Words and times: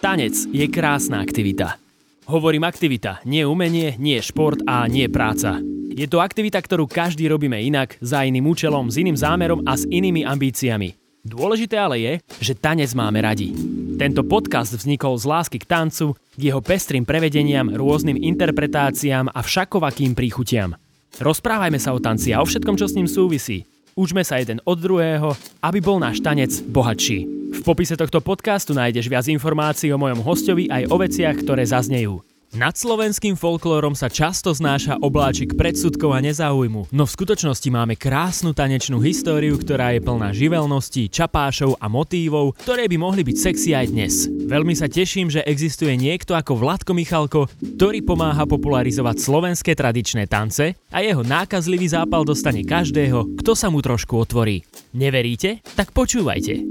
Tanec 0.00 0.48
je 0.48 0.64
krásna 0.64 1.20
aktivita. 1.20 1.76
Hovorím 2.24 2.64
aktivita, 2.64 3.20
nie 3.28 3.44
umenie, 3.44 4.00
nie 4.00 4.16
šport 4.24 4.64
a 4.64 4.88
nie 4.88 5.12
práca. 5.12 5.60
Je 5.92 6.08
to 6.08 6.24
aktivita, 6.24 6.56
ktorú 6.56 6.88
každý 6.88 7.28
robíme 7.28 7.60
inak, 7.60 8.00
za 8.00 8.24
iným 8.24 8.48
účelom, 8.48 8.88
s 8.88 8.96
iným 8.96 9.12
zámerom 9.12 9.60
a 9.68 9.76
s 9.76 9.84
inými 9.84 10.24
ambíciami. 10.24 10.96
Dôležité 11.20 11.76
ale 11.76 12.00
je, 12.00 12.12
že 12.40 12.56
tanec 12.56 12.96
máme 12.96 13.20
radi. 13.20 13.52
Tento 14.00 14.24
podcast 14.24 14.72
vznikol 14.72 15.20
z 15.20 15.28
lásky 15.28 15.60
k 15.60 15.68
tancu, 15.68 16.16
k 16.16 16.48
jeho 16.48 16.64
pestrým 16.64 17.04
prevedeniam, 17.04 17.68
rôznym 17.68 18.16
interpretáciám 18.16 19.28
a 19.28 19.44
všakovakým 19.44 20.16
príchutiam. 20.16 20.80
Rozprávajme 21.20 21.76
sa 21.76 21.92
o 21.92 22.00
tanci 22.00 22.32
a 22.32 22.40
o 22.40 22.48
všetkom, 22.48 22.80
čo 22.80 22.88
s 22.88 22.96
ním 22.96 23.04
súvisí. 23.04 23.68
Učme 24.00 24.24
sa 24.24 24.40
jeden 24.40 24.64
od 24.64 24.80
druhého, 24.80 25.36
aby 25.60 25.84
bol 25.84 26.00
náš 26.00 26.24
tanec 26.24 26.56
bohatší. 26.72 27.39
V 27.50 27.60
popise 27.66 27.98
tohto 27.98 28.22
podcastu 28.22 28.72
nájdeš 28.72 29.10
viac 29.10 29.26
informácií 29.26 29.90
o 29.90 29.98
mojom 29.98 30.22
hostovi 30.22 30.70
aj 30.70 30.86
o 30.88 30.96
veciach, 30.96 31.42
ktoré 31.42 31.66
zaznejú. 31.66 32.22
Nad 32.50 32.74
slovenským 32.74 33.38
folklórom 33.38 33.94
sa 33.94 34.10
často 34.10 34.50
znáša 34.50 34.98
obláčik 34.98 35.54
predsudkov 35.54 36.10
a 36.10 36.18
nezáujmu, 36.18 36.90
no 36.90 37.06
v 37.06 37.14
skutočnosti 37.14 37.70
máme 37.70 37.94
krásnu 37.94 38.50
tanečnú 38.50 38.98
históriu, 38.98 39.54
ktorá 39.54 39.94
je 39.94 40.02
plná 40.02 40.34
živelností, 40.34 41.06
čapášov 41.14 41.78
a 41.78 41.86
motívov, 41.86 42.58
ktoré 42.58 42.90
by 42.90 42.96
mohli 42.98 43.22
byť 43.22 43.36
sexy 43.38 43.70
aj 43.78 43.86
dnes. 43.94 44.26
Veľmi 44.26 44.74
sa 44.74 44.90
teším, 44.90 45.30
že 45.30 45.46
existuje 45.46 45.94
niekto 45.94 46.34
ako 46.34 46.58
Vladko 46.58 46.90
Michalko, 46.90 47.46
ktorý 47.78 48.02
pomáha 48.02 48.42
popularizovať 48.50 49.22
slovenské 49.22 49.78
tradičné 49.78 50.26
tance 50.26 50.74
a 50.90 50.98
jeho 51.06 51.22
nákazlivý 51.22 51.86
zápal 51.86 52.26
dostane 52.26 52.66
každého, 52.66 53.38
kto 53.38 53.54
sa 53.54 53.70
mu 53.70 53.78
trošku 53.78 54.18
otvorí. 54.18 54.66
Neveríte? 54.90 55.62
Tak 55.78 55.94
počúvajte. 55.94 56.66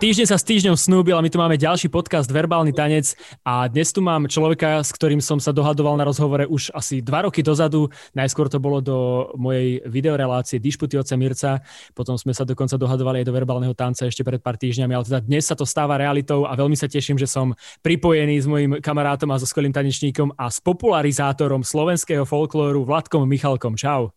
Týždeň 0.00 0.32
sa 0.32 0.40
s 0.40 0.48
týždňom 0.48 0.80
snúbil 0.80 1.12
a 1.12 1.20
my 1.20 1.28
tu 1.28 1.36
máme 1.36 1.60
ďalší 1.60 1.92
podcast 1.92 2.24
Verbálny 2.32 2.72
tanec 2.72 3.12
a 3.44 3.68
dnes 3.68 3.92
tu 3.92 4.00
mám 4.00 4.24
človeka, 4.32 4.80
s 4.80 4.96
ktorým 4.96 5.20
som 5.20 5.36
sa 5.36 5.52
dohadoval 5.52 6.00
na 6.00 6.08
rozhovore 6.08 6.48
už 6.48 6.72
asi 6.72 7.04
dva 7.04 7.28
roky 7.28 7.44
dozadu. 7.44 7.92
Najskôr 8.16 8.48
to 8.48 8.56
bolo 8.56 8.80
do 8.80 9.28
mojej 9.36 9.84
videorelácie 9.84 10.56
Dišputy 10.56 10.96
oce 10.96 11.20
Mirca, 11.20 11.60
potom 11.92 12.16
sme 12.16 12.32
sa 12.32 12.48
dokonca 12.48 12.80
dohadovali 12.80 13.20
aj 13.20 13.28
do 13.28 13.36
verbálneho 13.36 13.76
tanca 13.76 14.08
ešte 14.08 14.24
pred 14.24 14.40
pár 14.40 14.56
týždňami, 14.56 14.88
ale 14.96 15.04
teda 15.04 15.20
dnes 15.20 15.44
sa 15.44 15.52
to 15.52 15.68
stáva 15.68 16.00
realitou 16.00 16.48
a 16.48 16.56
veľmi 16.56 16.80
sa 16.80 16.88
teším, 16.88 17.20
že 17.20 17.28
som 17.28 17.52
pripojený 17.84 18.40
s 18.40 18.48
mojim 18.48 18.80
kamarátom 18.80 19.28
a 19.28 19.36
so 19.36 19.44
skvelým 19.44 19.76
tanečníkom 19.76 20.32
a 20.32 20.48
s 20.48 20.64
popularizátorom 20.64 21.60
slovenského 21.60 22.24
folklóru 22.24 22.88
Vladkom 22.88 23.28
Michalkom. 23.28 23.76
Čau. 23.76 24.16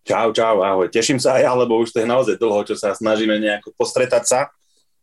Čau, 0.00 0.32
čau, 0.32 0.64
ahoj. 0.64 0.88
Teším 0.88 1.20
sa 1.20 1.36
aj 1.36 1.42
ja, 1.44 1.52
lebo 1.52 1.76
už 1.76 1.92
to 1.92 2.00
je 2.00 2.08
naozaj 2.08 2.40
dlho, 2.40 2.60
čo 2.64 2.74
sa 2.74 2.96
snažíme 2.96 3.36
nejako 3.36 3.76
postretať 3.76 4.24
sa 4.24 4.40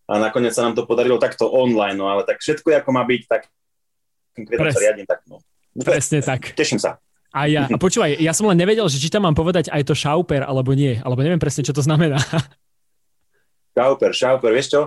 a 0.08 0.14
nakoniec 0.18 0.56
sa 0.56 0.64
nám 0.64 0.74
to 0.74 0.88
podarilo 0.88 1.20
takto 1.20 1.52
online, 1.52 2.00
no 2.00 2.08
ale 2.08 2.24
tak 2.24 2.40
všetko, 2.40 2.72
ako 2.82 2.90
má 2.96 3.04
byť, 3.04 3.22
tak 3.28 3.42
Pres, 4.38 4.74
sa 4.74 4.82
riadím, 4.82 5.06
tak 5.06 5.26
no. 5.28 5.42
Presne 5.78 6.22
tak. 6.22 6.52
Teším 6.60 6.80
sa. 6.82 7.02
A 7.36 7.46
ja, 7.46 7.68
a 7.70 7.78
počúvaj, 7.78 8.18
ja 8.18 8.32
som 8.34 8.50
len 8.50 8.58
nevedel, 8.58 8.88
že 8.90 8.98
či 8.98 9.12
tam 9.12 9.28
mám 9.28 9.36
povedať 9.36 9.70
aj 9.70 9.84
to 9.86 9.94
šauper, 9.94 10.48
alebo 10.48 10.74
nie, 10.74 10.98
alebo 11.04 11.22
neviem 11.22 11.38
presne, 11.38 11.62
čo 11.62 11.76
to 11.76 11.84
znamená. 11.84 12.18
Šauper, 13.78 14.10
šauper, 14.10 14.58
vieš 14.58 14.74
čo? 14.74 14.82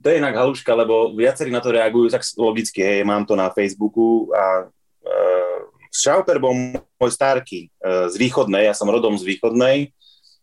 To 0.00 0.08
je 0.08 0.16
inak 0.16 0.32
haluška, 0.32 0.72
lebo 0.72 1.12
viacerí 1.12 1.52
na 1.52 1.60
to 1.60 1.76
reagujú 1.76 2.08
tak 2.08 2.24
logicky, 2.40 2.80
hej, 2.80 3.04
mám 3.04 3.28
to 3.28 3.36
na 3.36 3.52
Facebooku 3.52 4.32
a 4.32 4.64
uh, 4.64 5.49
šauper 5.90 6.38
bol 6.38 6.54
môj 6.54 7.10
starky 7.10 7.68
uh, 7.82 8.06
z 8.06 8.14
východnej, 8.16 8.70
ja 8.70 8.74
som 8.74 8.88
rodom 8.88 9.18
z 9.18 9.26
východnej 9.26 9.90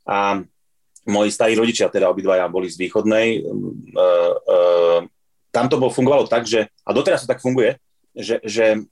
a 0.08 0.44
moji 1.08 1.32
starí 1.32 1.56
rodičia, 1.56 1.88
teda 1.88 2.12
obidvaja 2.12 2.52
boli 2.52 2.68
z 2.68 2.78
východnej, 2.78 3.48
uh, 3.48 4.34
uh, 4.36 5.00
tam 5.52 5.66
to 5.72 5.80
bol, 5.80 5.90
fungovalo 5.90 6.28
tak, 6.28 6.46
že, 6.46 6.68
a 6.84 6.90
doteraz 6.92 7.24
to 7.24 7.32
tak 7.32 7.42
funguje, 7.42 7.80
že, 8.14 8.42
že 8.46 8.86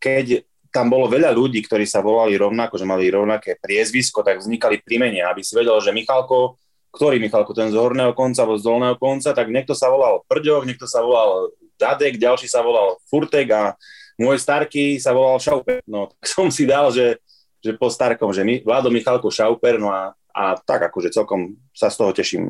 keď 0.00 0.44
tam 0.70 0.86
bolo 0.86 1.10
veľa 1.10 1.34
ľudí, 1.34 1.60
ktorí 1.66 1.82
sa 1.84 1.98
volali 2.00 2.38
rovnako, 2.38 2.78
že 2.78 2.86
mali 2.86 3.10
rovnaké 3.10 3.58
priezvisko, 3.58 4.22
tak 4.22 4.38
vznikali 4.38 4.80
prímenia, 4.80 5.28
aby 5.28 5.42
si 5.42 5.52
vedel, 5.58 5.76
že 5.82 5.90
Michalko, 5.90 6.56
ktorý 6.94 7.18
Michalko, 7.18 7.50
ten 7.52 7.74
z 7.74 7.76
horného 7.76 8.14
konca 8.14 8.46
alebo 8.46 8.58
z 8.58 8.66
dolného 8.66 8.96
konca, 8.96 9.34
tak 9.34 9.50
niekto 9.50 9.74
sa 9.74 9.90
volal 9.90 10.22
Prďok, 10.30 10.62
niekto 10.70 10.86
sa 10.86 11.02
volal 11.02 11.50
Dadek, 11.74 12.22
ďalší 12.22 12.46
sa 12.46 12.62
volal 12.62 13.02
Furtek 13.10 13.50
a 13.50 13.74
môj 14.20 14.36
starky 14.36 15.00
sa 15.00 15.16
volal 15.16 15.40
Šauper. 15.40 15.80
No, 15.88 16.12
tak 16.12 16.24
som 16.28 16.52
si 16.52 16.68
dal, 16.68 16.92
že, 16.92 17.18
že 17.64 17.72
po 17.74 17.88
starkom, 17.88 18.30
že 18.36 18.44
my, 18.44 18.60
Vlado 18.62 18.92
Michalko 18.92 19.32
Šauper, 19.32 19.80
no 19.80 19.88
a 19.88 20.12
a 20.34 20.56
tak 20.58 20.80
akože 20.90 21.10
celkom 21.10 21.58
sa 21.74 21.90
z 21.90 21.96
toho 21.98 22.12
teším. 22.14 22.44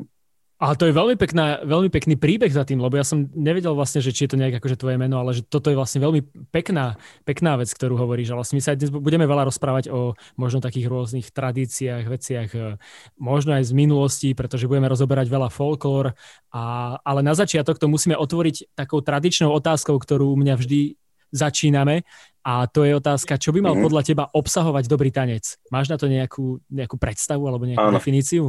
A 0.61 0.77
to 0.77 0.85
je 0.85 0.93
veľmi, 0.93 1.17
pekná, 1.17 1.65
veľmi 1.65 1.89
pekný 1.89 2.21
príbeh 2.21 2.53
za 2.53 2.69
tým, 2.69 2.85
lebo 2.85 2.93
ja 2.93 3.01
som 3.01 3.33
nevedel 3.33 3.73
vlastne, 3.73 4.05
že 4.05 4.13
či 4.13 4.29
je 4.29 4.37
to 4.37 4.41
nejak 4.45 4.61
akože 4.61 4.77
tvoje 4.77 5.01
meno, 5.01 5.17
ale 5.17 5.33
že 5.33 5.41
toto 5.41 5.73
je 5.73 5.77
vlastne 5.81 6.05
veľmi 6.05 6.21
pekná, 6.53 7.01
pekná 7.25 7.57
vec, 7.57 7.73
ktorú 7.73 7.97
hovoríš. 7.97 8.29
A 8.29 8.37
vlastne 8.37 8.61
my 8.61 8.63
sa 8.69 8.77
dnes 8.77 8.93
budeme 8.93 9.25
veľa 9.25 9.49
rozprávať 9.49 9.89
o 9.89 10.21
možno 10.37 10.61
takých 10.61 10.93
rôznych 10.93 11.33
tradíciách, 11.33 12.05
veciach, 12.05 12.49
e, 12.53 12.77
možno 13.17 13.57
aj 13.57 13.65
z 13.65 13.73
minulosti, 13.73 14.37
pretože 14.37 14.69
budeme 14.69 14.93
rozoberať 14.93 15.33
veľa 15.33 15.49
folklór. 15.49 16.13
A, 16.53 16.63
ale 17.09 17.25
na 17.25 17.33
začiatok 17.33 17.81
to 17.81 17.89
musíme 17.89 18.13
otvoriť 18.21 18.77
takou 18.77 19.01
tradičnou 19.01 19.49
otázkou, 19.57 19.97
ktorú 19.97 20.37
mňa 20.37 20.61
vždy 20.61 21.00
začíname 21.31 22.03
a 22.41 22.65
to 22.65 22.89
je 22.89 22.97
otázka, 22.97 23.37
čo 23.37 23.53
by 23.53 23.61
mal 23.61 23.77
mm-hmm. 23.77 23.87
podľa 23.87 24.03
teba 24.03 24.25
obsahovať 24.33 24.89
dobrý 24.89 25.13
tanec? 25.13 25.61
Máš 25.69 25.93
na 25.93 26.01
to 26.01 26.09
nejakú, 26.09 26.57
nejakú 26.73 26.97
predstavu 26.97 27.45
alebo 27.45 27.69
nejakú 27.69 27.85
Áno. 27.85 27.97
definíciu? 28.01 28.49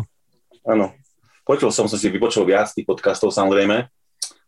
Áno. 0.64 0.96
Počul 1.44 1.74
som, 1.76 1.92
som 1.92 2.00
si 2.00 2.08
vypočul 2.08 2.48
viac 2.48 2.72
tých 2.72 2.88
podcastov 2.88 3.36
samozrejme. 3.36 3.92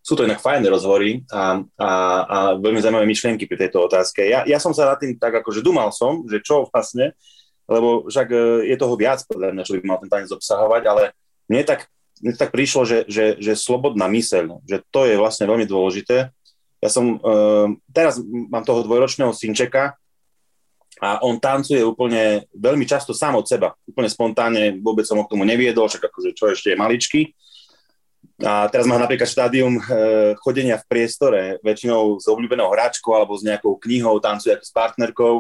Sú 0.04 0.16
to 0.16 0.24
inak 0.24 0.40
fajné 0.40 0.68
rozhovory 0.68 1.24
a, 1.32 1.64
a, 1.80 1.92
a 2.24 2.38
veľmi 2.60 2.80
zaujímavé 2.80 3.08
myšlienky 3.08 3.48
pri 3.48 3.68
tejto 3.68 3.88
otázke. 3.88 4.24
Ja, 4.24 4.48
ja 4.48 4.60
som 4.60 4.72
sa 4.72 4.96
nad 4.96 5.00
tým 5.00 5.16
tak 5.20 5.44
akože 5.44 5.64
dumal 5.64 5.92
som, 5.92 6.24
že 6.28 6.40
čo 6.44 6.68
vlastne, 6.68 7.16
lebo 7.68 8.08
však 8.08 8.28
e, 8.32 8.40
je 8.72 8.76
toho 8.80 8.96
viac 9.00 9.24
podľa 9.28 9.56
mňa, 9.56 9.64
čo 9.64 9.80
by 9.80 9.82
mal 9.88 10.00
ten 10.04 10.12
tanec 10.12 10.32
obsahovať, 10.32 10.84
ale 10.88 11.04
mne 11.48 11.64
tak, 11.64 11.88
mne 12.20 12.36
tak 12.36 12.52
prišlo, 12.52 12.84
že, 12.84 12.98
že, 13.08 13.40
že 13.40 13.56
slobodná 13.56 14.12
myseľ, 14.12 14.64
že 14.68 14.84
to 14.92 15.08
je 15.08 15.16
vlastne 15.16 15.48
veľmi 15.48 15.64
dôležité, 15.68 16.32
ja 16.84 16.92
som, 16.92 17.16
uh, 17.24 17.72
teraz 17.96 18.20
mám 18.20 18.68
toho 18.68 18.84
dvojročného 18.84 19.32
synčeka 19.32 19.96
a 21.00 21.24
on 21.24 21.40
tancuje 21.40 21.80
úplne 21.80 22.44
veľmi 22.52 22.84
často 22.84 23.16
sám 23.16 23.40
od 23.40 23.48
seba, 23.48 23.72
úplne 23.88 24.12
spontánne, 24.12 24.84
vôbec 24.84 25.08
som 25.08 25.16
ho 25.16 25.24
k 25.24 25.32
tomu 25.32 25.48
neviedol, 25.48 25.88
však 25.88 26.12
akože 26.12 26.36
čo 26.36 26.52
ešte 26.52 26.76
je 26.76 26.78
maličký. 26.78 27.22
A 28.44 28.68
teraz 28.68 28.84
má 28.84 29.00
napríklad 29.00 29.32
štádium 29.32 29.80
uh, 29.80 30.36
chodenia 30.44 30.76
v 30.76 30.88
priestore, 30.92 31.42
väčšinou 31.64 32.20
s 32.20 32.28
obľúbenou 32.28 32.68
hračkou 32.76 33.16
alebo 33.16 33.40
s 33.40 33.48
nejakou 33.48 33.80
knihou, 33.80 34.20
tancuje 34.20 34.52
ako 34.52 34.66
s 34.68 34.74
partnerkou. 34.76 35.36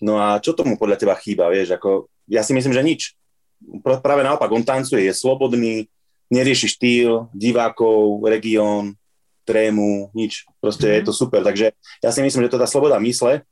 No 0.00 0.22
a 0.22 0.38
čo 0.38 0.54
tomu 0.54 0.78
podľa 0.78 1.02
teba 1.02 1.18
chýba, 1.18 1.50
vieš, 1.50 1.74
ako, 1.74 2.06
ja 2.30 2.46
si 2.46 2.54
myslím, 2.54 2.72
že 2.72 2.86
nič. 2.86 3.02
Práve 3.82 4.22
naopak, 4.22 4.48
on 4.54 4.62
tancuje, 4.62 5.04
je 5.04 5.12
slobodný, 5.12 5.90
nerieši 6.30 6.70
štýl, 6.70 7.26
divákov, 7.34 8.22
región, 8.24 8.94
trému, 9.50 10.14
nič. 10.14 10.46
Proste 10.62 10.86
mm-hmm. 10.86 11.02
je 11.02 11.06
to 11.10 11.12
super. 11.12 11.42
Takže 11.42 11.74
ja 11.74 12.10
si 12.14 12.20
myslím, 12.22 12.46
že 12.46 12.52
to 12.54 12.62
tá 12.62 12.70
sloboda 12.70 13.02
mysle 13.02 13.42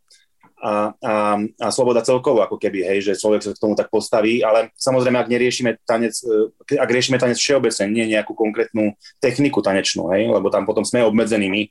a, 0.59 0.91
a, 0.99 1.15
a 1.39 1.69
sloboda 1.71 2.03
celkovo, 2.03 2.43
ako 2.43 2.59
keby, 2.59 2.83
hej, 2.83 2.99
že 3.07 3.19
človek 3.19 3.47
sa 3.47 3.55
k 3.55 3.63
tomu 3.63 3.79
tak 3.79 3.91
postaví, 3.91 4.43
ale 4.43 4.75
samozrejme, 4.75 5.15
ak 5.15 5.31
neriešime 5.31 5.79
tanec, 5.87 6.19
e, 6.27 6.51
ak 6.75 6.91
riešime 6.91 7.19
tanec 7.19 7.39
všeobecne, 7.39 7.87
nie 7.95 8.11
nejakú 8.11 8.35
konkrétnu 8.35 8.99
techniku 9.23 9.63
tanečnú, 9.63 10.11
hej, 10.11 10.27
lebo 10.27 10.51
tam 10.51 10.67
potom 10.67 10.83
sme 10.83 11.07
obmedzenými, 11.07 11.71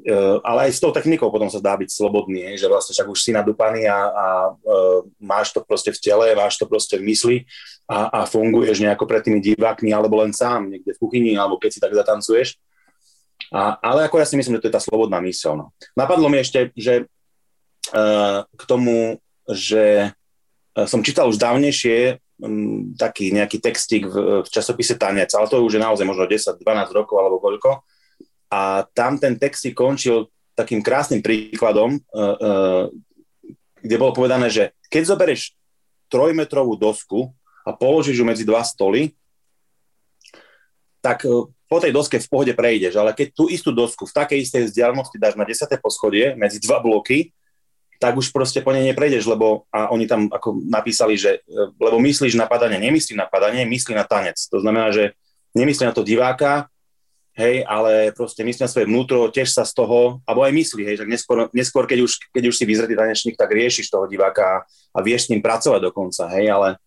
Uh, 0.00 0.40
ale 0.48 0.70
aj 0.70 0.72
s 0.72 0.80
tou 0.80 0.88
technikou 0.96 1.28
potom 1.28 1.52
sa 1.52 1.60
dá 1.60 1.76
byť 1.76 1.92
slobodný, 1.92 2.40
hej, 2.40 2.64
že 2.64 2.72
vlastne 2.72 2.96
však 2.96 3.04
už 3.12 3.20
si 3.20 3.36
nadupaný 3.36 3.84
a, 3.84 4.08
a 4.08 4.26
uh, 4.56 5.04
máš 5.20 5.52
to 5.52 5.60
proste 5.60 5.92
v 5.92 6.00
tele, 6.00 6.32
máš 6.32 6.56
to 6.56 6.64
proste 6.64 6.96
v 6.96 7.04
mysli 7.04 7.36
a, 7.84 8.08
a 8.08 8.20
funguješ 8.24 8.80
nejako 8.80 9.04
pred 9.04 9.20
tými 9.20 9.44
divákmi 9.44 9.92
alebo 9.92 10.24
len 10.24 10.32
sám 10.32 10.72
niekde 10.72 10.96
v 10.96 11.00
kuchyni 11.04 11.36
alebo 11.36 11.60
keď 11.60 11.70
si 11.76 11.82
tak 11.84 11.92
zatancuješ 11.92 12.56
a, 13.50 13.74
ale 13.82 14.06
ako 14.06 14.22
ja 14.22 14.26
si 14.26 14.38
myslím, 14.38 14.58
že 14.58 14.62
to 14.62 14.68
je 14.70 14.76
tá 14.78 14.82
slobodná 14.82 15.18
myseľ. 15.18 15.52
No. 15.58 15.66
Napadlo 15.98 16.30
mi 16.30 16.38
ešte, 16.38 16.70
že 16.78 17.10
uh, 17.90 18.46
k 18.46 18.62
tomu, 18.70 19.18
že 19.50 20.14
uh, 20.78 20.86
som 20.86 21.02
čítal 21.02 21.26
už 21.26 21.42
dávnejšie 21.42 22.22
um, 22.38 22.94
taký 22.94 23.34
nejaký 23.34 23.58
textík 23.58 24.06
v, 24.06 24.46
v 24.46 24.48
časopise 24.48 24.94
Tanec, 24.94 25.34
ale 25.34 25.50
to 25.50 25.66
už 25.66 25.76
je 25.76 25.82
naozaj 25.82 26.06
možno 26.06 26.30
10-12 26.30 26.62
rokov 26.94 27.16
alebo 27.18 27.42
koľko. 27.42 27.82
A 28.54 28.86
tam 28.94 29.18
ten 29.18 29.34
textík 29.34 29.74
končil 29.74 30.30
takým 30.54 30.78
krásnym 30.78 31.18
príkladom, 31.18 31.98
uh, 32.14 32.34
uh, 32.38 32.84
kde 33.82 33.96
bolo 33.98 34.14
povedané, 34.14 34.46
že 34.46 34.70
keď 34.86 35.10
zoberieš 35.10 35.58
trojmetrovú 36.06 36.78
dosku 36.78 37.34
a 37.66 37.74
položíš 37.74 38.22
ju 38.22 38.26
medzi 38.26 38.46
dva 38.46 38.62
stoly, 38.62 39.10
tak 41.02 41.24
po 41.70 41.78
tej 41.78 41.94
doske 41.94 42.18
v 42.18 42.26
pohode 42.26 42.50
prejdeš, 42.50 42.98
ale 42.98 43.14
keď 43.14 43.30
tú 43.30 43.46
istú 43.46 43.70
dosku 43.70 44.02
v 44.02 44.16
takej 44.18 44.38
istej 44.42 44.62
vzdialenosti 44.66 45.22
dáš 45.22 45.38
na 45.38 45.46
10. 45.46 45.70
poschodie 45.78 46.34
medzi 46.34 46.58
dva 46.58 46.82
bloky, 46.82 47.30
tak 48.02 48.18
už 48.18 48.34
proste 48.34 48.58
po 48.58 48.74
nej 48.74 48.82
neprejdeš, 48.90 49.30
lebo 49.30 49.70
a 49.70 49.92
oni 49.94 50.10
tam 50.10 50.26
ako 50.32 50.66
napísali, 50.66 51.14
že 51.14 51.46
lebo 51.78 52.02
myslíš 52.02 52.34
na 52.34 52.50
padanie, 52.50 52.82
nemyslí 52.82 53.14
na 53.14 53.30
padanie, 53.30 53.62
myslí 53.62 53.94
na 53.94 54.02
tanec. 54.02 54.40
To 54.50 54.58
znamená, 54.58 54.90
že 54.90 55.14
nemyslí 55.54 55.84
na 55.86 55.94
to 55.94 56.02
diváka, 56.02 56.66
hej, 57.38 57.62
ale 57.68 58.10
proste 58.16 58.42
myslí 58.42 58.66
na 58.66 58.72
svoje 58.72 58.88
vnútro, 58.90 59.30
tiež 59.30 59.54
sa 59.54 59.62
z 59.62 59.76
toho, 59.76 60.18
alebo 60.26 60.42
aj 60.42 60.50
myslí, 60.50 60.82
hej, 60.82 60.96
že 60.98 61.06
neskôr, 61.06 61.46
neskôr 61.54 61.86
keď, 61.86 62.02
už, 62.02 62.12
keď 62.34 62.44
už 62.50 62.56
si 62.58 62.64
vyzretý 62.66 62.98
tanečník, 62.98 63.38
tak 63.38 63.52
riešiš 63.52 63.92
toho 63.92 64.10
diváka 64.10 64.66
a 64.90 64.98
vieš 65.04 65.28
s 65.28 65.30
ním 65.30 65.44
pracovať 65.44 65.80
dokonca, 65.92 66.26
hej, 66.34 66.50
ale 66.50 66.80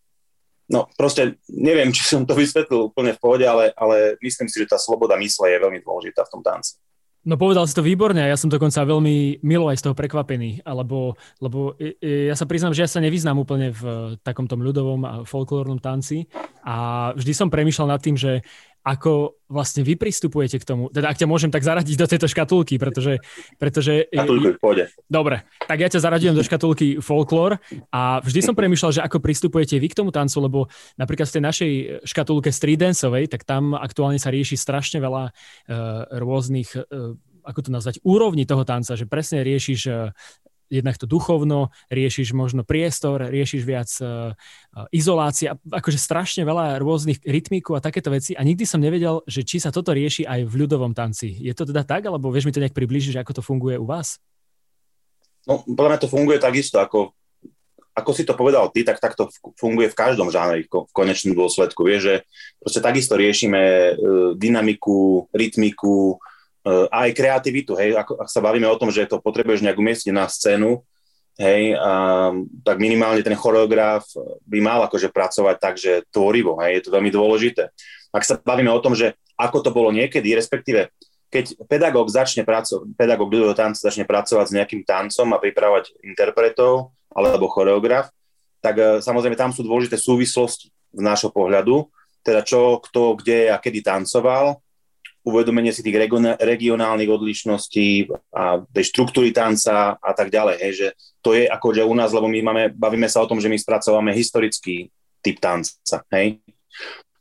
no 0.70 0.88
proste 0.96 1.36
neviem, 1.48 1.92
či 1.92 2.04
som 2.04 2.24
to 2.24 2.32
vysvetlil 2.32 2.92
úplne 2.92 3.12
v 3.12 3.20
pohode, 3.20 3.44
ale, 3.44 3.72
ale 3.76 4.16
myslím 4.24 4.48
si, 4.48 4.60
že 4.64 4.72
tá 4.72 4.78
sloboda 4.80 5.18
mysle 5.20 5.50
je 5.50 5.62
veľmi 5.62 5.80
dôležitá 5.84 6.24
v 6.24 6.32
tom 6.32 6.42
tanci. 6.44 6.80
No 7.24 7.40
povedal 7.40 7.64
si 7.64 7.72
to 7.72 7.80
výborne 7.80 8.20
a 8.20 8.28
ja 8.28 8.36
som 8.36 8.52
dokonca 8.52 8.84
veľmi 8.84 9.40
milo 9.40 9.72
aj 9.72 9.80
z 9.80 9.84
toho 9.88 9.96
prekvapený, 9.96 10.60
alebo, 10.60 11.16
lebo 11.40 11.72
ja 12.04 12.36
sa 12.36 12.44
priznám, 12.44 12.76
že 12.76 12.84
ja 12.84 12.90
sa 12.90 13.00
nevyznám 13.00 13.40
úplne 13.40 13.72
v 13.72 14.12
takomto 14.20 14.60
ľudovom 14.60 15.00
a 15.08 15.12
folklórnom 15.24 15.80
tanci 15.80 16.28
a 16.60 17.08
vždy 17.16 17.32
som 17.32 17.48
premýšľal 17.48 17.96
nad 17.96 18.00
tým, 18.04 18.20
že 18.20 18.44
ako 18.84 19.40
vlastne 19.48 19.80
vy 19.80 19.96
pristupujete 19.96 20.60
k 20.60 20.68
tomu. 20.68 20.92
Teda 20.92 21.08
ak 21.08 21.16
ťa 21.16 21.24
môžem 21.24 21.48
tak 21.48 21.64
zaradiť 21.64 21.96
do 21.96 22.04
tejto 22.04 22.28
škatulky, 22.28 22.76
pretože... 22.76 23.16
pretože 23.56 24.04
Škatulky, 24.12 24.60
pôjde. 24.60 24.92
Dobre, 25.08 25.48
tak 25.64 25.80
ja 25.80 25.88
ťa 25.88 26.04
zaradujem 26.04 26.36
do 26.36 26.44
škatulky 26.48 27.00
folklór 27.00 27.56
a 27.88 28.20
vždy 28.20 28.40
som 28.44 28.54
premyšľal, 28.54 29.00
že 29.00 29.04
ako 29.04 29.24
pristupujete 29.24 29.80
vy 29.80 29.88
k 29.88 29.98
tomu 30.04 30.12
tancu, 30.12 30.36
lebo 30.44 30.58
napríklad 31.00 31.32
v 31.32 31.34
tej 31.40 31.42
našej 31.42 31.72
škatulke 32.04 32.52
street 32.52 32.84
danceovej, 32.84 33.32
tak 33.32 33.48
tam 33.48 33.72
aktuálne 33.72 34.20
sa 34.20 34.28
rieši 34.28 34.60
strašne 34.60 35.00
veľa 35.00 35.32
uh, 35.32 35.32
rôznych 36.20 36.76
uh, 36.76 37.16
ako 37.44 37.60
to 37.60 37.70
nazvať, 37.72 38.00
úrovni 38.04 38.48
toho 38.48 38.64
tanca, 38.64 38.96
že 38.96 39.04
presne 39.04 39.44
riešiš 39.44 39.80
jednak 40.74 40.98
to 40.98 41.06
duchovno, 41.06 41.70
riešiš 41.88 42.34
možno 42.34 42.66
priestor, 42.66 43.30
riešiš 43.30 43.62
viac 43.62 43.90
uh, 44.02 44.34
izolácia, 44.90 45.54
akože 45.70 45.98
strašne 45.98 46.42
veľa 46.42 46.82
rôznych 46.82 47.22
rytmíkov 47.22 47.78
a 47.78 47.84
takéto 47.84 48.10
veci 48.10 48.34
a 48.34 48.42
nikdy 48.42 48.66
som 48.66 48.82
nevedel, 48.82 49.22
že 49.30 49.46
či 49.46 49.62
sa 49.62 49.70
toto 49.70 49.94
rieši 49.94 50.26
aj 50.26 50.50
v 50.50 50.54
ľudovom 50.66 50.92
tanci. 50.92 51.30
Je 51.30 51.54
to 51.54 51.62
teda 51.62 51.86
tak, 51.86 52.10
alebo 52.10 52.34
vieš 52.34 52.50
mi 52.50 52.52
to 52.52 52.58
nejak 52.58 52.74
približiť, 52.74 53.14
ako 53.22 53.38
to 53.38 53.42
funguje 53.46 53.78
u 53.78 53.86
vás? 53.86 54.18
No, 55.46 55.62
podľa 55.62 55.90
mňa 55.94 56.02
to 56.02 56.08
funguje 56.08 56.38
takisto, 56.40 56.80
ako, 56.80 57.12
ako 57.92 58.10
si 58.16 58.24
to 58.24 58.32
povedal 58.32 58.72
ty, 58.72 58.80
tak 58.80 58.96
takto 58.96 59.28
funguje 59.60 59.92
v 59.92 59.98
každom 59.98 60.32
žánri 60.32 60.64
v 60.66 60.92
konečnom 60.96 61.36
dôsledku. 61.36 61.84
Vieš, 61.84 62.00
že 62.02 62.14
proste 62.58 62.80
takisto 62.80 63.14
riešime 63.14 63.60
uh, 63.60 63.92
dynamiku, 64.34 65.28
rytmiku, 65.30 66.18
aj 66.88 67.12
kreativitu, 67.12 67.76
hej, 67.76 67.92
ak, 67.92 68.08
ak 68.24 68.28
sa 68.32 68.40
bavíme 68.40 68.64
o 68.64 68.78
tom, 68.80 68.88
že 68.88 69.04
to 69.04 69.20
potrebuješ 69.20 69.60
nejak 69.60 69.76
umiestniť 69.76 70.14
na 70.16 70.24
scénu, 70.24 70.80
hej, 71.36 71.76
a, 71.76 72.32
tak 72.64 72.80
minimálne 72.80 73.20
ten 73.20 73.36
choreograf 73.36 74.08
by 74.48 74.58
mal 74.64 74.80
akože 74.88 75.12
pracovať 75.12 75.56
tak, 75.60 75.74
že 75.76 76.08
tvorivo, 76.08 76.56
hej, 76.64 76.80
je 76.80 76.82
to 76.88 76.94
veľmi 76.96 77.12
dôležité. 77.12 77.68
Ak 78.16 78.24
sa 78.24 78.40
bavíme 78.40 78.72
o 78.72 78.80
tom, 78.80 78.96
že 78.96 79.12
ako 79.36 79.60
to 79.60 79.70
bolo 79.74 79.92
niekedy, 79.92 80.32
respektíve 80.32 80.88
keď 81.28 81.66
pedagóg 81.66 82.06
začne 82.06 82.46
pracovať, 82.46 82.94
pedagóg 82.94 83.26
ľudového 83.26 83.58
tanca 83.58 83.74
začne 83.74 84.06
pracovať 84.06 84.46
s 84.46 84.54
nejakým 84.54 84.86
tancom 84.86 85.34
a 85.34 85.42
pripravať 85.42 85.98
interpretov 86.06 86.94
alebo 87.10 87.50
choreograf, 87.50 88.14
tak 88.62 88.74
uh, 88.78 88.86
samozrejme 89.02 89.34
tam 89.34 89.50
sú 89.50 89.66
dôležité 89.66 89.98
súvislosti 89.98 90.70
z 90.70 91.02
nášho 91.02 91.34
pohľadu, 91.34 91.90
teda 92.22 92.46
čo, 92.46 92.78
kto, 92.78 93.18
kde 93.18 93.50
a 93.50 93.58
kedy 93.58 93.82
tancoval, 93.82 94.62
uvedomenie 95.24 95.72
si 95.72 95.80
tých 95.80 95.96
regionálnych 96.36 97.08
odlišností 97.08 98.12
a 98.36 98.60
tej 98.60 98.84
štruktúry 98.92 99.32
tanca 99.32 99.96
a 99.96 100.12
tak 100.12 100.28
ďalej. 100.28 100.56
Hej, 100.60 100.72
že 100.76 100.88
to 101.24 101.32
je 101.32 101.48
ako, 101.48 101.72
že 101.72 101.82
u 101.82 101.96
nás, 101.96 102.12
lebo 102.12 102.28
my 102.28 102.40
máme, 102.44 102.62
bavíme 102.76 103.08
sa 103.08 103.24
o 103.24 103.28
tom, 103.28 103.40
že 103.40 103.48
my 103.48 103.56
spracovávame 103.56 104.12
historický 104.12 104.92
typ 105.24 105.40
tanca. 105.40 106.04
Hej? 106.12 106.44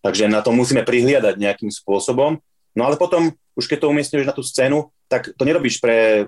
Takže 0.03 0.27
na 0.27 0.43
to 0.43 0.51
musíme 0.51 0.83
prihliadať 0.83 1.39
nejakým 1.39 1.71
spôsobom. 1.71 2.35
No 2.75 2.81
ale 2.83 2.99
potom, 2.99 3.31
už 3.55 3.71
keď 3.71 3.87
to 3.87 3.91
umiestňuješ 3.95 4.27
na 4.27 4.35
tú 4.35 4.43
scénu, 4.43 4.91
tak 5.07 5.31
to 5.31 5.47
nerobíš 5.47 5.79
pre, 5.79 6.27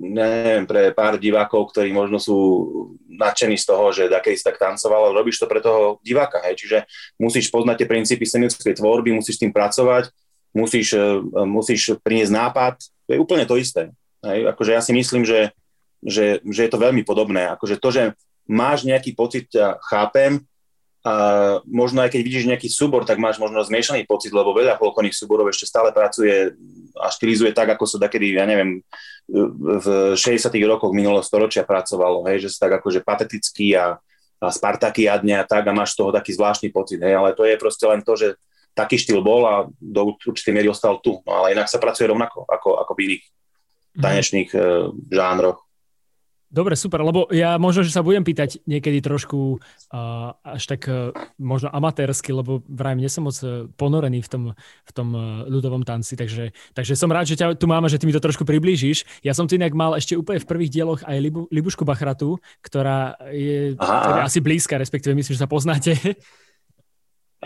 neviem, 0.00 0.64
pre 0.64 0.96
pár 0.96 1.20
divákov, 1.20 1.76
ktorí 1.76 1.92
možno 1.92 2.16
sú 2.16 2.36
nadšení 3.04 3.60
z 3.60 3.68
toho, 3.68 3.92
že 3.92 4.08
taký 4.08 4.32
si 4.32 4.40
tak 4.40 4.56
tancoval, 4.56 5.12
ale 5.12 5.20
robíš 5.20 5.36
to 5.36 5.44
pre 5.44 5.60
toho 5.60 6.00
diváka. 6.00 6.40
Hej? 6.48 6.64
Čiže 6.64 6.78
musíš 7.20 7.52
poznať 7.52 7.84
tie 7.84 7.90
princípy 7.92 8.24
scenickej 8.24 8.80
tvorby, 8.80 9.12
musíš 9.12 9.36
s 9.36 9.42
tým 9.44 9.52
pracovať, 9.52 10.08
musíš, 10.54 10.94
e, 10.94 11.02
musíš 11.46 11.98
priniesť 12.02 12.32
nápad, 12.34 12.74
to 12.80 13.10
je 13.14 13.22
úplne 13.22 13.44
to 13.46 13.58
isté. 13.58 13.90
Hej? 14.22 14.50
Akože 14.50 14.70
ja 14.74 14.82
si 14.82 14.92
myslím, 14.92 15.26
že, 15.26 15.54
že, 16.02 16.40
že 16.44 16.60
je 16.66 16.70
to 16.70 16.78
veľmi 16.78 17.02
podobné. 17.02 17.50
Akože 17.54 17.80
to, 17.80 17.88
že 17.90 18.02
máš 18.50 18.82
nejaký 18.86 19.14
pocit, 19.14 19.46
ja 19.54 19.78
chápem, 19.86 20.42
a 21.00 21.14
možno 21.64 22.04
aj 22.04 22.12
keď 22.12 22.20
vidíš 22.20 22.44
nejaký 22.44 22.68
súbor, 22.68 23.08
tak 23.08 23.16
máš 23.16 23.40
možno 23.40 23.64
zmiešaný 23.64 24.04
pocit, 24.04 24.36
lebo 24.36 24.52
veľa 24.52 24.76
folklórnych 24.76 25.16
súborov 25.16 25.48
ešte 25.48 25.64
stále 25.64 25.96
pracuje 25.96 26.52
a 26.92 27.08
štilizuje 27.08 27.56
tak, 27.56 27.72
ako 27.72 27.88
sa 27.88 27.96
takedy, 27.96 28.36
ja 28.36 28.44
neviem, 28.44 28.84
v 29.80 30.12
60 30.12 30.52
rokoch 30.68 30.92
minulého 30.92 31.24
storočia 31.24 31.64
pracovalo, 31.64 32.28
hej, 32.28 32.44
že 32.44 32.52
sa 32.52 32.68
tak 32.68 32.84
akože 32.84 33.00
patetický 33.00 33.80
a, 33.80 33.96
a 34.44 34.46
spartakiadne 34.52 35.40
a 35.40 35.48
tak 35.48 35.64
a 35.64 35.72
máš 35.72 35.96
z 35.96 36.04
toho 36.04 36.12
taký 36.12 36.36
zvláštny 36.36 36.68
pocit, 36.68 37.00
hej, 37.00 37.16
ale 37.16 37.32
to 37.32 37.48
je 37.48 37.56
proste 37.56 37.84
len 37.88 38.04
to, 38.04 38.12
že 38.20 38.36
taký 38.74 38.96
štýl 38.96 39.20
bol 39.20 39.42
a 39.46 39.54
do 39.78 40.14
určitej 40.16 40.54
miery 40.54 40.68
ostal 40.70 41.02
tu. 41.02 41.20
No 41.26 41.42
ale 41.42 41.52
inak 41.52 41.68
sa 41.68 41.82
pracuje 41.82 42.08
rovnako 42.08 42.46
ako, 42.46 42.80
ako 42.80 42.92
v 42.94 43.00
iných 43.06 43.24
mhm. 43.24 44.02
tanečných 44.02 44.50
mm. 44.54 44.90
žánroch. 45.10 45.60
Dobre, 46.50 46.74
super, 46.74 46.98
lebo 47.06 47.30
ja 47.30 47.54
možno, 47.62 47.86
že 47.86 47.94
sa 47.94 48.02
budem 48.02 48.26
pýtať 48.26 48.58
niekedy 48.66 48.98
trošku 48.98 49.62
uh, 49.62 50.34
až 50.42 50.66
tak 50.66 50.82
uh, 50.90 51.14
možno 51.38 51.70
amatérsky, 51.70 52.34
lebo 52.34 52.66
vraj 52.66 52.98
nie 52.98 53.06
som 53.06 53.30
moc 53.30 53.38
ponorený 53.78 54.18
v 54.18 54.28
tom, 54.28 54.44
v 54.58 54.90
tom 54.90 55.08
uh, 55.14 55.46
ľudovom 55.46 55.86
tanci, 55.86 56.18
takže, 56.18 56.50
takže 56.74 56.98
som 56.98 57.06
rád, 57.06 57.30
že 57.30 57.38
ťa 57.38 57.54
tu 57.54 57.70
máme, 57.70 57.86
že 57.86 58.02
ty 58.02 58.10
mi 58.10 58.10
to 58.10 58.18
trošku 58.18 58.42
priblížiš. 58.42 59.06
Ja 59.22 59.30
som 59.30 59.46
tu 59.46 59.54
inak 59.54 59.70
mal 59.78 59.94
ešte 59.94 60.18
úplne 60.18 60.42
v 60.42 60.50
prvých 60.50 60.74
dieloch 60.74 61.06
aj 61.06 61.22
Libu, 61.22 61.46
Libušku 61.54 61.86
Bachratu, 61.86 62.42
ktorá 62.66 63.14
je 63.30 63.78
teda 63.78 64.26
asi 64.26 64.42
blízka, 64.42 64.74
respektíve 64.74 65.14
myslím, 65.14 65.38
že 65.38 65.42
sa 65.46 65.46
poznáte. 65.46 65.94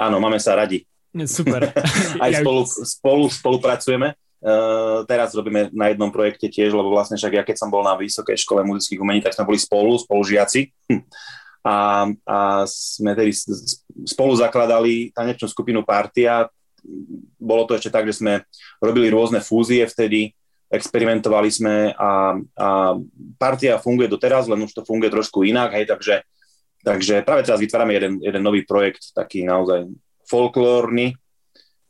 Áno, 0.00 0.16
máme 0.16 0.40
sa 0.40 0.56
radi. 0.56 0.80
Super. 1.22 1.70
Aj 2.24 2.30
spolu, 2.34 2.66
spolu 2.66 3.24
spolupracujeme. 3.30 4.18
Uh, 4.44 5.06
teraz 5.08 5.32
robíme 5.32 5.72
na 5.72 5.88
jednom 5.88 6.12
projekte 6.12 6.52
tiež, 6.52 6.76
lebo 6.76 6.92
vlastne 6.92 7.16
však 7.16 7.32
ja 7.32 7.42
keď 7.46 7.56
som 7.64 7.72
bol 7.72 7.80
na 7.80 7.96
Vysokej 7.96 8.36
škole 8.36 8.60
muzických 8.66 9.00
umení, 9.00 9.24
tak 9.24 9.32
sme 9.32 9.48
boli 9.48 9.56
spolu, 9.56 9.96
spolužiaci. 9.96 10.68
Hm. 10.90 11.02
A, 11.64 11.76
a 12.28 12.38
sme 12.68 13.16
tedy 13.16 13.32
spolu 14.04 14.36
zakladali 14.36 15.14
tanečnú 15.16 15.48
skupinu 15.48 15.80
Partia. 15.80 16.44
Bolo 17.40 17.64
to 17.64 17.72
ešte 17.72 17.88
tak, 17.88 18.04
že 18.04 18.20
sme 18.20 18.44
robili 18.84 19.08
rôzne 19.08 19.40
fúzie 19.40 19.80
vtedy, 19.88 20.36
experimentovali 20.68 21.48
sme 21.48 21.96
a, 21.96 22.36
a 22.36 22.68
Partia 23.40 23.80
funguje 23.80 24.12
doteraz, 24.12 24.44
len 24.44 24.60
už 24.60 24.76
to 24.76 24.84
funguje 24.84 25.08
trošku 25.08 25.40
inak, 25.46 25.72
hej, 25.72 25.88
takže, 25.88 26.20
takže 26.84 27.24
práve 27.24 27.48
teraz 27.48 27.64
vytvárame 27.64 27.96
jeden, 27.96 28.12
jeden 28.20 28.42
nový 28.44 28.66
projekt, 28.68 29.16
taký 29.16 29.48
naozaj 29.48 29.88
folklórny, 30.26 31.14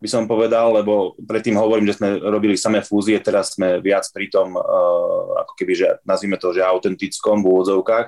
by 0.04 0.08
som 0.10 0.28
povedal, 0.28 0.76
lebo 0.76 1.16
predtým 1.16 1.56
hovorím, 1.56 1.88
že 1.88 1.96
sme 1.96 2.20
robili 2.20 2.60
samé 2.60 2.84
fúzie, 2.84 3.16
teraz 3.24 3.56
sme 3.56 3.80
viac 3.80 4.04
pri 4.12 4.28
tom, 4.28 4.52
uh, 4.52 5.40
ako 5.40 5.52
keby, 5.56 5.72
že 5.72 5.88
nazvime 6.04 6.36
to, 6.36 6.52
že 6.52 6.60
autentickom 6.60 7.40
v 7.40 7.48
úvodzovkách, 7.48 8.06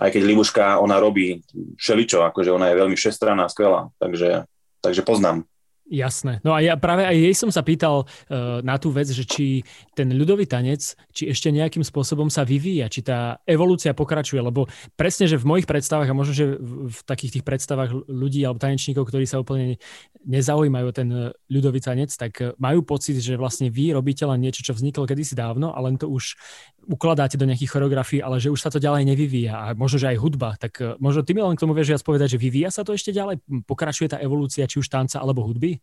aj 0.00 0.10
keď 0.14 0.22
Libuška, 0.22 0.78
ona 0.78 1.02
robí 1.02 1.42
všeličo, 1.76 2.22
akože 2.30 2.54
ona 2.54 2.70
je 2.70 2.78
veľmi 2.78 2.96
všestranná, 2.96 3.50
skvelá, 3.50 3.90
takže, 3.98 4.46
takže 4.80 5.02
poznám. 5.02 5.50
Jasné. 5.90 6.38
No 6.46 6.54
a 6.54 6.62
ja 6.62 6.78
práve 6.78 7.02
aj 7.02 7.18
jej 7.18 7.34
som 7.34 7.50
sa 7.50 7.66
pýtal 7.66 8.06
uh, 8.06 8.62
na 8.62 8.78
tú 8.78 8.94
vec, 8.94 9.10
že 9.10 9.26
či 9.26 9.66
ten 9.90 10.06
ľudový 10.14 10.46
tanec, 10.46 10.94
či 11.10 11.26
ešte 11.26 11.50
nejakým 11.50 11.82
spôsobom 11.82 12.30
sa 12.30 12.46
vyvíja, 12.46 12.86
či 12.86 13.02
tá 13.02 13.42
evolúcia 13.42 13.90
pokračuje, 13.90 14.38
lebo 14.38 14.70
presne, 14.94 15.26
že 15.26 15.34
v 15.34 15.50
mojich 15.50 15.66
predstavách 15.66 16.06
a 16.06 16.14
možno, 16.14 16.30
že 16.30 16.46
v, 16.62 16.94
v 16.94 17.00
takých 17.02 17.34
tých 17.34 17.44
predstavách 17.44 18.06
ľudí 18.06 18.38
alebo 18.46 18.62
tanečníkov, 18.62 19.10
ktorí 19.10 19.26
sa 19.26 19.42
úplne 19.42 19.82
nezaujímajú 20.30 20.88
ten 20.94 21.34
ľudový 21.50 21.82
tanec, 21.82 22.14
tak 22.14 22.38
uh, 22.38 22.54
majú 22.62 22.86
pocit, 22.86 23.18
že 23.18 23.34
vlastne 23.34 23.66
vy 23.66 23.90
robíte 23.90 24.22
len 24.22 24.46
niečo, 24.46 24.62
čo 24.62 24.78
vzniklo 24.78 25.10
kedysi 25.10 25.34
dávno 25.34 25.74
a 25.74 25.78
len 25.82 25.98
to 25.98 26.06
už 26.06 26.38
ukladáte 26.86 27.34
do 27.34 27.50
nejakých 27.50 27.76
choreografií, 27.76 28.22
ale 28.22 28.38
že 28.38 28.54
už 28.54 28.62
sa 28.62 28.70
to 28.70 28.78
ďalej 28.78 29.10
nevyvíja 29.10 29.54
a 29.58 29.66
možno, 29.74 30.06
že 30.06 30.14
aj 30.14 30.22
hudba. 30.22 30.54
Tak 30.54 31.02
možno 31.02 31.26
ty 31.26 31.34
mi 31.34 31.42
len 31.42 31.58
k 31.58 31.62
tomu 31.66 31.74
vieš 31.74 31.98
viac 31.98 32.02
povedať, 32.06 32.38
že 32.38 32.38
vyvíja 32.38 32.70
sa 32.70 32.86
to 32.86 32.94
ešte 32.94 33.10
ďalej, 33.10 33.42
pokračuje 33.66 34.06
tá 34.06 34.22
evolúcia 34.22 34.70
či 34.70 34.78
už 34.78 34.86
tanca 34.86 35.18
alebo 35.18 35.42
hudby? 35.42 35.79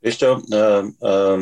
Vieš 0.00 0.16
čo, 0.16 0.30
um, 0.40 0.84
um, 1.00 1.40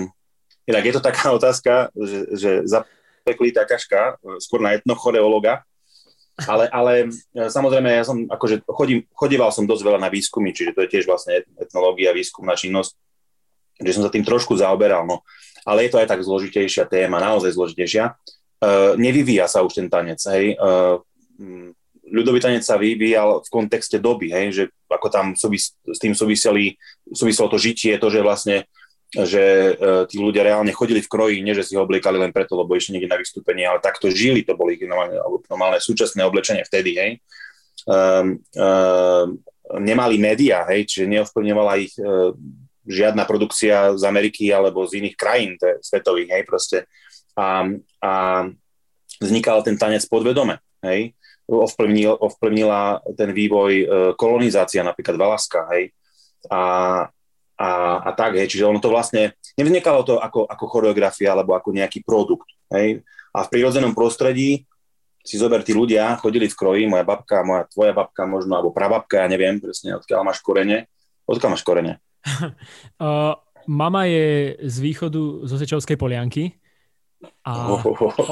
inak 0.66 0.84
je 0.84 0.94
to 0.98 1.02
taká 1.02 1.32
otázka, 1.38 1.94
že, 1.94 2.18
že 2.34 2.50
zapeklý 2.66 3.54
kaška, 3.54 4.18
skôr 4.42 4.60
na 4.60 4.74
etnochoreologa, 4.74 5.62
ale, 6.46 6.70
ale 6.70 6.92
e, 7.34 7.50
samozrejme, 7.50 7.90
ja 7.90 8.06
som 8.06 8.22
akože 8.30 8.62
chodím, 8.70 9.02
chodíval 9.10 9.50
som 9.50 9.66
dosť 9.66 9.82
veľa 9.82 9.98
na 9.98 10.06
výskumy, 10.06 10.54
čiže 10.54 10.70
to 10.70 10.86
je 10.86 10.92
tiež 10.94 11.04
vlastne 11.10 11.42
etnológia, 11.58 12.14
výskumná 12.14 12.54
činnosť, 12.54 12.94
že 13.82 13.90
som 13.98 14.06
sa 14.06 14.12
tým 14.14 14.22
trošku 14.22 14.54
zaoberal, 14.54 15.02
no. 15.02 15.26
Ale 15.66 15.86
je 15.86 15.90
to 15.90 15.98
aj 15.98 16.06
tak 16.06 16.22
zložitejšia 16.22 16.86
téma, 16.86 17.18
naozaj 17.18 17.58
zložitejšia. 17.58 18.14
Uh, 18.58 18.94
nevyvíja 18.98 19.50
sa 19.50 19.66
už 19.66 19.82
ten 19.82 19.90
tanec, 19.90 20.22
hej. 20.30 20.54
Uh, 20.58 21.02
ľudový 22.10 22.40
tanec 22.42 22.64
sa 22.64 22.80
vyvíjal 22.80 23.44
v 23.44 23.48
kontexte 23.52 24.00
doby, 24.00 24.32
hej, 24.32 24.46
že 24.52 24.62
ako 24.88 25.08
tam 25.08 25.26
súvis, 25.36 25.76
s 25.84 25.98
tým 26.00 26.16
súviseli, 26.16 26.74
súviselo 27.12 27.48
to 27.52 27.58
žitie, 27.60 27.96
to, 28.00 28.08
že 28.08 28.20
vlastne 28.24 28.64
že 29.08 29.72
uh, 29.72 30.04
tí 30.04 30.20
ľudia 30.20 30.44
reálne 30.44 30.68
chodili 30.68 31.00
v 31.00 31.08
kroji, 31.08 31.40
nie 31.40 31.56
že 31.56 31.64
si 31.64 31.72
ho 31.72 31.80
obliekali 31.80 32.20
len 32.20 32.28
preto, 32.28 32.60
lebo 32.60 32.76
išli 32.76 32.92
niekde 32.92 33.08
na 33.08 33.16
vystúpenie, 33.16 33.64
ale 33.64 33.80
takto 33.80 34.12
žili, 34.12 34.44
to 34.44 34.52
boli 34.52 34.76
normálne, 34.84 35.16
normálne 35.48 35.80
súčasné 35.80 36.20
oblečenie 36.28 36.60
vtedy, 36.68 36.92
hej. 37.00 37.10
Um, 37.88 38.36
um, 38.52 39.40
nemali 39.80 40.20
médiá, 40.20 40.68
hej, 40.68 40.84
čiže 40.84 41.08
neovplyvňovala 41.08 41.72
ich 41.80 41.96
uh, 41.96 42.36
žiadna 42.84 43.24
produkcia 43.24 43.96
z 43.96 44.02
Ameriky 44.04 44.52
alebo 44.52 44.84
z 44.84 45.00
iných 45.00 45.16
krajín 45.16 45.56
te, 45.56 45.80
svetových, 45.80 46.28
hej, 46.28 46.42
proste. 46.44 46.78
A, 47.32 47.64
a 48.04 48.12
vznikal 49.24 49.64
ten 49.64 49.80
tanec 49.80 50.04
podvedome, 50.04 50.60
hej. 50.84 51.16
Ovplyvnil, 51.48 52.12
ovplyvnila 52.12 53.00
ten 53.16 53.32
vývoj 53.32 53.72
uh, 53.72 53.88
kolonizácia, 54.20 54.84
napríklad 54.84 55.16
Valaska, 55.16 55.64
hej. 55.72 55.96
A, 56.52 56.60
a, 57.56 57.68
a 58.04 58.10
tak, 58.12 58.36
hej. 58.36 58.52
Čiže 58.52 58.68
ono 58.68 58.78
to 58.78 58.92
vlastne, 58.92 59.32
nevznikalo 59.56 60.04
to 60.04 60.20
ako, 60.20 60.44
ako 60.44 60.64
choreografia 60.68 61.32
alebo 61.32 61.56
ako 61.56 61.72
nejaký 61.72 62.04
produkt, 62.04 62.52
hej. 62.68 63.00
A 63.32 63.48
v 63.48 63.50
prírodzenom 63.52 63.96
prostredí 63.96 64.68
si 65.28 65.36
zober, 65.36 65.60
tí 65.60 65.76
ľudia 65.76 66.16
chodili 66.16 66.48
v 66.48 66.56
kroji, 66.56 66.82
moja 66.88 67.04
babka, 67.04 67.44
moja 67.44 67.68
tvoja 67.68 67.92
babka 67.92 68.24
možno, 68.24 68.56
alebo 68.56 68.72
prababka, 68.72 69.24
ja 69.24 69.28
neviem 69.28 69.60
presne, 69.60 70.00
odkiaľ 70.00 70.24
máš 70.24 70.40
korene. 70.40 70.88
Odkiaľ 71.28 71.50
máš 71.52 71.64
korene? 71.64 72.00
uh, 73.04 73.36
mama 73.68 74.08
je 74.08 74.56
z 74.64 74.76
východu 74.80 75.44
zo 75.44 75.56
Sečovskej 75.60 76.00
polianky 76.00 76.56
a 77.44 77.76
oh. 77.76 77.82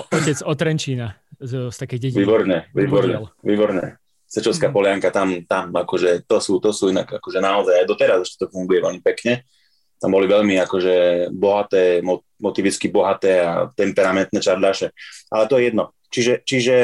otec 0.09 0.39
od 0.47 0.57
Trenčína, 0.57 1.13
z, 1.41 1.73
z 1.73 1.77
takej 1.77 1.99
dediny. 1.99 2.23
Výborné, 2.25 2.59
výborné, 2.73 3.17
výborné. 3.45 3.85
Sečovská 4.27 4.75
polianka, 4.75 5.15
tam, 5.15 5.47
tam 5.47 5.71
akože 5.71 6.27
to 6.27 6.43
sú, 6.43 6.59
to 6.59 6.75
sú 6.75 6.91
inak 6.91 7.07
akože 7.07 7.39
naozaj, 7.39 7.79
aj 7.79 7.87
doteraz 7.87 8.19
ešte 8.27 8.43
to 8.43 8.51
funguje 8.51 8.83
veľmi 8.83 8.99
pekne. 8.99 9.47
Tam 9.97 10.13
boli 10.13 10.29
veľmi 10.29 10.61
akože 10.61 11.29
bohaté, 11.33 12.05
motivicky 12.37 12.93
bohaté 12.93 13.41
a 13.41 13.73
temperamentné 13.73 14.43
čardáše. 14.45 14.93
Ale 15.33 15.49
to 15.49 15.57
je 15.57 15.73
jedno. 15.73 15.95
Čiže, 16.13 16.35
čiže 16.45 16.75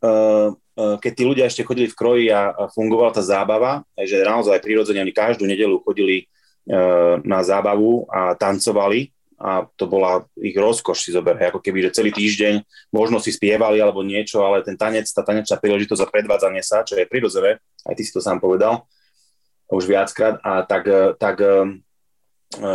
uh, 0.00 0.54
uh, 0.54 0.96
keď 0.96 1.12
tí 1.12 1.22
ľudia 1.26 1.44
ešte 1.50 1.66
chodili 1.68 1.90
v 1.90 1.98
kroji 1.98 2.24
a, 2.32 2.54
a 2.56 2.62
fungovala 2.72 3.12
tá 3.12 3.20
zábava, 3.20 3.84
že 3.98 4.24
naozaj 4.24 4.64
prirodzene 4.64 5.04
oni 5.04 5.12
každú 5.12 5.44
nedelu 5.44 5.76
chodili 5.84 6.24
uh, 6.70 7.20
na 7.26 7.44
zábavu 7.44 8.08
a 8.08 8.32
tancovali, 8.38 9.12
a 9.36 9.68
to 9.76 9.84
bola 9.84 10.24
ich 10.40 10.56
rozkoš 10.56 11.04
si 11.04 11.10
zober, 11.12 11.36
ako 11.36 11.60
keby, 11.60 11.88
že 11.88 12.00
celý 12.00 12.08
týždeň 12.08 12.64
možno 12.88 13.20
si 13.20 13.36
spievali 13.36 13.76
alebo 13.84 14.00
niečo, 14.00 14.40
ale 14.40 14.64
ten 14.64 14.80
tanec, 14.80 15.04
tá 15.12 15.20
tanečná 15.20 15.60
príležitosť 15.60 16.00
za 16.00 16.08
predvádzanie 16.08 16.64
sa, 16.64 16.88
čo 16.88 16.96
je 16.96 17.04
prirodzené, 17.04 17.60
aj 17.84 17.94
ty 18.00 18.02
si 18.02 18.16
to 18.16 18.24
sám 18.24 18.40
povedal, 18.40 18.88
už 19.68 19.84
viackrát, 19.84 20.40
a 20.40 20.64
tak, 20.64 20.88
e, 20.88 21.00
tak 21.20 21.36
e, 21.42 21.52
e, 22.56 22.72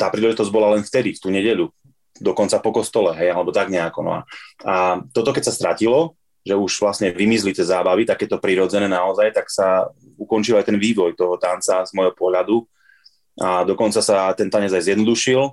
tá 0.00 0.06
príležitosť 0.08 0.48
bola 0.48 0.78
len 0.78 0.82
vtedy, 0.86 1.12
v 1.12 1.20
tú 1.20 1.28
nedeľu, 1.28 1.68
dokonca 2.24 2.56
po 2.62 2.72
kostole, 2.72 3.12
hej, 3.12 3.34
alebo 3.34 3.52
tak 3.52 3.68
nejako. 3.68 4.00
No 4.00 4.10
a, 4.16 4.20
a 4.64 4.74
toto, 5.12 5.34
keď 5.36 5.50
sa 5.50 5.56
stratilo, 5.56 6.16
že 6.46 6.56
už 6.56 6.80
vlastne 6.80 7.12
vymizli 7.12 7.52
tie 7.52 7.66
zábavy, 7.66 8.08
takéto 8.08 8.40
prirodzené 8.40 8.88
naozaj, 8.88 9.36
tak 9.36 9.52
sa 9.52 9.92
ukončil 10.16 10.56
aj 10.56 10.72
ten 10.72 10.78
vývoj 10.80 11.12
toho 11.12 11.36
tanca 11.36 11.84
z 11.84 11.92
môjho 11.92 12.16
pohľadu. 12.16 12.64
A 13.38 13.62
dokonca 13.68 14.00
sa 14.00 14.32
ten 14.32 14.48
tanec 14.48 14.72
aj 14.72 14.88
zjednodušil, 14.88 15.52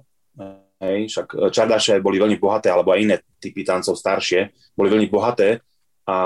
Hej, 0.76 1.08
však 1.12 1.28
e, 1.32 1.38
čardaše 1.50 2.04
boli 2.04 2.20
veľmi 2.20 2.36
bohaté, 2.36 2.68
alebo 2.68 2.92
aj 2.92 3.00
iné 3.00 3.16
typy 3.40 3.64
tancov 3.64 3.96
staršie, 3.96 4.52
boli 4.76 4.92
veľmi 4.92 5.08
bohaté, 5.08 5.64
a, 6.06 6.18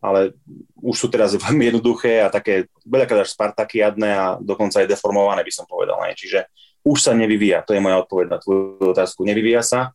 ale 0.00 0.38
už 0.78 0.96
sú 0.96 1.06
teraz 1.10 1.34
veľmi 1.44 1.74
jednoduché 1.74 2.22
a 2.22 2.30
také 2.30 2.70
veľakrát 2.86 3.26
až 3.26 3.34
spartakiadné 3.34 4.10
a 4.14 4.26
dokonca 4.38 4.80
aj 4.80 4.90
deformované, 4.90 5.42
by 5.42 5.52
som 5.52 5.66
povedal. 5.66 5.98
Hej. 6.06 6.14
Čiže 6.22 6.38
už 6.86 6.98
sa 7.02 7.12
nevyvíja, 7.18 7.66
to 7.66 7.74
je 7.74 7.82
moja 7.82 7.98
odpoveď 8.06 8.26
na 8.30 8.38
tvoju 8.38 8.94
otázku, 8.94 9.26
nevyvíja 9.26 9.62
sa 9.66 9.90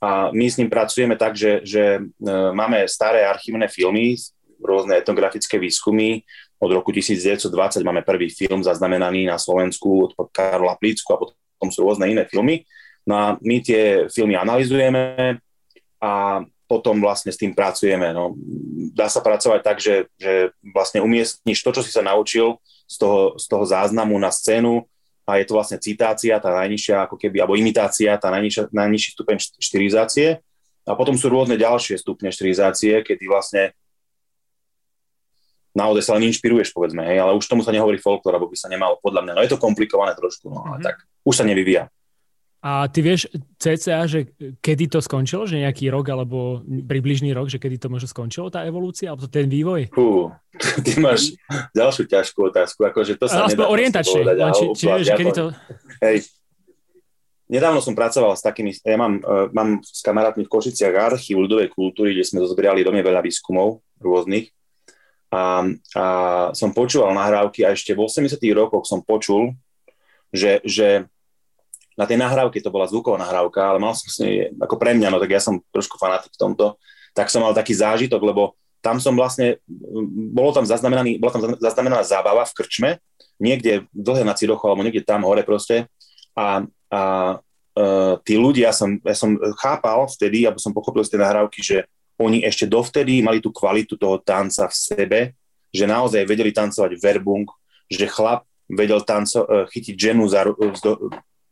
a 0.00 0.32
my 0.32 0.48
s 0.48 0.56
ním 0.56 0.72
pracujeme 0.72 1.12
tak, 1.20 1.36
že, 1.36 1.60
že 1.60 2.00
e, 2.00 2.32
máme 2.56 2.88
staré 2.88 3.28
archívne 3.28 3.68
filmy, 3.68 4.16
rôzne 4.56 4.96
etnografické 4.96 5.60
výskumy, 5.60 6.24
od 6.60 6.72
roku 6.72 6.92
1920 6.92 7.48
máme 7.84 8.04
prvý 8.04 8.28
film 8.28 8.60
zaznamenaný 8.60 9.28
na 9.32 9.40
Slovensku 9.40 10.12
od 10.12 10.28
Karola 10.28 10.76
Plícku 10.76 11.08
a 11.12 11.20
potom 11.20 11.68
sú 11.72 11.88
rôzne 11.88 12.12
iné 12.12 12.28
filmy 12.28 12.68
No 13.08 13.14
a 13.16 13.24
my 13.40 13.56
tie 13.64 14.06
filmy 14.12 14.36
analizujeme 14.36 15.38
a 16.00 16.44
potom 16.70 17.02
vlastne 17.02 17.34
s 17.34 17.40
tým 17.40 17.50
pracujeme. 17.50 18.14
No. 18.14 18.38
Dá 18.94 19.10
sa 19.10 19.18
pracovať 19.18 19.60
tak, 19.60 19.82
že, 19.82 20.06
že 20.14 20.54
vlastne 20.62 21.02
umiestniš 21.02 21.58
to, 21.66 21.74
čo 21.74 21.82
si 21.82 21.90
sa 21.90 22.06
naučil 22.06 22.62
z 22.86 22.96
toho, 23.02 23.34
z 23.34 23.44
toho 23.50 23.64
záznamu 23.66 24.14
na 24.22 24.30
scénu 24.30 24.86
a 25.26 25.42
je 25.42 25.50
to 25.50 25.58
vlastne 25.58 25.82
citácia, 25.82 26.38
tá 26.38 26.50
najnižšia 26.54 27.10
ako 27.10 27.18
keby, 27.18 27.42
alebo 27.42 27.58
imitácia, 27.58 28.14
tá 28.18 28.30
najnižšia, 28.30 28.70
najnižší 28.70 29.08
stupeň 29.18 29.36
štilizácie. 29.58 30.38
A 30.86 30.94
potom 30.94 31.14
sú 31.14 31.30
rôzne 31.30 31.54
ďalšie 31.54 31.98
stupne 31.98 32.30
štilizácie, 32.34 33.02
kedy 33.02 33.24
vlastne 33.30 33.74
naozaj 35.70 36.02
sa 36.02 36.12
len 36.18 36.26
inšpiruješ, 36.30 36.74
povedzme, 36.74 37.06
hej, 37.06 37.22
ale 37.22 37.38
už 37.38 37.46
tomu 37.46 37.62
sa 37.62 37.70
nehovorí 37.70 38.02
folklor, 38.02 38.34
alebo 38.34 38.50
by 38.50 38.58
sa 38.58 38.66
nemalo, 38.66 38.98
podľa 38.98 39.22
mňa. 39.22 39.32
No 39.38 39.42
je 39.46 39.52
to 39.54 39.62
komplikované 39.62 40.18
trošku, 40.18 40.50
no, 40.50 40.66
ale 40.66 40.82
mm-hmm. 40.82 40.86
tak 40.86 40.96
už 41.22 41.34
sa 41.34 41.46
nevyvíja. 41.46 41.86
A 42.60 42.92
ty 42.92 43.00
vieš 43.00 43.24
cca, 43.56 44.04
že 44.04 44.36
kedy 44.60 44.92
to 44.92 45.00
skončilo, 45.00 45.48
že 45.48 45.64
nejaký 45.64 45.88
rok 45.88 46.12
alebo 46.12 46.60
približný 46.68 47.32
rok, 47.32 47.48
že 47.48 47.56
kedy 47.56 47.80
to 47.80 47.88
možno 47.88 48.04
skončilo, 48.04 48.52
tá 48.52 48.68
evolúcia, 48.68 49.08
alebo 49.08 49.24
ten 49.32 49.48
vývoj? 49.48 49.88
Fú, 49.96 50.28
ty 50.84 51.00
máš 51.00 51.32
ďalšiu 51.72 52.04
ťažkú 52.04 52.52
otázku, 52.52 52.84
akože 52.84 53.16
to 53.16 53.32
sa 53.32 53.48
nedá 53.48 53.64
orientačne, 53.64 54.20
povedať, 54.28 54.52
či, 54.52 54.64
či 54.76 54.84
vieš, 54.92 55.08
kedy 55.16 55.32
to... 55.32 55.44
Hej, 56.04 56.28
nedávno 57.48 57.80
som 57.80 57.96
pracoval 57.96 58.36
s 58.36 58.44
takými, 58.44 58.76
ja 58.84 59.00
mám, 59.00 59.24
uh, 59.24 59.48
mám 59.56 59.80
s 59.80 60.04
kamarátmi 60.04 60.44
v 60.44 60.52
Košiciach 60.52 61.16
archív 61.16 61.40
ľudovej 61.40 61.72
kultúry, 61.72 62.12
kde 62.12 62.28
sme 62.28 62.44
zozbierali 62.44 62.84
veľmi 62.84 63.00
veľa 63.00 63.24
výskumov 63.24 63.80
rôznych. 64.04 64.52
A, 65.32 65.64
a 65.96 66.04
som 66.52 66.76
počúval 66.76 67.16
nahrávky 67.16 67.64
a 67.64 67.72
ešte 67.72 67.96
v 67.96 68.04
80 68.04 68.36
rokoch 68.52 68.84
som 68.84 69.00
počul, 69.00 69.56
že, 70.28 70.60
že 70.60 71.08
na 71.98 72.04
tej 72.06 72.18
nahrávke 72.18 72.62
to 72.62 72.70
bola 72.72 72.86
zvuková 72.86 73.18
nahrávka, 73.18 73.60
ale 73.60 73.78
mal 73.82 73.94
som 73.94 74.06
s 74.06 74.18
nej, 74.22 74.50
ako 74.58 74.78
pre 74.78 74.94
mňa, 74.94 75.08
no 75.10 75.18
tak 75.18 75.30
ja 75.34 75.42
som 75.42 75.58
trošku 75.74 75.98
fanatik 75.98 76.32
v 76.34 76.40
tomto, 76.40 76.80
tak 77.14 77.28
som 77.28 77.42
mal 77.42 77.54
taký 77.54 77.74
zážitok, 77.74 78.22
lebo 78.22 78.54
tam 78.80 78.96
som 78.96 79.12
vlastne, 79.12 79.60
bolo 80.32 80.56
tam 80.56 80.64
zaznamenaný, 80.64 81.20
bola 81.20 81.32
tam 81.36 81.42
zaznamenaná 81.60 82.00
zábava 82.00 82.48
v 82.48 82.56
krčme, 82.56 82.90
niekde 83.36 83.84
dlhé 83.92 84.24
na 84.24 84.32
Cirochu, 84.32 84.64
alebo 84.68 84.84
niekde 84.84 85.04
tam 85.04 85.24
hore 85.24 85.44
proste. 85.44 85.84
A, 86.32 86.64
a 86.88 87.00
uh, 87.76 88.14
tí 88.24 88.40
ľudia, 88.40 88.72
som, 88.72 88.96
ja 89.04 89.16
som 89.16 89.36
chápal 89.60 90.08
vtedy, 90.08 90.48
alebo 90.48 90.60
som 90.60 90.72
pochopil 90.72 91.04
z 91.04 91.12
tej 91.12 91.20
nahrávky, 91.20 91.60
že 91.60 91.84
oni 92.20 92.44
ešte 92.44 92.68
dovtedy 92.68 93.24
mali 93.24 93.40
tú 93.40 93.48
kvalitu 93.48 93.96
toho 93.96 94.20
tanca 94.20 94.68
v 94.68 94.76
sebe, 94.76 95.20
že 95.72 95.88
naozaj 95.88 96.28
vedeli 96.28 96.52
tancovať 96.52 97.00
verbung, 97.00 97.48
že 97.88 98.04
chlap 98.04 98.44
vedel 98.68 99.00
tanco, 99.02 99.48
e, 99.48 99.66
chytiť 99.72 99.94
ženu 99.96 100.28
za, 100.28 100.44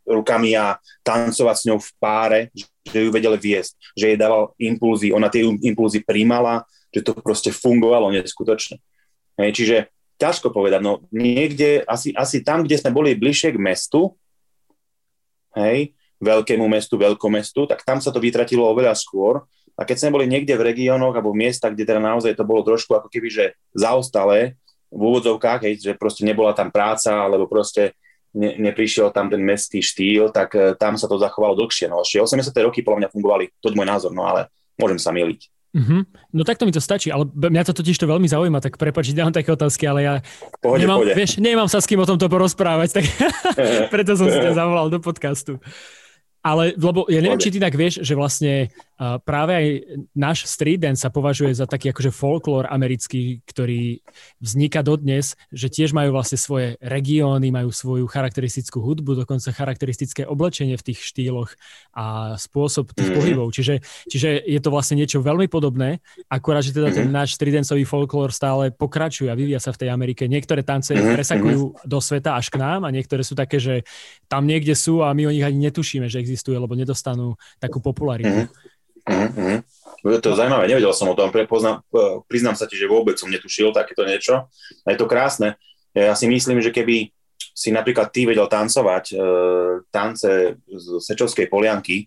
rukami 0.08 0.56
a 0.56 0.80
tancovať 1.04 1.56
s 1.56 1.66
ňou 1.68 1.78
v 1.78 1.90
páre, 2.00 2.40
že 2.88 3.04
ju 3.04 3.12
vedeli 3.12 3.36
viesť, 3.36 3.76
že 3.92 4.04
jej 4.12 4.18
dával 4.18 4.56
impulzy, 4.56 5.12
ona 5.12 5.28
tie 5.28 5.44
impulzy 5.44 6.00
príjmala, 6.00 6.64
že 6.88 7.04
to 7.04 7.12
proste 7.20 7.52
fungovalo 7.52 8.08
neskutočne. 8.16 8.80
Hej, 9.38 9.50
čiže 9.54 9.76
ťažko 10.18 10.50
povedať, 10.50 10.80
no 10.82 11.04
niekde, 11.14 11.84
asi, 11.86 12.10
asi 12.16 12.42
tam, 12.42 12.66
kde 12.66 12.80
sme 12.80 12.90
boli 12.90 13.14
bližšie 13.14 13.54
k 13.54 13.62
mestu, 13.62 14.16
hej, 15.54 15.94
veľkému 16.18 16.66
mestu, 16.66 16.98
veľkomestu, 16.98 17.70
tak 17.70 17.86
tam 17.86 18.02
sa 18.02 18.10
to 18.10 18.18
vytratilo 18.18 18.66
oveľa 18.66 18.98
skôr. 18.98 19.46
A 19.78 19.86
keď 19.86 20.02
sme 20.02 20.18
boli 20.18 20.26
niekde 20.26 20.58
v 20.58 20.74
regiónoch 20.74 21.14
alebo 21.14 21.30
v 21.30 21.46
miestach, 21.46 21.70
kde 21.70 21.86
teda 21.86 22.02
naozaj 22.02 22.34
to 22.34 22.42
bolo 22.42 22.66
trošku 22.66 22.98
ako 22.98 23.06
keby, 23.06 23.30
že 23.30 23.44
zaostalé 23.70 24.58
v 24.90 24.98
úvodzovkách, 24.98 25.60
hej, 25.70 25.74
že 25.78 25.92
proste 25.94 26.26
nebola 26.26 26.50
tam 26.50 26.74
práca, 26.74 27.14
alebo 27.14 27.46
proste 27.46 27.94
ne, 28.35 28.56
neprišiel 28.58 29.12
tam 29.14 29.32
ten 29.32 29.40
mestský 29.40 29.80
štýl, 29.80 30.32
tak 30.35 30.52
uh, 30.56 30.75
tam 30.75 30.99
sa 30.99 31.06
to 31.06 31.16
zachovalo 31.16 31.56
dlhšie. 31.56 31.88
No, 31.88 32.02
ešte 32.02 32.20
80. 32.20 32.52
roky 32.64 32.85
podľa 32.85 33.06
mňa 33.06 33.12
fungovali, 33.14 33.44
to 33.62 33.73
je 33.73 33.76
môj 33.78 33.88
názor, 33.88 34.12
no 34.12 34.26
ale 34.26 34.52
môžem 34.76 35.00
sa 35.00 35.14
miliť. 35.14 35.49
Mm-hmm. 35.68 36.00
No 36.32 36.42
takto 36.49 36.64
mi 36.64 36.73
to 36.73 36.80
stačí, 36.80 37.12
ale 37.12 37.28
mňa 37.28 37.68
to 37.68 37.76
totiž 37.76 38.00
to 38.00 38.08
veľmi 38.08 38.25
zaujíma, 38.25 38.64
tak 38.64 38.80
prepač, 38.80 39.12
dám 39.12 39.37
také 39.37 39.52
otázky, 39.52 39.85
ale 39.85 40.00
ja 40.00 40.14
pohode, 40.64 40.80
nemám, 40.80 41.04
pohode. 41.04 41.12
Vieš, 41.12 41.38
nemám 41.44 41.68
sa 41.68 41.85
s 41.85 41.87
kým 41.87 42.00
o 42.00 42.08
tomto 42.08 42.25
porozprávať, 42.32 42.99
tak 42.99 43.04
preto 43.92 44.16
som 44.16 44.32
si 44.32 44.38
ťa 44.40 44.56
zavolal 44.56 44.88
do 44.88 44.99
podcastu. 44.99 45.61
Ale, 46.38 46.78
lebo 46.78 47.02
ja 47.11 47.18
neviem, 47.18 47.42
či 47.42 47.50
ty 47.50 47.59
tak 47.59 47.75
vieš, 47.75 48.07
že 48.07 48.14
vlastne 48.14 48.71
uh, 48.71 49.18
práve 49.18 49.52
aj 49.59 49.66
náš 50.14 50.47
street 50.47 50.87
dance 50.87 51.02
sa 51.02 51.11
považuje 51.11 51.50
za 51.50 51.66
taký 51.66 51.90
akože 51.90 52.14
folklór 52.14 52.71
americký, 52.71 53.42
ktorý 53.42 53.99
vzniká 54.38 54.87
dodnes, 54.87 55.35
že 55.50 55.66
tiež 55.66 55.90
majú 55.90 56.14
vlastne 56.14 56.38
svoje 56.38 56.78
regióny, 56.78 57.50
majú 57.50 57.75
svoju 57.75 58.07
charakteristickú 58.07 58.78
hudbu, 58.78 59.26
dokonca 59.26 59.50
charakteristické 59.50 60.23
oblečenie 60.30 60.78
v 60.78 60.87
tých 60.95 61.02
štýloch 61.02 61.59
a 61.99 62.05
spôsob 62.38 62.95
tých 62.95 63.11
mm-hmm. 63.11 63.19
pohybov. 63.19 63.47
Čiže, 63.50 63.83
čiže 64.07 64.47
je 64.47 64.61
to 64.62 64.71
vlastne 64.71 64.95
niečo 64.95 65.19
veľmi 65.19 65.50
podobné, 65.50 65.99
akorát, 66.31 66.62
že 66.62 66.71
teda 66.71 66.95
ten 66.95 67.11
mm-hmm. 67.11 67.19
náš 67.19 67.35
street 67.35 67.59
danceový 67.59 67.83
folklór 67.83 68.31
stále 68.31 68.71
pokračuje 68.71 69.26
a 69.26 69.35
vyvíja 69.35 69.59
sa 69.59 69.75
v 69.75 69.83
tej 69.83 69.88
Amerike. 69.90 70.31
Niektoré 70.31 70.62
tance 70.62 70.95
mm-hmm. 70.95 71.19
presakujú 71.19 71.61
do 71.83 71.99
sveta 71.99 72.38
až 72.38 72.55
k 72.55 72.62
nám 72.62 72.87
a 72.87 72.95
niektoré 72.95 73.26
sú 73.26 73.35
také, 73.35 73.59
že 73.59 73.83
tam 74.31 74.47
niekde 74.47 74.78
sú 74.78 75.02
a 75.02 75.11
my 75.11 75.26
o 75.26 75.35
nich 75.35 75.43
ani 75.43 75.59
netušíme, 75.67 76.07
že 76.07 76.23
existuje, 76.23 76.55
lebo 76.55 76.78
nedostanú 76.78 77.35
takú 77.59 77.83
popularitu. 77.83 78.47
Je 80.05 80.21
to 80.23 80.37
zaujímavé, 80.38 80.71
nevedel 80.71 80.95
som 80.95 81.11
o 81.11 81.17
tom, 81.19 81.33
poznám, 81.33 81.83
e, 81.90 82.23
priznám 82.31 82.55
sa 82.55 82.71
ti, 82.71 82.78
že 82.78 82.87
vôbec 82.87 83.19
som 83.19 83.26
netušil 83.26 83.75
takéto 83.75 84.07
niečo. 84.07 84.47
A 84.87 84.95
je 84.95 84.99
to 85.00 85.11
krásne. 85.11 85.59
Ja 85.97 86.14
si 86.14 86.31
myslím, 86.31 86.62
že 86.62 86.71
keby 86.71 87.11
si 87.58 87.74
napríklad 87.74 88.14
ty 88.14 88.22
vedel 88.22 88.46
tancovať 88.46 89.04
e, 89.10 89.14
tance 89.90 90.62
z 90.62 90.86
Sečovskej 91.02 91.50
polianky, 91.50 92.06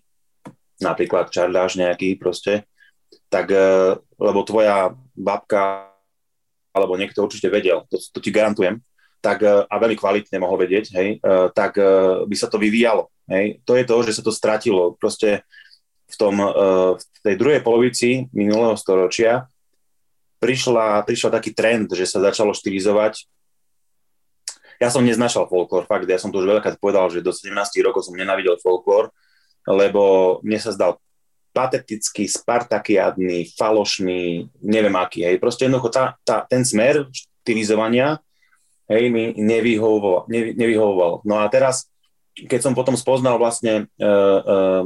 napríklad 0.80 1.28
čardáš 1.28 1.76
nejaký 1.76 2.16
proste, 2.16 2.64
tak, 3.28 3.52
e, 3.52 4.00
lebo 4.16 4.40
tvoja 4.48 4.96
babka 5.12 5.92
alebo 6.72 6.96
niekto 6.96 7.20
určite 7.20 7.52
vedel, 7.52 7.84
to, 7.92 8.00
to 8.00 8.18
ti 8.24 8.32
garantujem, 8.32 8.80
tak, 9.22 9.44
e, 9.46 9.64
a 9.68 9.74
veľmi 9.78 9.94
kvalitne 9.94 10.42
mohol 10.42 10.58
vedieť, 10.66 10.84
hej, 10.98 11.08
e, 11.22 11.36
tak 11.54 11.78
e, 11.78 11.86
by 12.26 12.36
sa 12.36 12.50
to 12.50 12.58
vyvíjalo. 12.58 13.06
Hej. 13.30 13.62
To 13.68 13.78
je 13.78 13.84
to, 13.86 13.96
že 14.02 14.18
sa 14.18 14.22
to 14.26 14.34
stratilo. 14.34 14.98
Proste 14.98 15.46
v, 16.10 16.16
tom, 16.18 16.36
v 16.92 17.04
tej 17.24 17.40
druhej 17.40 17.64
polovici 17.64 18.28
minulého 18.36 18.76
storočia 18.76 19.48
prišla, 20.42 21.06
prišla 21.08 21.40
taký 21.40 21.56
trend, 21.56 21.88
že 21.94 22.04
sa 22.04 22.20
začalo 22.20 22.52
štilizovať. 22.52 23.24
Ja 24.82 24.90
som 24.90 25.06
neznašal 25.06 25.46
folklór, 25.46 25.86
fakt, 25.86 26.10
ja 26.10 26.18
som 26.18 26.34
to 26.34 26.42
už 26.42 26.50
veľakrát 26.50 26.74
povedal, 26.82 27.06
že 27.06 27.22
do 27.22 27.30
17 27.30 27.54
rokov 27.86 28.02
som 28.02 28.18
nenávidel 28.18 28.58
folklór, 28.58 29.14
lebo 29.62 30.42
mne 30.42 30.58
sa 30.58 30.74
zdal 30.74 30.98
patetický, 31.54 32.26
spartakiadný, 32.26 33.54
falošný, 33.54 34.50
neviem 34.58 34.96
aký, 34.98 35.22
hej. 35.22 35.38
Proste 35.38 35.70
jednoducho 35.70 35.94
tá, 35.94 36.18
tá, 36.26 36.42
ten 36.50 36.66
smer 36.66 37.06
štilizovania 37.14 38.18
hej, 38.90 39.06
mi 39.12 39.38
nevyhovoval, 39.38 40.26
nevy, 40.26 40.58
nevyhovoval. 40.58 41.22
No 41.28 41.38
a 41.38 41.46
teraz, 41.46 41.86
keď 42.34 42.66
som 42.66 42.74
potom 42.74 42.98
spoznal 42.98 43.38
vlastne 43.38 43.86
uh, 44.02 44.40
uh, 44.42 44.84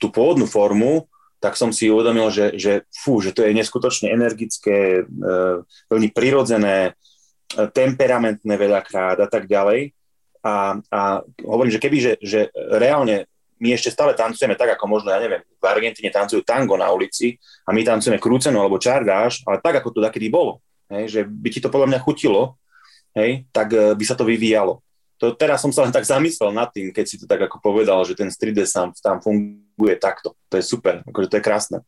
tú 0.00 0.06
pôvodnú 0.08 0.48
formu, 0.48 1.04
tak 1.36 1.58
som 1.60 1.68
si 1.68 1.92
uvedomil, 1.92 2.32
že, 2.32 2.56
že, 2.56 2.72
fú, 3.04 3.20
že 3.20 3.36
to 3.36 3.44
je 3.44 3.52
neskutočne 3.52 4.08
energické, 4.08 5.04
uh, 5.04 5.60
veľmi 5.92 6.08
prirodzené, 6.16 6.96
temperamentné 7.54 8.54
veľakrát 8.58 9.22
a 9.22 9.28
tak 9.30 9.46
ďalej. 9.46 9.94
A, 10.46 10.78
a 10.78 11.00
hovorím, 11.42 11.74
že 11.74 11.82
keby, 11.82 11.96
že, 11.98 12.12
že 12.22 12.40
reálne 12.54 13.26
my 13.56 13.72
ešte 13.72 13.88
stále 13.88 14.12
tancujeme 14.12 14.52
tak, 14.54 14.76
ako 14.76 14.84
možno, 14.84 15.08
ja 15.12 15.20
neviem, 15.20 15.40
v 15.40 15.64
Argentíne 15.64 16.12
tancujú 16.12 16.44
tango 16.44 16.76
na 16.76 16.92
ulici 16.92 17.40
a 17.64 17.72
my 17.72 17.80
tancujeme 17.80 18.20
krúcenu 18.20 18.60
alebo 18.60 18.76
čardáš, 18.76 19.40
ale 19.48 19.64
tak, 19.64 19.80
ako 19.80 19.96
to 19.96 20.00
takedy 20.04 20.28
bolo. 20.28 20.60
Hej, 20.86 21.04
že 21.10 21.20
by 21.26 21.48
ti 21.50 21.58
to 21.58 21.72
podľa 21.72 21.96
mňa 21.96 22.04
chutilo, 22.04 22.60
hej, 23.16 23.48
tak 23.50 23.72
eh, 23.72 23.96
by 23.96 24.04
sa 24.04 24.14
to 24.14 24.28
vyvíjalo. 24.28 24.84
To, 25.16 25.32
teraz 25.32 25.64
som 25.64 25.72
sa 25.72 25.80
len 25.88 25.92
tak 25.96 26.04
zamyslel 26.04 26.52
nad 26.52 26.68
tým, 26.68 26.92
keď 26.92 27.04
si 27.08 27.16
to 27.16 27.24
tak 27.24 27.40
ako 27.48 27.56
povedal, 27.64 28.04
že 28.04 28.12
ten 28.12 28.28
3D 28.28 28.68
tam, 28.68 28.92
tam 28.92 29.16
funguje 29.24 29.96
takto. 29.96 30.36
To 30.52 30.60
je 30.60 30.64
super, 30.64 31.00
akože 31.08 31.32
to 31.32 31.36
je 31.40 31.44
krásne. 31.44 31.78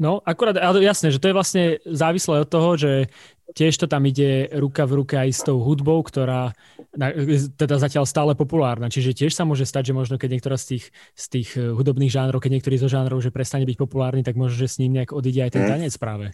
No, 0.00 0.24
akurát, 0.24 0.56
ale 0.56 0.80
jasné, 0.80 1.12
že 1.12 1.20
to 1.20 1.28
je 1.28 1.36
vlastne 1.36 1.64
závislé 1.84 2.40
od 2.40 2.48
toho, 2.48 2.72
že 2.80 3.12
tiež 3.52 3.76
to 3.76 3.84
tam 3.84 4.08
ide 4.08 4.48
ruka 4.56 4.88
v 4.88 5.04
ruke 5.04 5.14
aj 5.20 5.28
s 5.28 5.44
tou 5.44 5.60
hudbou, 5.60 6.00
ktorá 6.00 6.56
teda 7.54 7.76
zatiaľ 7.76 8.08
stále 8.08 8.32
populárna. 8.32 8.88
Čiže 8.88 9.12
tiež 9.12 9.36
sa 9.36 9.44
môže 9.44 9.68
stať, 9.68 9.92
že 9.92 9.98
možno 10.00 10.16
keď 10.16 10.40
niektorá 10.40 10.56
z 10.56 10.74
tých, 10.74 10.84
z 11.12 11.24
tých 11.28 11.48
eh, 11.60 11.68
hudobných 11.68 12.08
žánrov, 12.08 12.40
keď 12.40 12.58
niektorý 12.58 12.80
zo 12.80 12.88
žánrov, 12.88 13.20
že 13.20 13.28
prestane 13.28 13.68
byť 13.68 13.76
populárny, 13.76 14.24
tak 14.24 14.40
možno, 14.40 14.56
že 14.56 14.72
s 14.72 14.80
ním 14.80 14.96
nejak 14.96 15.12
odíde 15.12 15.44
aj 15.44 15.52
ten 15.52 15.68
mm. 15.68 15.70
tanec 15.70 15.94
práve. 16.00 16.32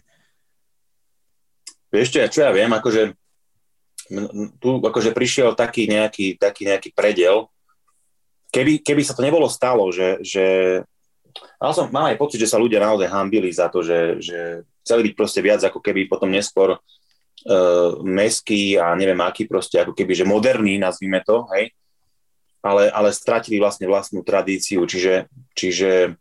Vieš 1.91 2.07
čo, 2.15 2.17
ja, 2.23 2.27
čo 2.31 2.39
ja 2.47 2.51
viem, 2.55 2.71
akože 2.71 3.19
tu 4.63 4.69
akože 4.79 5.11
prišiel 5.11 5.51
taký 5.59 5.91
nejaký, 5.91 6.39
taký 6.39 6.71
nejaký 6.71 6.95
predel. 6.95 7.51
Keby, 8.47 8.79
keby 8.79 9.03
sa 9.03 9.11
to 9.11 9.25
nebolo 9.27 9.51
stalo, 9.51 9.91
že, 9.91 10.23
že 10.23 10.45
mal 11.57 11.73
som, 11.73 11.89
mám 11.89 12.09
aj 12.11 12.17
pocit, 12.19 12.39
že 12.41 12.49
sa 12.49 12.61
ľudia 12.61 12.81
naozaj 12.81 13.09
hambili 13.09 13.49
za 13.49 13.67
to, 13.67 13.81
že, 13.81 14.21
že 14.21 14.39
chceli 14.85 15.11
byť 15.11 15.13
proste 15.17 15.41
viac 15.41 15.61
ako 15.63 15.83
keby 15.83 16.07
potom 16.07 16.31
neskôr 16.31 16.77
uh, 16.77 17.91
meský 18.05 18.77
a 18.77 18.93
neviem 18.93 19.19
aký 19.19 19.49
proste, 19.49 19.81
ako 19.81 19.97
keby, 19.97 20.13
že 20.13 20.25
moderný, 20.27 20.79
nazvime 20.79 21.19
to, 21.25 21.49
hej, 21.57 21.73
ale, 22.63 22.89
ale 22.91 23.09
stratili 23.15 23.59
vlastne 23.59 23.87
vlastnú 23.87 24.21
tradíciu, 24.21 24.83
čiže, 24.87 25.27
čiže 25.53 26.15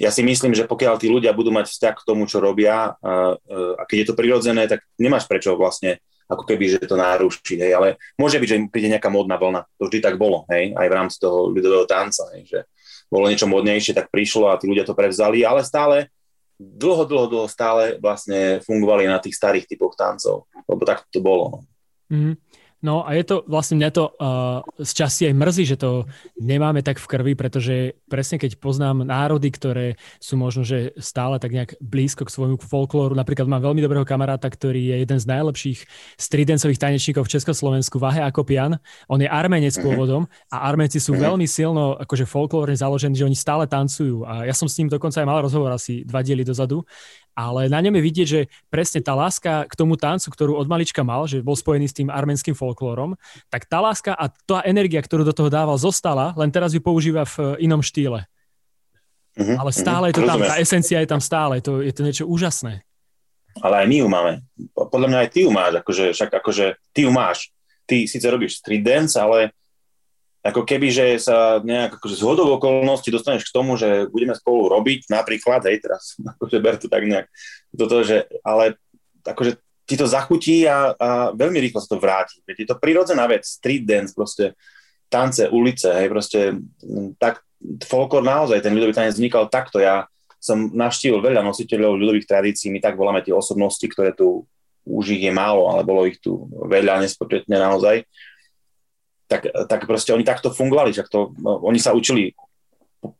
ja 0.00 0.08
si 0.08 0.24
myslím, 0.24 0.56
že 0.56 0.64
pokiaľ 0.64 0.96
tí 0.96 1.12
ľudia 1.12 1.36
budú 1.36 1.52
mať 1.52 1.68
vzťah 1.68 1.94
k 2.00 2.06
tomu, 2.08 2.24
čo 2.24 2.40
robia 2.40 2.94
uh, 2.94 3.36
uh, 3.36 3.72
a 3.76 3.82
keď 3.84 3.96
je 4.02 4.08
to 4.08 4.18
prirodzené, 4.18 4.64
tak 4.70 4.86
nemáš 4.96 5.28
prečo 5.28 5.58
vlastne 5.58 6.00
ako 6.30 6.46
keby, 6.46 6.78
že 6.78 6.86
to 6.86 6.94
naruší, 6.94 7.58
hej, 7.58 7.74
ale 7.74 7.98
môže 8.14 8.38
byť, 8.38 8.48
že 8.48 8.58
im 8.62 8.70
príde 8.70 8.86
nejaká 8.86 9.10
modná 9.10 9.34
vlna, 9.34 9.66
to 9.74 9.90
vždy 9.90 9.98
tak 9.98 10.14
bolo, 10.14 10.46
hej, 10.46 10.78
aj 10.78 10.86
v 10.86 10.94
rámci 10.94 11.16
toho 11.18 11.50
ľudového 11.50 11.90
tanca, 11.90 12.30
hej, 12.38 12.46
že 12.46 12.58
bolo 13.10 13.26
niečo 13.26 13.50
modnejšie, 13.50 13.92
tak 13.92 14.08
prišlo 14.08 14.48
a 14.48 14.56
tí 14.56 14.70
ľudia 14.70 14.86
to 14.86 14.94
prevzali, 14.94 15.42
ale 15.42 15.66
stále 15.66 16.08
dlho, 16.60 17.04
dlho, 17.08 17.26
dlho 17.26 17.48
stále 17.50 17.98
vlastne 17.98 18.62
fungovali 18.62 19.08
na 19.08 19.18
tých 19.18 19.34
starých 19.34 19.66
typoch 19.66 19.98
tancov, 19.98 20.46
lebo 20.68 20.82
tak 20.86 21.08
to 21.10 21.18
bolo. 21.18 21.66
Mm. 22.12 22.36
No 22.80 23.04
a 23.04 23.12
je 23.12 23.24
to, 23.28 23.36
vlastne 23.44 23.76
mňa 23.76 23.90
to 23.92 24.04
uh, 24.08 24.64
z 24.80 24.92
časti 25.04 25.22
aj 25.28 25.36
mrzí, 25.36 25.64
že 25.68 25.76
to 25.76 26.08
nemáme 26.40 26.80
tak 26.80 26.96
v 26.96 27.06
krvi, 27.12 27.32
pretože 27.36 27.92
presne 28.08 28.40
keď 28.40 28.56
poznám 28.56 29.04
národy, 29.04 29.52
ktoré 29.52 30.00
sú 30.16 30.40
možno, 30.40 30.64
že 30.64 30.96
stále 30.96 31.36
tak 31.36 31.52
nejak 31.52 31.76
blízko 31.76 32.24
k 32.24 32.32
svojmu 32.32 32.56
folklóru, 32.56 33.12
napríklad 33.12 33.52
mám 33.52 33.60
veľmi 33.60 33.84
dobrého 33.84 34.08
kamaráta, 34.08 34.48
ktorý 34.48 34.80
je 34.80 34.96
jeden 35.04 35.18
z 35.20 35.28
najlepších 35.28 35.78
stridencových 36.16 36.80
tanečníkov 36.80 37.28
v 37.28 37.32
Československu, 37.36 38.00
Vahe 38.00 38.24
Akopian. 38.24 38.80
On 39.12 39.20
je 39.20 39.28
arménec 39.28 39.76
pôvodom 39.76 40.24
a 40.48 40.64
arménci 40.64 41.04
sú 41.04 41.12
veľmi 41.20 41.44
silno 41.44 42.00
akože 42.00 42.24
folklórne 42.24 42.80
založení, 42.80 43.12
že 43.12 43.28
oni 43.28 43.36
stále 43.36 43.68
tancujú. 43.68 44.24
A 44.24 44.48
ja 44.48 44.56
som 44.56 44.72
s 44.72 44.80
ním 44.80 44.88
dokonca 44.88 45.20
aj 45.20 45.28
mal 45.28 45.44
rozhovor 45.44 45.68
asi 45.76 46.00
dva 46.08 46.24
diely 46.24 46.48
dozadu 46.48 46.80
ale 47.34 47.70
na 47.70 47.80
ňom 47.80 47.96
je 47.96 48.02
vidieť, 48.02 48.28
že 48.28 48.40
presne 48.68 49.00
tá 49.00 49.16
láska 49.16 49.64
k 49.66 49.74
tomu 49.74 49.96
tancu, 49.96 50.28
ktorú 50.30 50.52
od 50.58 50.66
malička 50.66 51.00
mal, 51.06 51.24
že 51.24 51.40
bol 51.40 51.56
spojený 51.56 51.86
s 51.88 51.96
tým 51.96 52.08
arménskym 52.08 52.52
folklórom, 52.52 53.16
tak 53.48 53.64
tá 53.66 53.80
láska 53.80 54.12
a 54.12 54.28
tá 54.28 54.60
energia, 54.66 55.00
ktorú 55.00 55.24
do 55.24 55.34
toho 55.34 55.48
dával, 55.48 55.78
zostala, 55.80 56.36
len 56.36 56.50
teraz 56.52 56.76
ju 56.76 56.82
používa 56.82 57.24
v 57.24 57.56
inom 57.62 57.80
štýle. 57.80 58.26
Uh-huh, 59.38 59.56
ale 59.56 59.70
stále 59.70 60.10
uh-huh, 60.10 60.16
je 60.16 60.16
to 60.18 60.26
tam, 60.26 60.40
tá 60.42 60.56
esencia 60.58 60.98
je 61.00 61.08
tam 61.08 61.22
stále, 61.22 61.62
to, 61.62 61.80
je 61.80 61.94
to 61.94 62.02
niečo 62.02 62.24
úžasné. 62.26 62.82
Ale 63.58 63.82
aj 63.82 63.86
my 63.86 63.96
ju 64.02 64.06
máme. 64.06 64.32
Podľa 64.74 65.08
mňa 65.10 65.18
aj 65.26 65.30
ty 65.34 65.38
ju 65.42 65.50
máš, 65.50 65.72
akože, 65.82 66.04
však 66.14 66.30
akože 66.38 66.66
ty 66.94 67.00
ju 67.06 67.10
máš. 67.10 67.50
Ty 67.86 68.06
síce 68.06 68.26
robíš 68.30 68.62
street 68.62 68.86
dance, 68.86 69.18
ale 69.18 69.50
ako 70.40 70.64
keby, 70.64 70.88
že 70.88 71.06
sa 71.20 71.60
nejak 71.60 72.00
akože 72.00 72.16
z 72.16 72.22
hodov 72.24 72.48
okolností 72.56 73.12
dostaneš 73.12 73.44
k 73.44 73.54
tomu, 73.54 73.76
že 73.76 74.08
budeme 74.08 74.32
spolu 74.32 74.72
robiť 74.72 75.12
napríklad, 75.12 75.68
hej, 75.68 75.84
teraz 75.84 76.16
akože 76.36 76.56
ber 76.64 76.80
to 76.80 76.88
tak 76.88 77.04
nejak, 77.04 77.28
toto, 77.76 78.00
že, 78.00 78.24
ale 78.40 78.80
akože 79.20 79.60
ti 79.84 79.98
to 79.98 80.06
zachutí 80.06 80.64
a, 80.64 80.94
a 80.96 81.08
veľmi 81.34 81.58
rýchlo 81.60 81.82
sa 81.82 81.92
to 81.92 81.98
vráti. 81.98 82.38
Je 82.46 82.64
to 82.64 82.78
prirodzená 82.78 83.26
vec, 83.26 83.42
street 83.42 83.84
dance, 83.84 84.14
proste 84.14 84.54
tance, 85.10 85.42
ulice, 85.50 85.90
hej, 85.90 86.08
proste 86.08 86.56
tak 87.18 87.42
folklor 87.84 88.22
naozaj, 88.22 88.62
ten 88.62 88.72
ľudový 88.72 88.94
tanec 88.94 89.18
vznikal 89.18 89.50
takto. 89.50 89.82
Ja 89.82 90.06
som 90.40 90.72
navštívil 90.72 91.20
veľa 91.20 91.44
nositeľov 91.44 92.00
ľudových 92.00 92.24
tradícií, 92.24 92.72
my 92.72 92.80
tak 92.80 92.96
voláme 92.96 93.20
tie 93.20 93.34
osobnosti, 93.34 93.82
ktoré 93.84 94.16
tu 94.16 94.48
už 94.88 95.12
ich 95.12 95.20
je 95.20 95.32
málo, 95.34 95.68
ale 95.68 95.84
bolo 95.84 96.08
ich 96.08 96.16
tu 96.22 96.48
veľa 96.48 97.04
nespočetne 97.04 97.60
naozaj 97.60 98.08
tak, 99.30 99.46
tak 99.70 99.86
proste 99.86 100.10
oni 100.10 100.26
takto 100.26 100.50
fungovali, 100.50 100.90
že 100.90 101.06
to, 101.06 101.30
no, 101.38 101.62
oni 101.62 101.78
sa 101.78 101.94
učili 101.94 102.34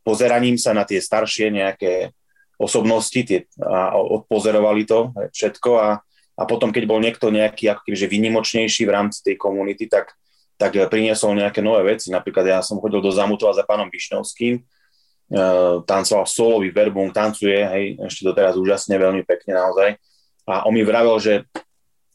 pozeraním 0.02 0.60
sa 0.60 0.76
na 0.76 0.84
tie 0.84 1.00
staršie 1.00 1.48
nejaké 1.54 2.12
osobnosti 2.60 3.16
tie, 3.24 3.48
a 3.64 3.96
odpozerovali 3.96 4.84
to 4.84 5.16
všetko 5.32 5.70
a, 5.80 5.88
a 6.36 6.42
potom, 6.44 6.68
keď 6.68 6.84
bol 6.84 7.00
niekto 7.00 7.32
nejaký 7.32 7.72
ako 7.72 7.88
kebyže 7.88 8.08
vynimočnejší 8.10 8.84
v 8.84 8.92
rámci 8.92 9.24
tej 9.24 9.40
komunity, 9.40 9.88
tak, 9.88 10.12
tak 10.60 10.76
priniesol 10.92 11.32
nejaké 11.40 11.64
nové 11.64 11.96
veci. 11.96 12.12
Napríklad 12.12 12.44
ja 12.44 12.60
som 12.60 12.76
chodil 12.76 13.00
do 13.00 13.08
Zamutova 13.08 13.56
za 13.56 13.64
pánom 13.64 13.88
Višňovským, 13.88 14.60
uh, 14.60 15.80
tancoval 15.88 16.28
solový 16.28 16.68
verbum, 16.68 17.08
tancuje, 17.08 17.64
hej, 17.64 17.84
ešte 18.04 18.28
doteraz 18.28 18.60
úžasne, 18.60 19.00
veľmi 19.00 19.24
pekne 19.24 19.56
naozaj. 19.56 19.96
A 20.44 20.68
on 20.68 20.76
mi 20.76 20.84
vravel, 20.84 21.16
že 21.16 21.48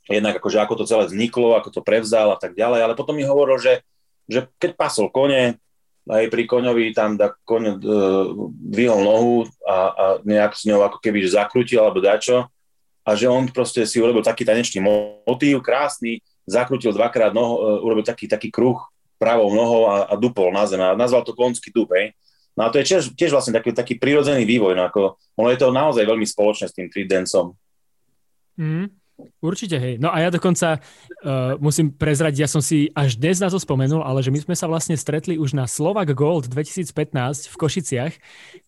jednak 0.09 0.37
akože 0.37 0.61
ako 0.61 0.73
to 0.81 0.85
celé 0.85 1.03
vzniklo, 1.09 1.57
ako 1.57 1.69
to 1.73 1.81
prevzal 1.81 2.33
a 2.33 2.37
tak 2.37 2.53
ďalej, 2.53 2.79
ale 2.85 2.93
potom 2.93 3.17
mi 3.17 3.25
hovoril, 3.25 3.57
že, 3.57 3.81
že 4.29 4.45
keď 4.61 4.77
pasol 4.77 5.09
kone, 5.09 5.57
aj 6.05 6.25
pri 6.29 6.43
koňovi 6.45 6.93
tam 6.93 7.17
da, 7.17 7.33
koň 7.33 7.63
uh, 7.65 7.77
dvihol 8.53 9.01
nohu 9.01 9.35
a, 9.65 9.77
a 9.89 10.05
nejak 10.21 10.53
s 10.53 10.69
ňou 10.69 10.85
ako 10.85 11.01
keby 11.01 11.25
zakrutil 11.25 11.81
alebo 11.81 11.97
dačo 11.97 12.45
a 13.01 13.09
že 13.17 13.25
on 13.25 13.49
proste 13.49 13.81
si 13.89 13.97
urobil 13.97 14.21
taký 14.21 14.45
tanečný 14.45 14.85
motív, 15.25 15.65
krásny, 15.65 16.21
zakrutil 16.45 16.93
dvakrát 16.93 17.33
noho, 17.33 17.53
uh, 17.57 17.85
urobil 17.85 18.05
taký, 18.05 18.29
taký 18.29 18.53
kruh 18.53 18.77
pravou 19.17 19.49
nohou 19.49 19.89
a, 19.89 20.05
a 20.05 20.13
dupol 20.13 20.53
na 20.53 20.69
zem 20.69 20.77
a 20.77 20.93
nazval 20.93 21.25
to 21.25 21.33
konský 21.33 21.73
dup, 21.73 21.89
hej. 21.97 22.13
No 22.55 22.63
a 22.63 22.71
to 22.71 22.79
je 22.79 22.87
tiež, 22.87 23.11
tiež 23.17 23.35
vlastne 23.35 23.51
taký, 23.51 23.75
taký 23.75 23.99
prirodzený 23.99 24.47
vývoj, 24.47 24.77
no 24.77 24.87
ako, 24.87 25.19
ono 25.35 25.49
je 25.51 25.59
to 25.59 25.75
naozaj 25.75 26.05
veľmi 26.05 26.23
spoločné 26.23 26.71
s 26.71 26.75
tým 26.75 26.87
three 26.87 27.03
danceom. 27.03 27.51
Mm. 28.55 28.87
Určite, 29.39 29.79
hej. 29.79 29.95
No 29.95 30.11
a 30.11 30.19
ja 30.19 30.29
dokonca 30.33 30.79
uh, 30.79 31.55
musím 31.55 31.95
prezrať, 31.95 32.35
ja 32.35 32.49
som 32.51 32.59
si 32.59 32.91
až 32.91 33.15
dnes 33.15 33.39
na 33.39 33.47
to 33.47 33.55
spomenul, 33.55 34.03
ale 34.03 34.19
že 34.19 34.27
my 34.27 34.43
sme 34.43 34.55
sa 34.59 34.67
vlastne 34.67 34.99
stretli 34.99 35.39
už 35.39 35.55
na 35.55 35.71
Slovak 35.71 36.11
Gold 36.11 36.51
2015 36.51 37.47
v 37.47 37.55
Košiciach, 37.55 38.13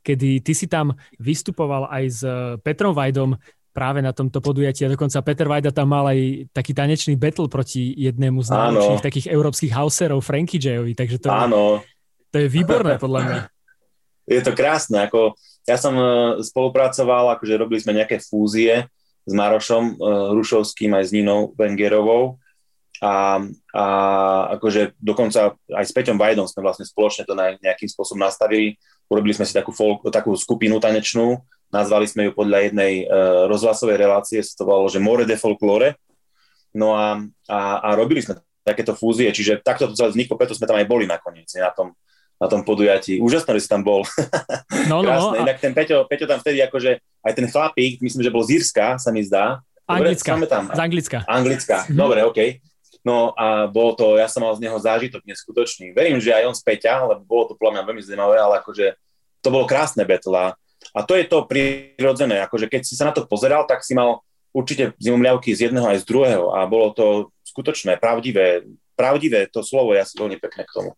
kedy 0.08 0.40
ty 0.40 0.54
si 0.56 0.72
tam 0.72 0.96
vystupoval 1.20 1.92
aj 1.92 2.04
s 2.08 2.22
uh, 2.24 2.56
Petrom 2.64 2.96
Vajdom 2.96 3.36
práve 3.76 4.02
na 4.02 4.10
tomto 4.10 4.42
podujatí 4.42 4.88
a 4.88 4.94
dokonca 4.98 5.22
Peter 5.22 5.46
Vajda 5.46 5.70
tam 5.70 5.94
mal 5.94 6.10
aj 6.10 6.50
taký 6.50 6.74
tanečný 6.74 7.14
battle 7.14 7.46
proti 7.46 7.94
jednému 7.94 8.42
z 8.42 8.50
najlepších 8.50 9.06
takých 9.06 9.28
európskych 9.30 9.70
houserov, 9.70 10.26
Frankie 10.26 10.58
Jayovi, 10.58 10.98
takže 10.98 11.22
to, 11.22 11.30
Áno. 11.30 11.86
Je, 11.86 12.34
to 12.34 12.36
je 12.42 12.48
výborné 12.50 12.98
podľa 12.98 13.22
mňa. 13.22 13.40
Je 14.28 14.44
to 14.44 14.52
krásne, 14.52 15.08
ako 15.08 15.40
ja 15.64 15.80
som 15.80 15.96
uh, 15.96 16.36
spolupracoval, 16.44 17.40
akože 17.40 17.56
robili 17.56 17.80
sme 17.80 17.96
nejaké 17.96 18.20
fúzie, 18.20 18.84
s 19.28 19.34
Marošom 19.36 20.00
uh, 20.00 20.32
Rušovským 20.32 20.96
aj 20.96 21.12
s 21.12 21.12
Ninou 21.12 21.52
Wengerovou 21.60 22.40
a, 23.04 23.44
a 23.76 23.86
akože 24.58 24.98
dokonca 24.98 25.54
aj 25.54 25.86
s 25.86 25.94
Peťom 25.94 26.18
Vajdom 26.18 26.48
sme 26.48 26.66
vlastne 26.66 26.88
spoločne 26.88 27.28
to 27.28 27.38
nejakým 27.38 27.86
spôsobom 27.92 28.24
nastavili. 28.24 28.80
Urobili 29.12 29.36
sme 29.36 29.46
si 29.46 29.54
takú, 29.54 29.70
folk, 29.76 30.08
takú 30.10 30.34
skupinu 30.34 30.82
tanečnú, 30.82 31.38
nazvali 31.70 32.08
sme 32.10 32.28
ju 32.28 32.32
podľa 32.34 32.72
jednej 32.72 33.06
uh, 33.06 33.46
rozhlasovej 33.52 34.00
relácie, 34.00 34.40
sa 34.42 34.58
to 34.58 34.66
volalo, 34.66 34.88
že 34.90 35.04
More 35.04 35.28
de 35.28 35.38
Folklore. 35.38 36.00
No 36.74 36.96
a, 36.98 37.22
a, 37.48 37.60
a 37.84 37.90
robili 37.96 38.24
sme 38.24 38.40
takéto 38.68 38.92
fúzie, 38.92 39.32
čiže 39.32 39.64
takto 39.64 39.88
to 39.88 39.96
celé 39.96 40.12
vzniklo, 40.12 40.36
preto 40.36 40.52
sme 40.52 40.68
tam 40.68 40.76
aj 40.76 40.88
boli 40.88 41.08
nakoniec, 41.08 41.48
na 41.56 41.72
tom, 41.72 41.96
na 42.38 42.48
tom 42.48 42.62
podujatí. 42.62 43.18
Úžasné, 43.18 43.58
že 43.58 43.66
si 43.66 43.70
tam 43.70 43.82
bol. 43.82 44.06
No, 44.88 45.02
no, 45.04 45.10
no. 45.10 45.28
Inak 45.36 45.58
ten 45.60 45.74
Peťo, 45.74 46.06
Peťo 46.08 46.30
tam 46.30 46.40
vtedy 46.40 46.64
akože, 46.64 47.02
aj 47.26 47.34
ten 47.34 47.48
chlapík, 47.50 48.00
myslím, 48.00 48.24
že 48.24 48.32
bol 48.32 48.46
z 48.46 48.62
Írska, 48.62 48.96
sa 49.02 49.10
mi 49.12 49.26
zdá. 49.26 49.60
Anglická, 49.88 50.38
tam. 50.48 50.72
z 50.72 50.80
Anglicka. 50.80 51.20
Anglická, 51.28 51.78
mm-hmm. 51.84 51.98
dobre, 51.98 52.20
OK. 52.24 52.40
No 53.08 53.32
a 53.36 53.72
bolo 53.72 53.96
to, 53.96 54.20
ja 54.20 54.28
som 54.28 54.44
mal 54.44 54.52
z 54.56 54.64
neho 54.68 54.76
zážitok 54.76 55.24
neskutočný. 55.24 55.96
Verím, 55.96 56.20
že 56.20 56.36
aj 56.36 56.44
on 56.52 56.56
z 56.56 56.64
Peťa, 56.64 57.08
lebo 57.08 57.24
bolo 57.24 57.44
to 57.52 57.54
podľa 57.56 57.80
mňa 57.80 57.84
veľmi 57.88 58.02
zaujímavé, 58.04 58.36
ale 58.36 58.60
akože 58.60 59.00
to 59.40 59.48
bolo 59.48 59.64
krásne 59.64 60.04
battle 60.04 60.36
a, 60.36 60.48
a 60.92 61.00
to 61.08 61.16
je 61.16 61.24
to 61.24 61.48
prirodzené, 61.48 62.44
akože 62.44 62.68
keď 62.68 62.82
si 62.84 63.00
sa 63.00 63.08
na 63.08 63.14
to 63.16 63.24
pozeral, 63.24 63.64
tak 63.64 63.80
si 63.84 63.96
mal 63.96 64.24
určite 64.52 64.92
zimomľavky 65.00 65.56
z 65.56 65.72
jedného 65.72 65.88
aj 65.88 66.04
z 66.04 66.06
druhého 66.10 66.52
a 66.52 66.68
bolo 66.68 66.92
to 66.92 67.06
skutočné, 67.48 67.96
pravdivé, 68.02 68.68
pravdivé 68.98 69.48
to 69.48 69.64
slovo 69.64 69.94
ja 69.94 70.04
si 70.04 70.20
veľmi 70.20 70.36
pekné 70.42 70.68
k 70.68 70.74
tomu. 70.76 70.92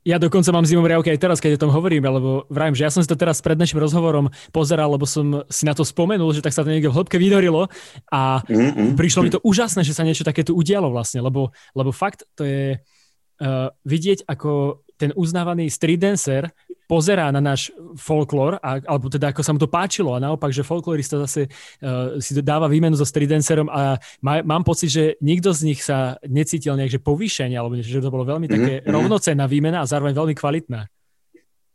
Ja 0.00 0.16
dokonca 0.16 0.48
mám 0.48 0.64
zimom 0.64 0.88
riavky 0.88 1.12
aj 1.12 1.20
teraz, 1.20 1.38
keď 1.44 1.60
o 1.60 1.62
tom 1.68 1.72
hovorím, 1.76 2.08
lebo 2.08 2.48
vrajím, 2.48 2.72
že 2.72 2.88
ja 2.88 2.92
som 2.92 3.04
si 3.04 3.10
to 3.10 3.20
teraz 3.20 3.44
pred 3.44 3.60
našim 3.60 3.76
rozhovorom 3.76 4.32
pozeral, 4.48 4.88
lebo 4.96 5.04
som 5.04 5.44
si 5.52 5.68
na 5.68 5.76
to 5.76 5.84
spomenul, 5.84 6.32
že 6.32 6.40
tak 6.40 6.56
sa 6.56 6.64
to 6.64 6.72
niekde 6.72 6.88
v 6.88 6.96
hĺbke 6.96 7.20
vynorilo 7.20 7.68
a 8.08 8.40
mm-hmm. 8.40 8.96
prišlo 8.96 9.20
mi 9.20 9.30
to 9.30 9.44
úžasné, 9.44 9.84
že 9.84 9.92
sa 9.92 10.00
niečo 10.00 10.24
takéto 10.24 10.56
udialo 10.56 10.88
vlastne, 10.88 11.20
lebo, 11.20 11.52
lebo 11.76 11.92
fakt 11.92 12.24
to 12.32 12.48
je 12.48 12.80
uh, 12.80 13.68
vidieť, 13.84 14.24
ako 14.24 14.80
ten 15.00 15.16
uznávaný 15.16 15.72
street 15.72 16.04
dancer 16.04 16.52
pozerá 16.84 17.32
na 17.32 17.40
náš 17.40 17.72
folklór, 17.96 18.60
a, 18.60 18.82
alebo 18.84 19.08
teda 19.08 19.32
ako 19.32 19.40
sa 19.46 19.54
mu 19.54 19.62
to 19.62 19.70
páčilo 19.70 20.12
a 20.12 20.20
naopak, 20.20 20.52
že 20.52 20.66
folklorista 20.66 21.22
zase 21.22 21.46
uh, 21.46 22.18
si 22.20 22.36
dáva 22.42 22.68
výmenu 22.68 22.98
so 22.98 23.06
streetdancerom 23.06 23.70
a 23.70 23.96
má, 24.20 24.44
mám 24.44 24.66
pocit, 24.66 24.90
že 24.90 25.04
nikto 25.22 25.54
z 25.54 25.70
nich 25.70 25.80
sa 25.80 26.18
necítil 26.26 26.74
nejak, 26.74 26.98
že 26.98 27.00
povýšenie, 27.00 27.54
alebo 27.54 27.78
že 27.78 28.02
to 28.02 28.10
bolo 28.10 28.26
veľmi 28.26 28.50
také 28.50 28.72
mm-hmm. 28.82 28.90
rovnocenná 28.90 29.46
výmena 29.46 29.80
a 29.80 29.88
zároveň 29.88 30.12
veľmi 30.18 30.34
kvalitná. 30.34 30.90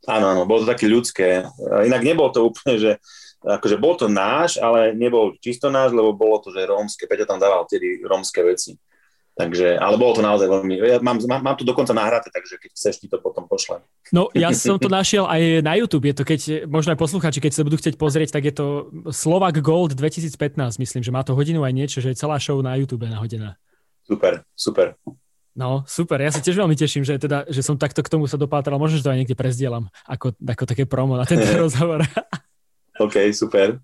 Áno, 0.06 0.26
áno, 0.36 0.46
bolo 0.46 0.68
to 0.68 0.70
také 0.70 0.86
ľudské. 0.86 1.48
Inak 1.64 2.06
nebolo 2.06 2.30
to 2.30 2.46
úplne, 2.46 2.76
že 2.78 2.92
akože 3.42 3.78
bol 3.82 3.98
to 3.98 4.06
náš, 4.06 4.62
ale 4.62 4.94
nebol 4.94 5.34
čisto 5.42 5.74
náš, 5.74 5.96
lebo 5.96 6.14
bolo 6.14 6.44
to, 6.44 6.54
že 6.54 6.66
rómske. 6.66 7.10
Peťo 7.10 7.26
tam 7.26 7.42
dával 7.42 7.66
tedy 7.66 8.06
rómske 8.06 8.44
veci. 8.46 8.78
Takže, 9.36 9.76
ale 9.76 10.00
bolo 10.00 10.16
to 10.16 10.24
naozaj 10.24 10.48
veľmi, 10.48 10.80
ja 10.80 11.04
mám, 11.04 11.20
mám, 11.28 11.44
mám 11.44 11.58
to 11.60 11.68
dokonca 11.68 11.92
nahraté, 11.92 12.32
takže 12.32 12.56
keď 12.56 12.72
chceš, 12.72 13.04
ti 13.04 13.12
to 13.12 13.20
potom 13.20 13.52
pošlem. 13.52 13.84
No 14.16 14.32
ja 14.32 14.56
som 14.56 14.80
to 14.80 14.88
našiel 14.88 15.28
aj 15.28 15.60
na 15.60 15.76
YouTube, 15.76 16.08
je 16.08 16.16
to 16.16 16.24
keď, 16.24 16.64
možno 16.72 16.96
aj 16.96 17.04
poslucháči, 17.04 17.44
keď 17.44 17.52
sa 17.52 17.68
budú 17.68 17.76
chcieť 17.76 18.00
pozrieť, 18.00 18.32
tak 18.32 18.48
je 18.48 18.56
to 18.56 18.68
Slovak 19.12 19.60
Gold 19.60 19.92
2015, 19.92 20.80
myslím, 20.80 21.04
že 21.04 21.12
má 21.12 21.20
to 21.28 21.36
hodinu 21.36 21.68
aj 21.68 21.74
niečo, 21.76 22.00
že 22.00 22.16
je 22.16 22.20
celá 22.24 22.40
show 22.40 22.56
na 22.64 22.80
YouTube 22.80 23.04
nahodená. 23.12 23.60
Super, 24.08 24.48
super. 24.56 24.96
No, 25.52 25.84
super, 25.84 26.24
ja 26.24 26.32
sa 26.32 26.40
tiež 26.40 26.56
veľmi 26.56 26.80
teším, 26.80 27.04
že, 27.04 27.20
teda, 27.20 27.44
že 27.52 27.60
som 27.60 27.76
takto 27.76 28.04
k 28.08 28.12
tomu 28.12 28.32
sa 28.32 28.40
dopátral, 28.40 28.80
možno, 28.80 29.00
že 29.00 29.04
to 29.04 29.12
aj 29.12 29.20
niekde 29.20 29.36
prezdielam, 29.36 29.92
ako, 30.08 30.32
ako 30.40 30.64
také 30.64 30.88
promo 30.88 31.20
na 31.20 31.28
tento 31.28 31.48
rozhovor. 31.68 32.08
OK, 33.04 33.36
super. 33.36 33.84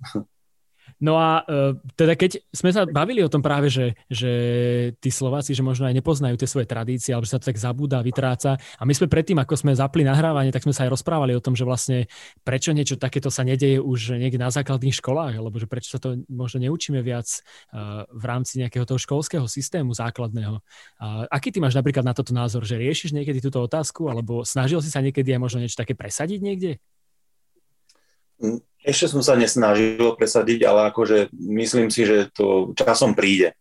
No 1.02 1.18
a 1.18 1.42
uh, 1.42 1.74
teda 1.98 2.14
keď 2.14 2.46
sme 2.54 2.70
sa 2.70 2.86
bavili 2.86 3.26
o 3.26 3.32
tom 3.32 3.42
práve, 3.42 3.74
že, 3.74 3.98
že 4.06 4.32
tí 5.02 5.10
Slováci, 5.10 5.58
že 5.58 5.66
možno 5.66 5.90
aj 5.90 5.98
nepoznajú 5.98 6.38
tie 6.38 6.46
svoje 6.46 6.70
tradície, 6.70 7.12
alebo 7.12 7.26
že 7.26 7.34
sa 7.34 7.42
to 7.42 7.50
tak 7.50 7.58
zabúda, 7.58 8.06
vytráca. 8.06 8.62
A 8.78 8.84
my 8.86 8.94
sme 8.94 9.10
predtým, 9.10 9.42
ako 9.42 9.58
sme 9.58 9.74
zapli 9.74 10.06
nahrávanie, 10.06 10.54
tak 10.54 10.62
sme 10.62 10.78
sa 10.78 10.86
aj 10.86 10.94
rozprávali 10.94 11.34
o 11.34 11.42
tom, 11.42 11.58
že 11.58 11.66
vlastne 11.66 12.06
prečo 12.46 12.70
niečo 12.70 13.02
takéto 13.02 13.34
sa 13.34 13.42
nedeje 13.42 13.82
už 13.82 14.22
niekde 14.22 14.38
na 14.38 14.54
základných 14.54 14.94
školách, 14.94 15.42
alebo 15.42 15.58
že 15.58 15.66
prečo 15.66 15.98
sa 15.98 16.00
to 16.00 16.22
možno 16.30 16.62
neučíme 16.62 17.02
viac 17.02 17.26
uh, 17.74 18.06
v 18.14 18.24
rámci 18.24 18.62
nejakého 18.62 18.86
toho 18.86 19.02
školského 19.02 19.50
systému 19.50 19.98
základného. 19.98 20.62
Uh, 21.02 21.26
aký 21.34 21.50
ty 21.50 21.58
máš 21.58 21.74
napríklad 21.74 22.06
na 22.06 22.14
toto 22.14 22.32
názor, 22.32 22.62
že 22.62 22.78
riešiš 22.78 23.18
niekedy 23.18 23.42
túto 23.42 23.58
otázku, 23.58 24.06
alebo 24.06 24.46
snažil 24.46 24.86
si 24.86 24.94
sa 24.94 25.02
niekedy 25.02 25.34
aj 25.34 25.42
možno 25.42 25.60
niečo 25.66 25.82
také 25.82 25.98
presadiť 25.98 26.40
niekde? 26.46 26.72
Mm, 28.38 28.62
ešte 28.82 29.14
som 29.14 29.22
sa 29.22 29.38
nesnažil 29.38 30.18
presadiť, 30.18 30.66
ale 30.66 30.90
akože 30.90 31.30
myslím 31.38 31.94
si, 31.94 32.06
že 32.06 32.34
to 32.34 32.74
časom 32.74 33.14
príde. 33.14 33.54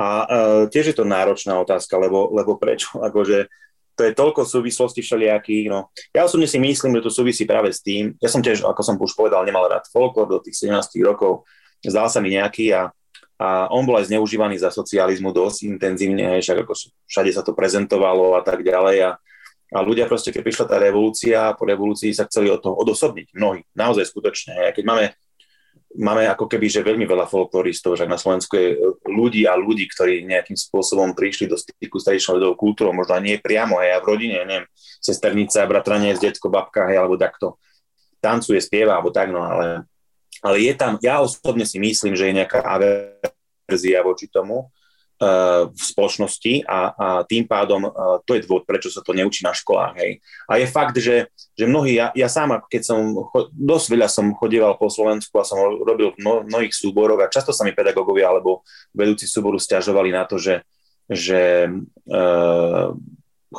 A 0.00 0.06
uh, 0.24 0.62
tiež 0.68 0.92
je 0.92 0.96
to 0.96 1.04
náročná 1.04 1.60
otázka, 1.60 1.96
lebo, 2.00 2.32
lebo 2.32 2.56
prečo? 2.56 2.96
Akože 3.08 3.52
to 3.96 4.08
je 4.08 4.16
toľko 4.16 4.48
súvislostí 4.48 5.04
všelijakých. 5.04 5.68
No. 5.68 5.92
Ja 6.16 6.24
osobne 6.24 6.48
si 6.48 6.56
myslím, 6.56 6.96
že 6.96 7.04
to 7.04 7.12
súvisí 7.12 7.44
práve 7.44 7.68
s 7.68 7.84
tým. 7.84 8.16
Ja 8.16 8.32
som 8.32 8.40
tiež, 8.40 8.64
ako 8.64 8.80
som 8.80 8.96
už 8.96 9.12
povedal, 9.12 9.44
nemal 9.44 9.68
rád 9.68 9.84
folklor 9.92 10.24
do 10.24 10.40
tých 10.40 10.56
17 10.56 10.96
rokov. 11.04 11.44
Zdal 11.84 12.08
sa 12.08 12.24
mi 12.24 12.32
nejaký 12.32 12.72
a, 12.72 12.88
a 13.36 13.68
on 13.68 13.84
bol 13.84 14.00
aj 14.00 14.08
zneužívaný 14.08 14.56
za 14.56 14.72
socializmu 14.72 15.36
dosť 15.36 15.68
intenzívne, 15.76 16.40
však 16.40 16.64
ako 16.64 16.72
všade 17.04 17.30
sa 17.36 17.44
to 17.44 17.52
prezentovalo 17.52 18.40
a 18.40 18.42
tak 18.44 18.64
ďalej. 18.64 18.96
A, 19.04 19.10
a 19.70 19.86
ľudia 19.86 20.10
proste, 20.10 20.34
keď 20.34 20.42
prišla 20.42 20.66
tá 20.66 20.76
revolúcia, 20.82 21.54
po 21.54 21.62
revolúcii 21.62 22.10
sa 22.10 22.26
chceli 22.26 22.50
od 22.50 22.58
toho 22.58 22.74
odosobniť. 22.82 23.38
Mnohí, 23.38 23.62
naozaj 23.70 24.02
skutočne. 24.10 24.74
Keď 24.74 24.82
máme, 24.82 25.14
máme 25.94 26.26
ako 26.26 26.50
keby, 26.50 26.66
že 26.66 26.82
veľmi 26.82 27.06
veľa 27.06 27.30
folkloristov, 27.30 27.94
že 27.94 28.10
na 28.10 28.18
Slovensku 28.18 28.50
je 28.58 28.74
ľudí 29.06 29.46
a 29.46 29.54
ľudí, 29.54 29.86
ktorí 29.86 30.26
nejakým 30.26 30.58
spôsobom 30.58 31.14
prišli 31.14 31.46
do 31.46 31.54
styku 31.54 32.02
s 32.02 32.06
tradičnou 32.10 32.42
ľudovou 32.42 32.58
kultúrou, 32.58 32.90
možno 32.90 33.22
nie 33.22 33.38
priamo, 33.38 33.78
aj 33.78 34.02
v 34.02 34.08
rodine, 34.10 34.42
neviem, 34.42 34.66
sesternica, 34.98 35.62
bratranec, 35.70 36.18
detko, 36.18 36.50
babka, 36.50 36.90
hej, 36.90 36.98
alebo 36.98 37.14
takto 37.14 37.54
tancuje, 38.18 38.58
spieva, 38.58 38.98
alebo 38.98 39.14
tak, 39.14 39.30
no 39.30 39.40
ale, 39.40 39.86
ale 40.42 40.56
je 40.60 40.74
tam, 40.74 40.98
ja 40.98 41.22
osobne 41.22 41.62
si 41.62 41.78
myslím, 41.78 42.18
že 42.18 42.26
je 42.26 42.38
nejaká 42.42 42.58
averzia 42.58 44.02
voči 44.02 44.26
tomu, 44.26 44.68
v 45.76 45.76
spoločnosti 45.76 46.64
a, 46.64 46.80
a 46.96 47.08
tým 47.28 47.44
pádom 47.44 47.84
uh, 47.84 48.24
to 48.24 48.40
je 48.40 48.48
dôvod, 48.48 48.64
prečo 48.64 48.88
sa 48.88 49.04
to 49.04 49.12
neučí 49.12 49.44
na 49.44 49.52
školách. 49.52 50.00
Hej. 50.00 50.24
A 50.48 50.56
je 50.56 50.64
fakt, 50.64 50.96
že, 50.96 51.28
že 51.52 51.68
mnohí, 51.68 52.00
ja, 52.00 52.08
ja 52.16 52.24
sám, 52.24 52.56
keď 52.64 52.82
som, 52.88 53.28
dosť 53.52 53.86
veľa 53.92 54.08
som 54.08 54.32
chodieval 54.32 54.80
po 54.80 54.88
Slovensku 54.88 55.36
a 55.36 55.44
som 55.44 55.60
robil 55.60 56.16
v 56.16 56.24
mnohých 56.24 56.72
súboroch 56.72 57.20
a 57.20 57.28
často 57.28 57.52
sa 57.52 57.68
mi 57.68 57.76
pedagógovia 57.76 58.32
alebo 58.32 58.64
vedúci 58.96 59.28
súboru 59.28 59.60
stiažovali 59.60 60.08
na 60.08 60.24
to, 60.24 60.40
že, 60.40 60.64
že 61.04 61.68
uh, 62.08 62.88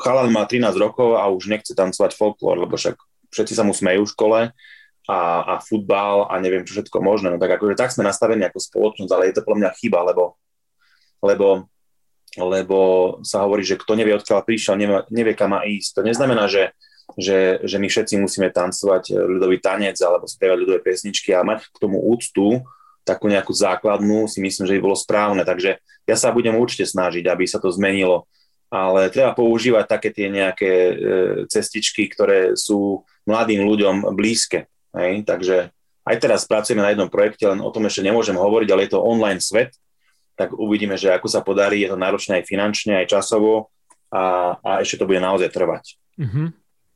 chalan 0.02 0.34
má 0.34 0.50
13 0.50 0.66
rokov 0.82 1.22
a 1.22 1.30
už 1.30 1.46
nechce 1.46 1.78
tancovať 1.78 2.18
folklór, 2.18 2.58
lebo 2.66 2.74
však 2.74 2.98
všetci 3.30 3.54
sa 3.54 3.62
mu 3.62 3.78
smejú 3.78 4.10
v 4.10 4.14
škole 4.18 4.40
a, 5.06 5.20
a 5.46 5.54
futbal 5.62 6.26
a 6.26 6.42
neviem 6.42 6.66
čo 6.66 6.74
všetko 6.74 7.06
možné. 7.06 7.30
No 7.30 7.38
tak 7.38 7.54
akože 7.62 7.78
tak 7.78 7.94
sme 7.94 8.02
nastavení 8.02 8.42
ako 8.50 8.58
spoločnosť, 8.58 9.12
ale 9.14 9.30
je 9.30 9.36
to 9.38 9.46
podľa 9.46 9.60
mňa 9.70 9.78
chyba, 9.78 10.00
lebo 10.10 10.42
lebo, 11.22 11.70
lebo 12.36 12.80
sa 13.22 13.46
hovorí, 13.46 13.62
že 13.62 13.80
kto 13.80 13.94
nevie, 13.96 14.18
odkiaľ 14.18 14.42
prišiel, 14.44 14.76
nevie, 14.76 15.06
nevie 15.14 15.34
kam 15.38 15.54
má 15.54 15.64
ísť. 15.64 15.98
To 15.98 16.02
neznamená, 16.06 16.50
že, 16.50 16.74
že, 17.16 17.62
že 17.64 17.78
my 17.78 17.88
všetci 17.88 18.20
musíme 18.20 18.50
tancovať 18.52 19.16
ľudový 19.16 19.62
tanec 19.62 19.98
alebo 20.02 20.28
spievať 20.28 20.58
ľudové 20.60 20.80
pesničky 20.82 21.32
a 21.32 21.46
mať 21.46 21.70
k 21.70 21.78
tomu 21.78 22.02
úctu, 22.02 22.66
takú 23.02 23.26
nejakú 23.28 23.52
základnú, 23.52 24.30
si 24.30 24.40
myslím, 24.46 24.66
že 24.70 24.76
by 24.78 24.82
bolo 24.82 24.98
správne. 24.98 25.42
Takže 25.42 25.82
ja 26.06 26.16
sa 26.18 26.30
budem 26.30 26.54
určite 26.54 26.86
snažiť, 26.86 27.26
aby 27.26 27.46
sa 27.50 27.58
to 27.58 27.74
zmenilo. 27.74 28.30
ale 28.72 29.12
treba 29.12 29.36
používať 29.36 29.84
také 29.84 30.16
tie 30.16 30.32
nejaké 30.32 30.72
e, 30.72 30.94
cestičky, 31.52 32.08
ktoré 32.08 32.56
sú 32.56 33.04
mladým 33.28 33.68
ľuďom 33.68 34.16
blízke. 34.16 34.72
Hej? 34.96 35.28
Takže 35.28 35.76
aj 36.08 36.16
teraz 36.18 36.48
pracujeme 36.48 36.80
na 36.80 36.96
jednom 36.96 37.12
projekte, 37.12 37.52
len 37.52 37.60
o 37.60 37.68
tom 37.74 37.84
ešte 37.84 38.06
nemôžem 38.06 38.38
hovoriť, 38.38 38.70
ale 38.72 38.88
je 38.88 38.92
to 38.96 39.04
online 39.04 39.44
svet, 39.44 39.76
tak 40.42 40.58
uvidíme, 40.58 40.98
že 40.98 41.14
ako 41.14 41.30
sa 41.30 41.46
podarí, 41.46 41.86
je 41.86 41.94
to 41.94 42.02
náročné 42.02 42.42
aj 42.42 42.50
finančne, 42.50 42.98
aj 42.98 43.14
časovo 43.14 43.70
a, 44.10 44.58
a 44.58 44.82
ešte 44.82 44.98
to 44.98 45.06
bude 45.06 45.22
naozaj 45.22 45.54
trvať. 45.54 46.02
Mm-hmm. 46.18 46.48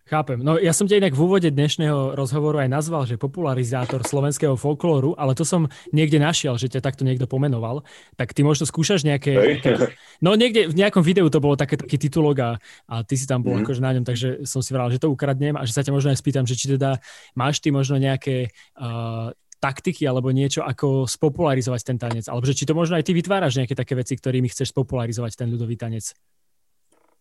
Chápem. 0.06 0.38
No 0.38 0.62
ja 0.62 0.70
som 0.70 0.86
ťa 0.86 1.02
inak 1.02 1.18
v 1.18 1.24
úvode 1.26 1.50
dnešného 1.50 2.14
rozhovoru 2.14 2.62
aj 2.62 2.70
nazval, 2.70 3.10
že 3.10 3.18
popularizátor 3.18 4.06
slovenského 4.06 4.54
folklóru, 4.54 5.18
ale 5.18 5.34
to 5.34 5.42
som 5.42 5.66
niekde 5.90 6.22
našiel, 6.22 6.62
že 6.62 6.70
ťa 6.70 6.86
takto 6.86 7.02
niekto 7.02 7.26
pomenoval. 7.26 7.82
Tak 8.14 8.38
ty 8.38 8.46
možno 8.46 8.70
skúšaš 8.70 9.02
nejaké... 9.02 9.34
Hey. 9.34 9.98
No 10.22 10.38
niekde 10.38 10.70
v 10.70 10.78
nejakom 10.78 11.02
videu 11.02 11.26
to 11.34 11.42
bolo 11.42 11.58
také, 11.58 11.74
taký 11.74 11.98
titulok 11.98 12.38
a, 12.38 12.52
a 12.86 13.02
ty 13.02 13.18
si 13.18 13.26
tam 13.26 13.42
bol 13.42 13.58
mm. 13.58 13.66
akože 13.66 13.82
na 13.82 13.98
ňom, 13.98 14.06
takže 14.06 14.46
som 14.46 14.62
si 14.62 14.78
vral, 14.78 14.94
že 14.94 15.02
to 15.02 15.10
ukradnem 15.10 15.58
a 15.58 15.66
že 15.66 15.74
sa 15.74 15.82
ťa 15.82 15.90
možno 15.90 16.14
aj 16.14 16.22
spýtam, 16.22 16.46
že 16.46 16.54
či 16.54 16.78
teda 16.78 17.02
máš 17.34 17.58
ty 17.58 17.74
možno 17.74 17.98
nejaké 17.98 18.54
uh, 18.78 19.34
taktiky 19.66 20.06
alebo 20.06 20.30
niečo, 20.30 20.62
ako 20.62 21.10
spopularizovať 21.10 21.82
ten 21.82 21.98
tanec. 21.98 22.30
Alebo 22.30 22.46
že 22.46 22.54
či 22.54 22.70
to 22.70 22.78
možno 22.78 23.02
aj 23.02 23.06
ty 23.10 23.18
vytváraš 23.18 23.58
nejaké 23.58 23.74
také 23.74 23.98
veci, 23.98 24.14
ktorými 24.14 24.46
chceš 24.54 24.70
spopularizovať 24.70 25.34
ten 25.34 25.50
ľudový 25.50 25.74
tanec. 25.74 26.14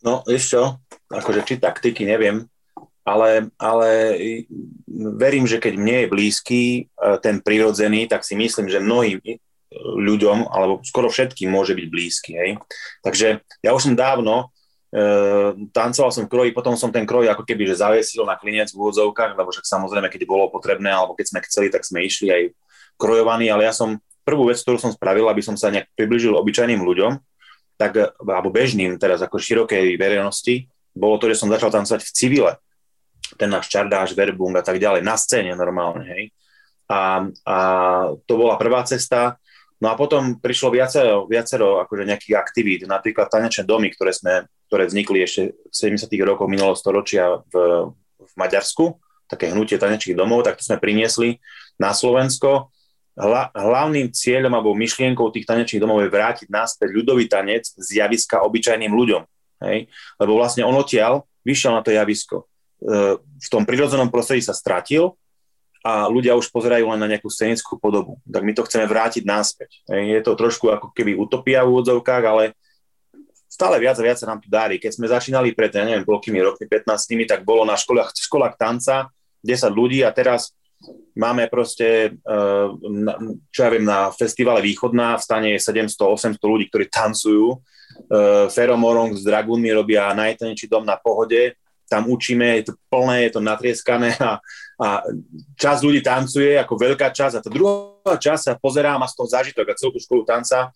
No, 0.05 0.21
vieš 0.29 0.53
čo, 0.53 0.63
akože 1.09 1.41
či 1.49 1.57
taktiky, 1.57 2.05
neviem 2.05 2.45
ale, 3.05 3.53
ale 3.61 3.91
verím, 4.89 5.45
že 5.45 5.61
keď 5.61 5.75
mne 5.77 5.97
je 6.05 6.13
blízky 6.13 6.63
e, 6.65 6.83
ten 7.21 7.45
prirodzený, 7.45 8.09
tak 8.09 8.25
si 8.25 8.33
myslím, 8.33 8.73
že 8.73 8.81
mnohým 8.81 9.21
ľuďom, 9.77 10.49
alebo 10.49 10.81
skoro 10.87 11.13
všetkým 11.13 11.53
môže 11.53 11.77
byť 11.77 11.87
blízky. 11.93 12.31
Hej? 12.33 12.51
Takže 13.05 13.45
ja 13.61 13.71
už 13.77 13.93
som 13.93 13.95
dávno 13.95 14.35
e, 14.41 14.45
tancoval 15.75 16.15
som 16.15 16.31
kroj, 16.31 16.55
potom 16.55 16.79
som 16.79 16.95
ten 16.95 17.03
kroj 17.03 17.27
ako 17.27 17.43
keby 17.43 17.67
že 17.67 17.83
zavesil 17.83 18.23
na 18.23 18.39
klinec 18.39 18.71
v 18.71 18.79
úvodzovkách, 18.79 19.35
lebo 19.35 19.51
však 19.51 19.67
samozrejme, 19.67 20.07
keď 20.07 20.23
bolo 20.23 20.47
potrebné, 20.55 20.95
alebo 20.95 21.19
keď 21.19 21.35
sme 21.35 21.41
chceli, 21.51 21.67
tak 21.67 21.83
sme 21.83 22.07
išli 22.07 22.31
aj 22.31 22.43
krojovaní, 22.95 23.51
ale 23.51 23.67
ja 23.67 23.75
som 23.75 23.99
prvú 24.23 24.49
vec, 24.49 24.63
ktorú 24.63 24.79
som 24.79 24.95
spravil, 24.95 25.27
aby 25.27 25.43
som 25.43 25.59
sa 25.59 25.75
nejak 25.75 25.91
približil 25.99 26.33
obyčajným 26.39 26.79
ľuďom, 26.81 27.13
tak, 27.75 28.15
alebo 28.23 28.55
bežným 28.55 28.95
teraz 29.03 29.19
ako 29.19 29.43
širokej 29.43 29.99
verejnosti, 29.99 30.71
bolo 30.95 31.19
to, 31.19 31.27
že 31.27 31.43
som 31.43 31.51
začal 31.51 31.75
tancovať 31.75 32.07
v 32.07 32.15
civile 32.15 32.53
ten 33.35 33.51
náš 33.51 33.67
Čardáš, 33.67 34.15
Verbung 34.15 34.55
a 34.55 34.63
tak 34.63 34.79
ďalej, 34.79 35.03
na 35.03 35.19
scéne 35.19 35.59
normálne, 35.59 36.07
hej. 36.07 36.25
A, 36.87 37.25
a 37.49 37.57
to 38.29 38.37
bola 38.37 38.61
prvá 38.61 38.85
cesta. 38.85 39.41
No 39.81 39.91
a 39.91 39.99
potom 39.99 40.39
prišlo 40.39 40.71
viacero, 40.71 41.25
viacero 41.27 41.83
akože 41.83 42.05
nejakých 42.07 42.35
aktivít, 42.39 42.81
napríklad 42.87 43.27
tanečné 43.27 43.67
domy, 43.67 43.91
ktoré, 43.91 44.15
sme, 44.15 44.47
ktoré 44.75 44.91
vznikli 44.91 45.23
ešte 45.23 45.55
v 45.55 45.75
70. 45.95 46.11
rokoch 46.27 46.51
minulého 46.51 46.75
storočia 46.75 47.39
v, 47.55 47.87
v 48.19 48.33
Maďarsku, 48.35 48.99
také 49.31 49.55
hnutie 49.55 49.79
tanečných 49.79 50.19
domov, 50.19 50.43
tak 50.43 50.59
to 50.59 50.67
sme 50.67 50.83
priniesli 50.83 51.39
na 51.79 51.95
Slovensko. 51.95 52.75
Hla, 53.15 53.55
hlavným 53.55 54.11
cieľom 54.11 54.51
alebo 54.51 54.75
myšlienkou 54.75 55.31
tých 55.31 55.47
tanečných 55.47 55.79
domov 55.79 56.03
je 56.03 56.11
vrátiť 56.11 56.51
naspäť 56.51 56.91
ľudový 56.91 57.31
tanec 57.31 57.63
z 57.63 58.03
javiska 58.03 58.43
obyčajným 58.43 58.91
ľuďom. 58.91 59.23
Hej? 59.63 59.87
Lebo 60.19 60.35
vlastne 60.35 60.67
on 60.67 60.75
odtiaľ 60.75 61.23
vyšiel 61.47 61.79
na 61.79 61.87
to 61.87 61.95
javisko 61.95 62.51
v 63.45 63.49
tom 63.49 63.65
prirodzenom 63.65 64.13
prostredí 64.13 64.45
sa 64.45 64.53
stratil 64.53 65.17
a 65.85 66.09
ľudia 66.09 66.37
už 66.37 66.49
pozerajú 66.49 66.89
len 66.89 67.01
na 67.01 67.09
nejakú 67.09 67.29
scenickú 67.29 67.77
podobu. 67.77 68.21
Tak 68.25 68.43
my 68.45 68.53
to 68.57 68.65
chceme 68.69 68.89
vrátiť 68.89 69.25
náspäť. 69.25 69.85
Je 69.89 70.21
to 70.25 70.33
trošku 70.37 70.73
ako 70.73 70.93
keby 70.97 71.17
utopia 71.17 71.65
v 71.65 71.77
úvodzovkách, 71.77 72.25
ale 72.25 72.57
stále 73.55 73.79
viac 73.79 73.95
a 73.95 74.03
viac 74.03 74.19
sa 74.19 74.27
nám 74.27 74.43
tu 74.43 74.51
darí. 74.51 74.83
Keď 74.83 74.99
sme 74.99 75.07
začínali 75.07 75.55
pred, 75.55 75.71
ja 75.71 75.87
neviem, 75.87 76.03
koľkými 76.03 76.43
rokmi, 76.43 76.67
15, 76.67 77.31
tak 77.31 77.47
bolo 77.47 77.63
na 77.63 77.79
školách, 77.79 78.11
školách 78.19 78.59
tanca 78.59 79.15
10 79.47 79.71
ľudí 79.71 80.03
a 80.03 80.11
teraz 80.11 80.51
máme 81.15 81.47
proste, 81.47 82.19
eh, 82.19 82.67
čo 83.55 83.61
ja 83.63 83.71
viem, 83.71 83.87
na 83.87 84.11
festivale 84.11 84.59
Východná 84.59 85.15
v 85.15 85.23
stane 85.23 85.49
je 85.55 85.63
700-800 85.63 86.43
ľudí, 86.43 86.67
ktorí 86.67 86.91
tancujú. 86.91 87.55
Eh, 87.55 88.51
Feromorong 88.51 89.15
s 89.15 89.23
Dragúnmi 89.23 89.71
robia 89.71 90.11
najtenečší 90.19 90.67
dom 90.67 90.83
na 90.83 90.99
pohode 90.99 91.55
tam 91.89 92.09
učíme, 92.09 92.59
je 92.59 92.73
to 92.73 92.75
plné, 92.89 93.29
je 93.29 93.33
to 93.37 93.41
natrieskané 93.45 94.17
a, 94.21 94.41
a 94.81 94.89
časť 95.61 95.81
ľudí 95.85 96.01
tancuje 96.01 96.57
ako 96.57 96.75
veľká 96.75 97.13
časť 97.13 97.35
a 97.39 97.45
tá 97.45 97.51
druhá 97.53 98.17
časť 98.17 98.43
sa 98.43 98.53
pozerá, 98.57 98.97
má 98.97 99.07
z 99.07 99.15
toho 99.15 99.29
zážitok 99.29 99.67
a 99.71 99.79
celú 99.79 99.95
tú 99.95 100.01
školu 100.01 100.25
tanca 100.25 100.73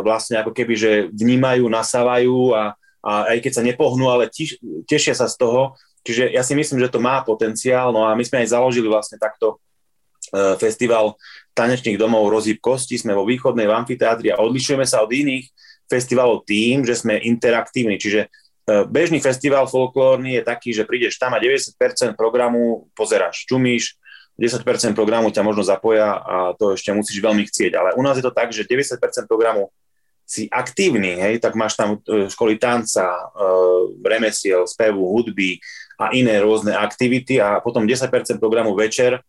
vlastne 0.00 0.40
ako 0.40 0.52
keby, 0.56 0.74
že 0.74 0.92
vnímajú, 1.12 1.68
nasávajú 1.68 2.56
a, 2.56 2.72
a 3.04 3.12
aj 3.36 3.38
keď 3.44 3.52
sa 3.52 3.62
nepohnú, 3.62 4.08
ale 4.08 4.32
tiš, 4.32 4.56
tešia 4.88 5.12
sa 5.12 5.28
z 5.28 5.36
toho. 5.36 5.76
Čiže 6.06 6.32
ja 6.32 6.40
si 6.40 6.56
myslím, 6.56 6.80
že 6.80 6.88
to 6.88 7.02
má 7.02 7.20
potenciál, 7.20 7.90
no 7.92 8.06
a 8.06 8.14
my 8.16 8.24
sme 8.24 8.46
aj 8.46 8.54
založili 8.54 8.86
vlastne 8.86 9.18
takto 9.18 9.58
uh, 9.58 10.54
festival 10.56 11.18
tanečných 11.52 11.98
domov 11.98 12.30
Rozhyb 12.30 12.62
kosti, 12.62 12.96
sme 12.96 13.12
vo 13.12 13.26
východnej 13.26 13.66
v 13.66 13.74
amfiteátri 13.74 14.30
a 14.30 14.40
odlišujeme 14.40 14.86
sa 14.86 15.02
od 15.02 15.10
iných 15.10 15.50
festivalov 15.90 16.46
tým, 16.46 16.86
že 16.86 16.94
sme 16.94 17.18
interaktívni, 17.20 17.98
čiže 17.98 18.30
E, 18.66 18.82
bežný 18.82 19.22
festival 19.22 19.70
folklórny 19.70 20.34
je 20.34 20.42
taký, 20.42 20.74
že 20.74 20.82
prídeš 20.82 21.22
tam 21.22 21.38
a 21.38 21.38
90% 21.38 22.18
programu 22.18 22.90
pozeráš, 22.98 23.46
čumíš, 23.46 23.94
10% 24.36 24.92
programu 24.92 25.32
ťa 25.32 25.40
možno 25.40 25.64
zapoja 25.64 26.20
a 26.20 26.36
to 26.60 26.76
ešte 26.76 26.92
musíš 26.92 27.24
veľmi 27.24 27.48
chcieť. 27.48 27.72
Ale 27.72 27.90
u 27.96 28.04
nás 28.04 28.20
je 28.20 28.24
to 28.24 28.32
tak, 28.32 28.52
že 28.52 28.68
90% 28.68 29.00
programu 29.24 29.72
si 30.26 30.50
aktívny, 30.50 31.16
hej, 31.16 31.34
tak 31.38 31.54
máš 31.54 31.78
tam 31.78 32.02
e, 32.02 32.26
školy 32.26 32.58
tanca, 32.58 33.06
e, 33.06 33.24
remesiel, 34.02 34.66
spevu, 34.66 35.06
hudby 35.06 35.56
a 36.02 36.10
iné 36.12 36.42
rôzne 36.42 36.74
aktivity 36.74 37.38
a 37.38 37.62
potom 37.62 37.86
10% 37.86 38.10
programu 38.42 38.76
večer 38.76 39.22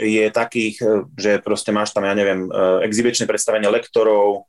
je 0.00 0.24
takých, 0.32 0.80
že 1.12 1.36
proste 1.44 1.68
máš 1.68 1.92
tam, 1.92 2.08
ja 2.08 2.16
neviem, 2.16 2.48
exhibičné 2.80 3.28
predstavenie 3.28 3.68
lektorov, 3.68 4.48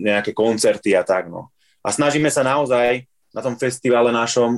nejaké 0.00 0.32
koncerty 0.32 0.96
a 0.96 1.04
tak, 1.04 1.28
no. 1.28 1.52
A 1.84 1.92
snažíme 1.92 2.32
sa 2.32 2.40
naozaj 2.40 3.04
na 3.32 3.40
tom 3.44 3.60
festivale 3.60 4.08
našom 4.08 4.56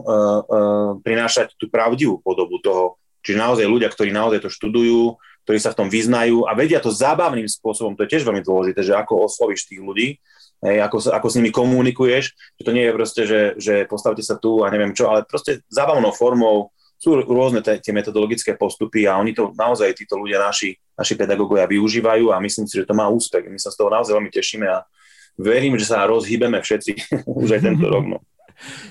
prinášať 1.02 1.58
tú 1.58 1.66
pravdivú 1.70 2.22
podobu 2.22 2.62
toho. 2.62 3.02
Čiže 3.24 3.40
naozaj 3.40 3.64
ľudia, 3.64 3.88
ktorí 3.88 4.12
naozaj 4.12 4.44
to 4.44 4.52
študujú, 4.52 5.16
ktorí 5.48 5.58
sa 5.60 5.72
v 5.72 5.78
tom 5.80 5.88
vyznajú 5.88 6.44
a 6.44 6.52
vedia 6.52 6.80
to 6.80 6.92
zábavným 6.92 7.48
spôsobom, 7.48 7.96
to 7.96 8.04
je 8.04 8.12
tiež 8.16 8.24
veľmi 8.24 8.44
dôležité, 8.44 8.80
že 8.84 8.96
ako 8.96 9.28
oslovíš 9.28 9.68
tých 9.68 9.80
ľudí, 9.80 10.20
hej, 10.64 10.76
ako, 10.80 11.12
ako 11.12 11.26
s 11.28 11.36
nimi 11.40 11.50
komunikuješ, 11.52 12.24
že 12.32 12.62
to 12.64 12.72
nie 12.72 12.84
je 12.88 12.92
proste, 12.96 13.22
že, 13.24 13.40
že 13.60 13.74
postavte 13.88 14.24
sa 14.24 14.36
tu 14.40 14.64
a 14.64 14.72
neviem 14.72 14.96
čo, 14.96 15.08
ale 15.08 15.28
proste 15.28 15.64
zábavnou 15.68 16.12
formou 16.12 16.72
sú 16.96 17.20
rôzne 17.20 17.60
tie, 17.60 17.76
tie 17.84 17.92
metodologické 17.92 18.56
postupy 18.56 19.04
a 19.04 19.20
oni 19.20 19.36
to 19.36 19.52
naozaj, 19.52 19.92
títo 19.92 20.16
ľudia, 20.16 20.40
naši, 20.40 20.72
naši 20.96 21.14
pedagógovia 21.20 21.68
využívajú 21.68 22.32
a 22.32 22.40
myslím 22.40 22.64
si, 22.64 22.80
že 22.80 22.88
to 22.88 22.96
má 22.96 23.04
úspech. 23.12 23.44
My 23.44 23.60
sa 23.60 23.68
z 23.68 23.76
toho 23.76 23.92
naozaj 23.92 24.16
veľmi 24.16 24.32
tešíme 24.32 24.64
a 24.64 24.88
verím, 25.36 25.76
že 25.76 25.92
sa 25.92 26.08
rozhýbeme 26.08 26.56
všetci 26.64 27.12
už 27.44 27.60
aj 27.60 27.60
tento 27.60 27.86
rok. 27.92 28.04
No. 28.08 28.18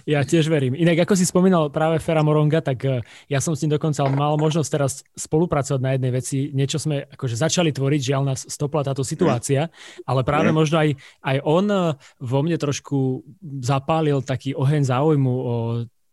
Ja 0.03 0.21
tiež 0.23 0.51
verím. 0.51 0.75
Inak 0.75 1.07
ako 1.07 1.15
si 1.15 1.25
spomínal 1.27 1.71
práve 1.71 1.99
Fera 2.03 2.21
Moronga, 2.21 2.59
tak 2.59 2.83
eh, 2.83 2.99
ja 3.31 3.39
som 3.39 3.55
s 3.55 3.63
ním 3.63 3.75
dokonca 3.79 4.05
mal 4.11 4.35
možnosť 4.35 4.69
teraz 4.69 5.01
spolupracovať 5.15 5.81
na 5.81 5.91
jednej 5.95 6.11
veci. 6.11 6.37
Niečo 6.51 6.77
sme 6.81 7.07
akože 7.07 7.35
začali 7.39 7.71
tvoriť, 7.71 8.01
žiaľ 8.01 8.21
nás 8.33 8.45
stopla 8.47 8.83
táto 8.83 9.01
situácia, 9.05 9.71
ale 10.03 10.21
práve 10.27 10.51
mm. 10.51 10.55
možno 10.55 10.77
aj, 10.83 10.89
aj 11.23 11.37
on 11.43 11.65
eh, 11.71 11.81
vo 12.19 12.39
mne 12.43 12.57
trošku 12.59 13.23
zapálil 13.63 14.19
taký 14.23 14.55
oheň 14.55 14.81
záujmu 14.87 15.33
o 15.33 15.53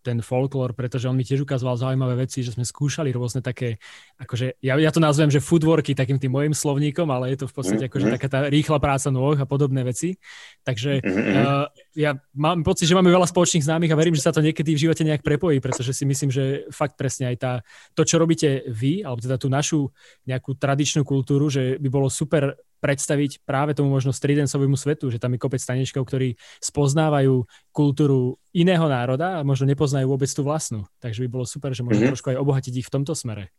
ten 0.00 0.24
folklór, 0.24 0.72
pretože 0.72 1.06
on 1.06 1.16
mi 1.16 1.24
tiež 1.24 1.44
ukazoval 1.44 1.76
zaujímavé 1.76 2.24
veci, 2.24 2.40
že 2.40 2.56
sme 2.56 2.64
skúšali 2.64 3.12
rôzne 3.12 3.44
také, 3.44 3.76
akože 4.16 4.60
ja, 4.64 4.80
ja 4.80 4.90
to 4.90 5.00
nazvem, 5.00 5.28
že 5.28 5.44
foodworky 5.44 5.92
takým 5.92 6.16
tým 6.16 6.32
môjim 6.32 6.54
slovníkom, 6.56 7.08
ale 7.12 7.36
je 7.36 7.44
to 7.44 7.46
v 7.48 7.54
podstate 7.54 7.84
akože 7.86 8.06
mm-hmm. 8.08 8.16
taká 8.16 8.28
tá 8.32 8.38
rýchla 8.48 8.78
práca 8.80 9.08
nôh 9.12 9.36
a 9.36 9.44
podobné 9.44 9.84
veci. 9.84 10.16
Takže 10.64 11.04
mm-hmm. 11.04 11.34
uh, 11.36 11.66
ja 11.92 12.16
mám 12.32 12.64
pocit, 12.64 12.88
že 12.88 12.96
máme 12.96 13.12
veľa 13.12 13.28
spoločných 13.28 13.64
známych 13.64 13.92
a 13.92 13.98
verím, 14.00 14.16
že 14.16 14.24
sa 14.24 14.32
to 14.32 14.40
niekedy 14.40 14.72
v 14.72 14.82
živote 14.88 15.04
nejak 15.04 15.20
prepojí, 15.20 15.60
pretože 15.60 15.92
si 15.92 16.08
myslím, 16.08 16.32
že 16.32 16.64
fakt 16.72 16.96
presne 16.96 17.28
aj 17.32 17.36
tá, 17.36 17.52
to, 17.92 18.02
čo 18.08 18.16
robíte 18.16 18.64
vy, 18.72 19.04
alebo 19.04 19.20
teda 19.20 19.36
tú 19.36 19.52
našu 19.52 19.92
nejakú 20.24 20.56
tradičnú 20.56 21.04
kultúru, 21.04 21.52
že 21.52 21.76
by 21.76 21.88
bolo 21.92 22.08
super 22.08 22.56
predstaviť 22.80 23.44
práve 23.44 23.76
tomu 23.76 23.92
možno 23.92 24.10
stridencovému 24.10 24.74
svetu, 24.74 25.12
že 25.12 25.20
tam 25.20 25.36
je 25.36 25.40
kopec 25.40 25.60
tanečkov, 25.60 26.08
ktorí 26.08 26.40
spoznávajú 26.64 27.44
kultúru 27.70 28.40
iného 28.50 28.88
národa 28.88 29.38
a 29.38 29.46
možno 29.46 29.68
nepoznajú 29.68 30.08
vôbec 30.08 30.28
tú 30.32 30.42
vlastnú. 30.42 30.88
Takže 30.98 31.22
by 31.24 31.28
bolo 31.28 31.46
super, 31.46 31.70
že 31.76 31.84
možno 31.84 32.08
mm-hmm. 32.08 32.12
trošku 32.16 32.28
aj 32.32 32.40
obohatiť 32.40 32.72
ich 32.80 32.88
v 32.88 32.94
tomto 32.96 33.12
smere. 33.14 33.52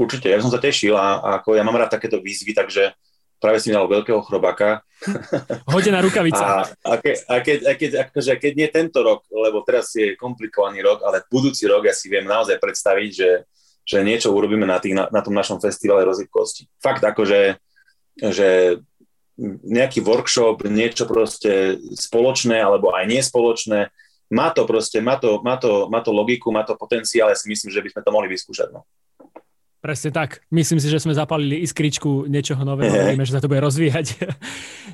Určite, 0.00 0.30
ja 0.30 0.38
som 0.40 0.50
sa 0.50 0.62
tešil 0.62 0.94
a, 0.94 1.20
a 1.20 1.28
ako 1.42 1.58
ja 1.58 1.62
mám 1.66 1.76
rád 1.76 1.98
takéto 1.98 2.22
výzvy, 2.22 2.54
takže 2.54 2.94
práve 3.42 3.58
si 3.58 3.74
dal 3.74 3.88
veľkého 3.90 4.20
chrobáka. 4.22 4.84
Hodená 5.72 6.04
rukavica. 6.04 6.62
A, 6.62 6.68
a, 6.86 6.94
ke, 7.00 7.16
a, 7.26 7.34
keď, 7.40 7.58
a 7.66 7.72
keď, 7.74 7.90
akože, 8.06 8.32
keď 8.36 8.52
nie 8.54 8.68
tento 8.68 9.00
rok, 9.00 9.26
lebo 9.32 9.64
teraz 9.66 9.90
je 9.96 10.14
komplikovaný 10.14 10.84
rok, 10.84 11.02
ale 11.02 11.24
budúci 11.26 11.66
rok 11.66 11.88
ja 11.88 11.94
si 11.96 12.06
viem 12.06 12.28
naozaj 12.28 12.60
predstaviť, 12.62 13.10
že, 13.10 13.30
že 13.82 13.98
niečo 14.04 14.30
urobíme 14.30 14.68
na, 14.68 14.78
tých, 14.78 14.94
na, 14.94 15.08
na 15.08 15.24
tom 15.24 15.34
našom 15.34 15.58
festivale 15.58 16.06
rozhybkosti. 16.06 16.68
Fakt 16.78 17.02
akože 17.02 17.58
že 18.18 18.80
nejaký 19.64 20.04
workshop, 20.04 20.68
niečo 20.68 21.08
proste 21.08 21.80
spoločné 21.96 22.60
alebo 22.60 22.92
aj 22.92 23.08
nespoločné. 23.08 23.88
Má 24.30 24.52
to 24.54 24.62
proste, 24.68 25.02
má 25.02 25.18
to, 25.18 25.42
má 25.42 25.56
to, 25.56 25.88
má 25.90 26.04
to 26.04 26.12
logiku, 26.14 26.54
má 26.54 26.62
to 26.62 26.78
potenciál, 26.78 27.32
ja 27.32 27.38
si 27.38 27.50
myslím, 27.50 27.72
že 27.72 27.82
by 27.82 27.88
sme 27.90 28.02
to 28.04 28.10
mohli 28.14 28.28
vyskúšať. 28.30 28.68
No. 28.70 28.86
Presne 29.80 30.12
tak. 30.12 30.44
Myslím 30.52 30.76
si, 30.76 30.92
že 30.92 31.00
sme 31.00 31.16
zapalili 31.16 31.64
iskričku 31.64 32.28
niečoho 32.28 32.60
nového, 32.68 32.92
vidíme, 32.92 33.24
že 33.24 33.32
sa 33.32 33.40
to 33.40 33.48
bude 33.48 33.64
rozvíjať. 33.64 34.06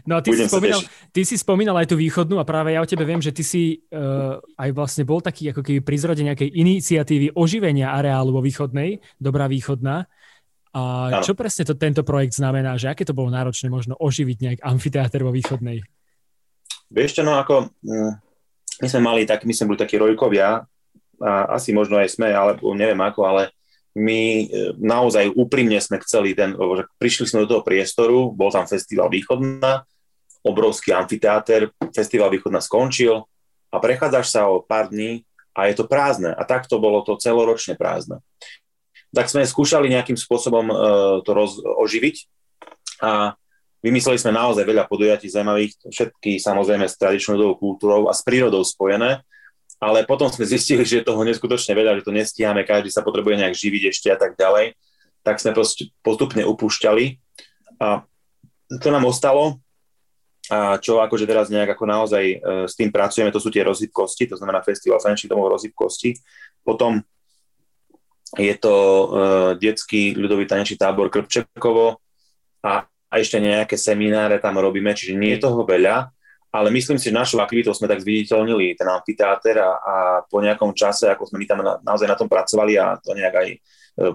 No 0.07 0.15
a 0.15 0.23
ty 0.23 0.31
si, 0.31 0.47
spomínal, 0.47 0.81
ty 1.11 1.27
si 1.27 1.35
spomínal 1.35 1.75
aj 1.83 1.91
tú 1.91 1.99
východnú 1.99 2.39
a 2.39 2.47
práve 2.47 2.71
ja 2.71 2.79
o 2.79 2.87
tebe 2.87 3.03
viem, 3.03 3.19
že 3.19 3.35
ty 3.35 3.43
si 3.43 3.83
uh, 3.91 4.39
aj 4.55 4.71
vlastne 4.71 5.03
bol 5.03 5.19
taký 5.19 5.51
ako 5.51 5.67
keby 5.67 5.83
pri 5.83 5.97
zrode 5.99 6.23
nejakej 6.23 6.55
iniciatívy 6.55 7.35
oživenia 7.35 7.91
areálu 7.91 8.31
vo 8.31 8.39
východnej, 8.39 9.03
Dobrá 9.19 9.51
východná. 9.51 10.07
A 10.77 11.09
ano. 11.09 11.25
čo 11.25 11.33
presne 11.33 11.65
to, 11.65 11.73
tento 11.73 12.05
projekt 12.05 12.37
znamená, 12.37 12.77
že 12.77 12.93
aké 12.93 13.09
to 13.09 13.17
bolo 13.17 13.33
náročné 13.33 13.73
možno 13.73 13.97
oživiť 13.97 14.39
nejak 14.45 14.61
amfiteáter 14.61 15.25
vo 15.25 15.33
východnej? 15.33 15.81
Vieš 16.93 17.17
čo, 17.17 17.23
no 17.25 17.41
ako 17.41 17.73
mm, 17.81 18.13
my 18.85 18.87
sme 18.93 19.01
mali 19.01 19.25
tak, 19.25 19.49
my 19.49 19.57
sme 19.57 19.73
boli 19.73 19.81
takí 19.81 19.97
rojkovia, 19.97 20.69
a 21.17 21.57
asi 21.57 21.73
možno 21.73 21.97
aj 21.97 22.13
sme, 22.13 22.29
ale 22.29 22.61
neviem 22.77 23.01
ako, 23.01 23.25
ale 23.25 23.57
my 23.97 24.21
e, 24.21 24.45
naozaj 24.77 25.33
úprimne 25.33 25.81
sme 25.81 25.97
chceli 26.05 26.37
ten, 26.37 26.53
prišli 27.01 27.25
sme 27.25 27.49
do 27.49 27.57
toho 27.57 27.63
priestoru, 27.65 28.29
bol 28.29 28.53
tam 28.53 28.69
festival 28.69 29.09
Východná, 29.09 29.89
obrovský 30.45 30.93
amfiteáter, 30.93 31.73
festival 31.97 32.29
Východná 32.29 32.61
skončil 32.61 33.25
a 33.73 33.77
prechádzaš 33.81 34.27
sa 34.29 34.53
o 34.53 34.61
pár 34.61 34.93
dní 34.93 35.25
a 35.57 35.73
je 35.73 35.81
to 35.81 35.89
prázdne. 35.89 36.37
A 36.37 36.45
takto 36.45 36.77
bolo 36.77 37.01
to 37.01 37.17
celoročne 37.17 37.81
prázdne. 37.81 38.21
Tak 39.15 39.31
sme 39.31 39.47
skúšali 39.47 39.91
nejakým 39.93 40.19
spôsobom 40.19 40.67
uh, 40.71 40.77
to 41.23 41.31
roz, 41.35 41.59
oživiť. 41.63 42.17
A 43.05 43.37
vymysleli 43.85 44.19
sme 44.19 44.35
naozaj 44.35 44.65
veľa 44.65 44.89
podujatí 44.89 45.29
zaujímavých, 45.29 45.93
všetky 45.93 46.41
samozrejme 46.41 46.89
s 46.89 46.97
tradičnou 46.97 47.55
kultúrou 47.61 48.09
a 48.09 48.17
s 48.17 48.25
prírodou 48.25 48.65
spojené 48.65 49.23
ale 49.81 50.09
potom 50.09 50.29
sme 50.33 50.49
zistili, 50.53 50.85
že 50.85 51.01
je 51.01 51.09
toho 51.09 51.21
neskutočne 51.25 51.77
veľa, 51.77 52.01
že 52.01 52.07
to 52.07 52.13
nestíhame, 52.15 52.65
každý 52.65 52.89
sa 52.93 53.05
potrebuje 53.05 53.41
nejak 53.41 53.55
živiť 53.57 53.83
ešte 53.93 54.09
a 54.13 54.19
tak 54.19 54.37
ďalej, 54.37 54.77
tak 55.21 55.43
sme 55.43 55.57
postupne 56.01 56.43
upúšťali 56.47 57.05
a 57.83 58.07
to 58.83 58.89
nám 58.91 59.07
ostalo. 59.07 59.61
A 60.47 60.79
čo 60.79 61.03
akože 61.03 61.27
teraz 61.27 61.51
nejak 61.51 61.75
ako 61.75 61.85
naozaj 61.91 62.23
e, 62.23 62.37
s 62.71 62.79
tým 62.79 62.95
pracujeme, 62.95 63.35
to 63.35 63.43
sú 63.43 63.51
tie 63.51 63.67
rozhybkosti, 63.67 64.31
to 64.31 64.39
znamená 64.39 64.63
Festival 64.63 65.03
Frenčných 65.03 65.27
domov 65.27 65.51
rozhybkosti. 65.51 66.15
Potom 66.63 67.03
je 68.35 68.55
to 68.59 68.75
e, 68.75 69.07
detský 69.63 70.19
ľudový 70.19 70.51
tanečný 70.51 70.75
tábor 70.75 71.07
Krpčekovo 71.07 72.03
a, 72.67 72.83
a 72.83 73.15
ešte 73.23 73.39
nejaké 73.39 73.79
semináre 73.79 74.43
tam 74.43 74.59
robíme, 74.59 74.91
čiže 74.91 75.15
nie 75.15 75.39
je 75.39 75.47
toho 75.47 75.63
veľa, 75.63 76.11
ale 76.51 76.69
myslím 76.75 76.99
si, 76.99 77.13
že 77.13 77.15
našou 77.15 77.39
aktivitou 77.39 77.71
sme 77.71 77.87
tak 77.87 78.03
zviditeľnili 78.03 78.75
ten 78.75 78.89
amfiteáter 78.91 79.63
a, 79.63 79.71
a 79.79 79.95
po 80.27 80.43
nejakom 80.43 80.75
čase, 80.75 81.07
ako 81.07 81.31
sme 81.31 81.43
my 81.43 81.47
tam 81.47 81.61
na, 81.63 81.79
naozaj 81.87 82.09
na 82.11 82.19
tom 82.19 82.27
pracovali 82.27 82.75
a 82.75 82.99
to 82.99 83.15
nejak 83.15 83.35
aj 83.39 83.49
e, 83.55 83.59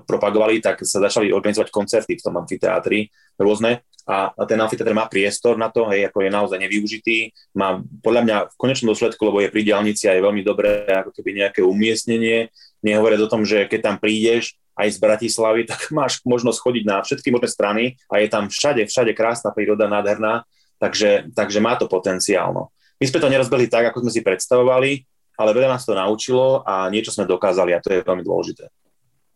propagovali, 0.04 0.60
tak 0.60 0.84
sa 0.84 1.00
začali 1.00 1.32
organizovať 1.32 1.71
koncerty 1.71 2.19
v 2.19 2.24
tom 2.26 2.36
amfiteátri 2.36 3.08
rôzne 3.39 3.80
a, 4.08 4.34
a 4.34 4.43
ten 4.50 4.58
amfiteátr 4.58 4.93
má 4.97 5.06
priestor 5.06 5.58
na 5.58 5.69
to, 5.69 5.86
hej, 5.93 6.10
ako 6.10 6.26
je 6.26 6.30
naozaj 6.34 6.58
nevyužitý, 6.58 7.17
má 7.54 7.78
podľa 8.02 8.21
mňa 8.26 8.38
v 8.50 8.56
konečnom 8.58 8.91
dôsledku, 8.93 9.21
lebo 9.21 9.39
je 9.39 9.54
pri 9.54 9.62
diálnici 9.62 10.10
aj 10.10 10.26
veľmi 10.26 10.41
dobré 10.41 10.89
ako 10.89 11.13
keby 11.13 11.45
nejaké 11.45 11.62
umiestnenie, 11.62 12.50
nehovoriac 12.81 13.21
o 13.25 13.31
tom, 13.31 13.45
že 13.45 13.65
keď 13.69 13.79
tam 13.81 13.95
prídeš 13.97 14.57
aj 14.77 14.93
z 14.93 14.97
Bratislavy, 14.97 15.65
tak 15.71 15.89
máš 15.93 16.21
možnosť 16.25 16.59
chodiť 16.59 16.83
na 16.85 16.97
všetky 17.01 17.29
možné 17.33 17.49
strany 17.49 17.83
a 18.09 18.21
je 18.21 18.27
tam 18.27 18.49
všade, 18.49 18.85
všade 18.85 19.13
krásna 19.17 19.53
príroda, 19.53 19.89
nádherná 19.89 20.45
Takže, 20.81 21.29
takže 21.37 21.61
má 21.61 21.77
to 21.77 21.85
potenciál. 21.85 22.49
No. 22.49 22.73
My 22.97 23.05
sme 23.05 23.21
to 23.21 23.29
nerozbehli 23.29 23.69
tak, 23.69 23.93
ako 23.93 24.01
sme 24.01 24.11
si 24.11 24.25
predstavovali, 24.25 25.05
ale 25.37 25.53
veľa 25.53 25.77
nás 25.77 25.85
to 25.85 25.93
naučilo 25.93 26.65
a 26.65 26.89
niečo 26.89 27.13
sme 27.13 27.29
dokázali 27.29 27.77
a 27.77 27.81
to 27.81 27.93
je 27.93 28.01
veľmi 28.01 28.25
dôležité. 28.25 28.65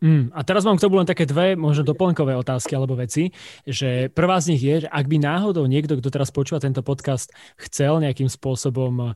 Mm, 0.04 0.36
a 0.36 0.44
teraz 0.44 0.68
mám 0.68 0.76
k 0.76 0.84
tomu 0.84 1.00
len 1.00 1.08
také 1.08 1.24
dve 1.24 1.56
možno 1.56 1.88
doplnkové 1.88 2.36
otázky 2.36 2.76
alebo 2.76 3.00
veci, 3.00 3.32
že 3.64 4.12
prvá 4.12 4.44
z 4.44 4.54
nich 4.54 4.62
je, 4.62 4.76
že 4.86 4.90
ak 4.92 5.08
by 5.08 5.18
náhodou 5.24 5.64
niekto, 5.66 5.96
kto 5.96 6.12
teraz 6.12 6.36
počúva 6.36 6.60
tento 6.60 6.84
podcast, 6.84 7.32
chcel 7.56 8.04
nejakým 8.04 8.28
spôsobom 8.28 9.16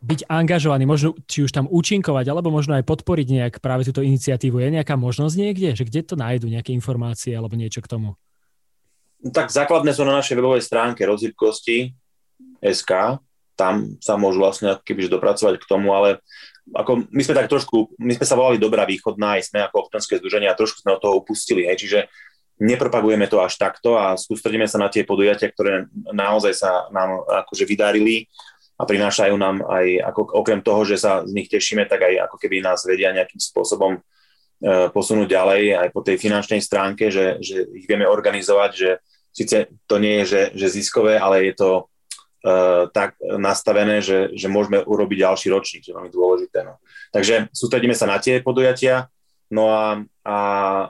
byť 0.00 0.20
angažovaný, 0.32 0.88
možno 0.88 1.12
či 1.28 1.44
už 1.44 1.52
tam 1.52 1.68
účinkovať, 1.68 2.24
alebo 2.32 2.48
možno 2.48 2.72
aj 2.80 2.88
podporiť 2.88 3.26
nejak 3.28 3.54
práve 3.60 3.84
túto 3.84 4.00
iniciatívu, 4.00 4.64
je 4.64 4.80
nejaká 4.80 4.96
možnosť 4.96 5.34
niekde, 5.36 5.76
že 5.76 5.84
kde 5.84 6.00
to 6.08 6.16
nájdu, 6.16 6.48
nejaké 6.48 6.72
informácie 6.72 7.36
alebo 7.36 7.52
niečo 7.52 7.84
k 7.84 7.92
tomu? 7.92 8.16
tak 9.30 9.54
základné 9.54 9.94
sú 9.94 10.02
na 10.02 10.18
našej 10.18 10.34
webovej 10.34 10.66
stránke 10.66 11.06
rozhybkosti 11.06 11.94
SK, 12.58 13.22
tam 13.54 13.94
sa 14.02 14.18
môžu 14.18 14.42
vlastne 14.42 14.74
kebyže 14.82 15.14
dopracovať 15.14 15.62
k 15.62 15.68
tomu, 15.70 15.94
ale 15.94 16.18
ako 16.70 17.10
my 17.10 17.22
sme 17.26 17.34
tak 17.34 17.50
trošku, 17.50 17.98
my 17.98 18.14
sme 18.14 18.26
sa 18.26 18.38
volali 18.38 18.62
Dobrá 18.62 18.86
východná, 18.86 19.34
aj 19.36 19.50
sme 19.50 19.66
ako 19.66 19.90
občanské 19.90 20.22
združenie 20.22 20.46
a 20.46 20.54
trošku 20.54 20.78
sme 20.86 20.94
od 20.94 21.02
toho 21.02 21.18
upustili, 21.18 21.66
hej, 21.66 21.82
čiže 21.82 21.98
nepropagujeme 22.62 23.26
to 23.26 23.42
až 23.42 23.58
takto 23.58 23.98
a 23.98 24.14
sústredíme 24.14 24.70
sa 24.70 24.78
na 24.78 24.86
tie 24.86 25.02
podujatia, 25.02 25.50
ktoré 25.50 25.90
naozaj 26.14 26.54
sa 26.54 26.86
nám 26.94 27.26
akože 27.26 27.66
vydarili 27.66 28.30
a 28.78 28.86
prinášajú 28.86 29.34
nám 29.34 29.66
aj, 29.66 29.86
ako, 30.14 30.20
okrem 30.42 30.62
toho, 30.62 30.86
že 30.86 31.02
sa 31.02 31.26
z 31.26 31.34
nich 31.34 31.50
tešíme, 31.50 31.86
tak 31.90 32.06
aj 32.06 32.30
ako 32.30 32.36
keby 32.38 32.62
nás 32.62 32.86
vedia 32.86 33.10
nejakým 33.10 33.42
spôsobom 33.42 33.98
uh, 33.98 34.88
posunúť 34.94 35.28
ďalej 35.28 35.62
aj 35.76 35.88
po 35.90 36.00
tej 36.06 36.16
finančnej 36.18 36.62
stránke, 36.62 37.10
že, 37.10 37.42
že 37.42 37.66
ich 37.74 37.86
vieme 37.90 38.06
organizovať, 38.06 38.70
že 38.70 38.90
síce 39.34 39.70
to 39.90 39.96
nie 39.98 40.22
je, 40.22 40.24
že, 40.26 40.42
že 40.54 40.74
ziskové, 40.78 41.18
ale 41.18 41.50
je 41.50 41.54
to 41.58 41.91
tak 42.90 43.14
nastavené, 43.22 44.02
že, 44.02 44.34
že 44.34 44.50
môžeme 44.50 44.82
urobiť 44.82 45.18
ďalší 45.22 45.48
ročník, 45.54 45.86
čo 45.86 45.94
je 45.94 45.96
veľmi 45.96 46.10
dôležité. 46.10 46.66
No. 46.66 46.82
Takže 47.14 47.54
sústredíme 47.54 47.94
sa 47.94 48.10
na 48.10 48.18
tie 48.18 48.42
podujatia, 48.42 49.06
no 49.52 49.70
a, 49.70 50.00
a 50.26 50.36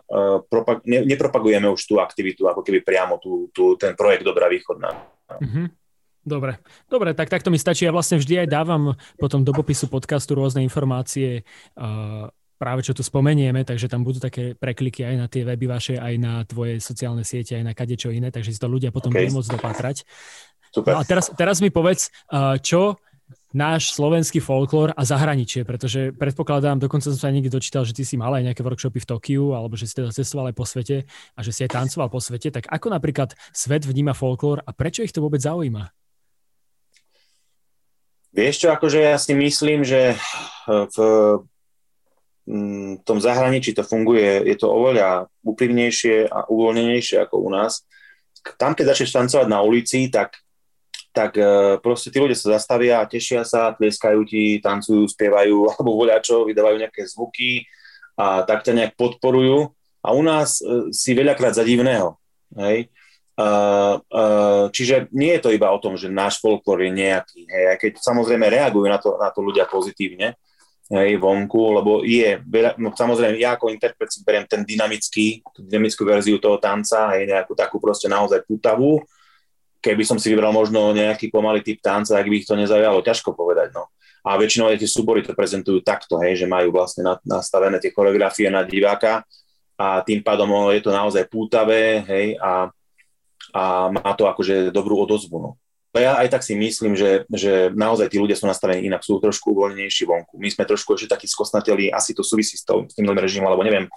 uh, 0.00 0.38
propag- 0.48 0.86
ne, 0.88 1.04
nepropagujeme 1.04 1.68
už 1.68 1.82
tú 1.84 2.00
aktivitu, 2.00 2.48
ako 2.48 2.64
keby 2.64 2.80
priamo 2.80 3.20
tú, 3.20 3.52
tú, 3.52 3.76
ten 3.76 3.92
projekt 3.92 4.24
Dobrá 4.24 4.48
východná. 4.48 4.96
Mm-hmm. 5.28 5.66
Dobre, 6.22 6.62
dobre, 6.86 7.18
tak 7.18 7.26
takto 7.26 7.50
mi 7.50 7.58
stačí. 7.58 7.82
Ja 7.82 7.90
vlastne 7.90 8.22
vždy 8.22 8.46
aj 8.46 8.48
dávam 8.48 8.94
potom 9.18 9.42
do 9.42 9.50
popisu 9.50 9.90
podcastu 9.90 10.38
rôzne 10.38 10.62
informácie 10.62 11.42
uh, 11.74 12.30
práve 12.62 12.86
čo 12.86 12.94
tu 12.94 13.02
spomenieme, 13.02 13.66
takže 13.66 13.90
tam 13.90 14.06
budú 14.06 14.22
také 14.22 14.54
prekliky 14.54 15.02
aj 15.02 15.16
na 15.18 15.26
tie 15.26 15.42
weby 15.42 15.66
vaše, 15.66 15.98
aj 15.98 16.14
na 16.14 16.46
tvoje 16.46 16.78
sociálne 16.78 17.26
siete, 17.26 17.58
aj 17.58 17.66
na 17.66 17.74
kadečo 17.74 18.14
iné, 18.14 18.30
takže 18.30 18.54
si 18.54 18.62
to 18.62 18.70
ľudia 18.70 18.94
potom 18.94 19.10
okay. 19.10 19.26
budú 19.26 19.42
môcť 19.42 19.50
dopatrať. 19.58 20.06
Super. 20.72 20.96
No 20.96 21.00
a 21.00 21.06
teraz, 21.06 21.28
teraz 21.36 21.60
mi 21.60 21.68
povedz, 21.68 22.08
čo 22.64 22.96
náš 23.52 23.92
slovenský 23.92 24.40
folklór 24.40 24.96
a 24.96 25.04
zahraničie, 25.04 25.68
pretože 25.68 26.16
predpokladám, 26.16 26.80
dokonca 26.80 27.12
som 27.12 27.20
sa 27.20 27.28
niekde 27.28 27.52
dočítal, 27.52 27.84
že 27.84 27.92
ty 27.92 28.00
si 28.08 28.16
mal 28.16 28.32
aj 28.32 28.48
nejaké 28.48 28.64
workshopy 28.64 29.04
v 29.04 29.08
Tokiu, 29.12 29.52
alebo 29.52 29.76
že 29.76 29.84
si 29.84 30.00
teda 30.00 30.08
cestoval 30.08 30.48
aj 30.48 30.56
po 30.56 30.64
svete 30.64 31.04
a 31.36 31.40
že 31.44 31.52
si 31.52 31.60
aj 31.68 31.76
tancoval 31.76 32.08
po 32.08 32.16
svete, 32.16 32.48
tak 32.48 32.64
ako 32.72 32.88
napríklad 32.88 33.36
svet 33.52 33.84
vníma 33.84 34.16
folklór 34.16 34.64
a 34.64 34.72
prečo 34.72 35.04
ich 35.04 35.12
to 35.12 35.20
vôbec 35.20 35.44
zaujíma? 35.44 35.92
Vieš 38.32 38.64
čo, 38.64 38.68
akože 38.72 39.04
ja 39.04 39.20
si 39.20 39.36
myslím, 39.36 39.84
že 39.84 40.16
v 40.64 40.96
v 42.42 42.98
tom 43.06 43.22
zahraničí 43.22 43.70
to 43.70 43.86
funguje, 43.86 44.42
je 44.50 44.56
to 44.58 44.66
oveľa 44.66 45.30
úprimnejšie 45.46 46.26
a 46.26 46.50
uvoľnenejšie 46.50 47.22
ako 47.22 47.38
u 47.38 47.48
nás. 47.54 47.86
Tam, 48.58 48.74
keď 48.74 48.90
začneš 48.90 49.14
tancovať 49.14 49.46
na 49.46 49.62
ulici, 49.62 50.10
tak, 50.10 50.42
tak 51.12 51.36
e, 51.36 51.76
proste 51.84 52.08
tí 52.08 52.18
ľudia 52.18 52.34
sa 52.34 52.56
zastavia, 52.56 53.04
tešia 53.04 53.44
sa, 53.44 53.76
tleskajú 53.76 54.24
ti, 54.24 54.58
tancujú, 54.58 55.04
spievajú 55.12 55.56
alebo 55.76 55.90
voľačo, 56.00 56.48
vydávajú 56.48 56.76
nejaké 56.80 57.04
zvuky 57.06 57.68
a 58.16 58.42
tak 58.42 58.64
ťa 58.64 58.72
nejak 58.72 58.92
podporujú. 58.96 59.70
A 60.02 60.08
u 60.10 60.22
nás 60.24 60.58
e, 60.58 60.90
si 60.90 61.14
veľakrát 61.14 61.54
za 61.54 61.62
divného. 61.62 62.18
Hej? 62.58 62.90
Čiže 64.72 65.08
nie 65.16 65.32
je 65.36 65.42
to 65.42 65.50
iba 65.50 65.72
o 65.72 65.80
tom, 65.80 65.96
že 65.96 66.12
náš 66.12 66.36
folklór 66.38 66.84
je 66.84 66.92
nejaký, 66.92 67.40
hej, 67.48 67.64
keď 67.80 67.92
samozrejme 67.98 68.44
reagujú 68.44 68.86
na 68.86 69.00
to, 69.00 69.16
na 69.16 69.32
to 69.32 69.40
ľudia 69.40 69.64
pozitívne, 69.64 70.36
hej, 70.92 71.16
vonku, 71.16 71.80
lebo 71.80 72.04
je, 72.04 72.36
no 72.76 72.92
samozrejme, 72.92 73.40
ja 73.40 73.56
ako 73.56 73.72
interpret 73.72 74.12
si 74.12 74.20
beriem 74.20 74.44
ten 74.44 74.60
dynamický, 74.68 75.40
tú 75.48 75.64
dynamickú 75.64 76.04
verziu 76.04 76.36
toho 76.36 76.60
tanca, 76.60 77.16
hej, 77.16 77.24
nejakú 77.24 77.56
takú 77.56 77.80
proste 77.80 78.12
naozaj 78.12 78.44
putavú. 78.44 79.00
Keby 79.82 80.06
som 80.06 80.16
si 80.16 80.30
vybral 80.30 80.54
možno 80.54 80.94
nejaký 80.94 81.28
pomalý 81.28 81.60
typ 81.60 81.82
tanca, 81.82 82.16
ak 82.16 82.30
by 82.30 82.36
ich 82.38 82.46
to 82.46 82.54
nezaujalo, 82.54 83.02
ťažko 83.02 83.34
povedať, 83.34 83.74
no. 83.74 83.90
A 84.22 84.38
väčšinou 84.38 84.70
aj 84.70 84.78
tie 84.78 84.86
súbory 84.86 85.26
to 85.26 85.34
prezentujú 85.34 85.82
takto, 85.82 86.22
hej, 86.22 86.38
že 86.38 86.46
majú 86.46 86.70
vlastne 86.70 87.02
nastavené 87.26 87.82
tie 87.82 87.90
choreografie 87.90 88.46
na 88.46 88.62
diváka 88.62 89.26
a 89.74 89.98
tým 90.06 90.22
pádom 90.22 90.70
je 90.70 90.78
to 90.78 90.94
naozaj 90.94 91.26
pútavé, 91.26 92.06
hej, 92.06 92.26
a, 92.38 92.70
a 93.50 93.62
má 93.90 94.14
to 94.14 94.30
akože 94.30 94.70
dobrú 94.70 95.02
odozvu, 95.02 95.36
no 95.42 95.50
ja 96.00 96.16
aj 96.16 96.32
tak 96.32 96.40
si 96.40 96.56
myslím, 96.56 96.96
že, 96.96 97.28
že 97.28 97.68
naozaj 97.76 98.08
tí 98.08 98.16
ľudia 98.16 98.32
sú 98.32 98.48
nastavení 98.48 98.88
inak, 98.88 99.04
sú 99.04 99.20
trošku 99.20 99.52
uvoľnenejší 99.52 100.08
vonku. 100.08 100.40
My 100.40 100.48
sme 100.48 100.64
trošku 100.64 100.96
ešte 100.96 101.12
takí 101.12 101.28
skosnateli, 101.28 101.92
asi 101.92 102.16
to 102.16 102.24
súvisí 102.24 102.56
s, 102.56 102.64
tým 102.64 103.12
režimom, 103.12 103.44
alebo 103.44 103.60
neviem. 103.60 103.92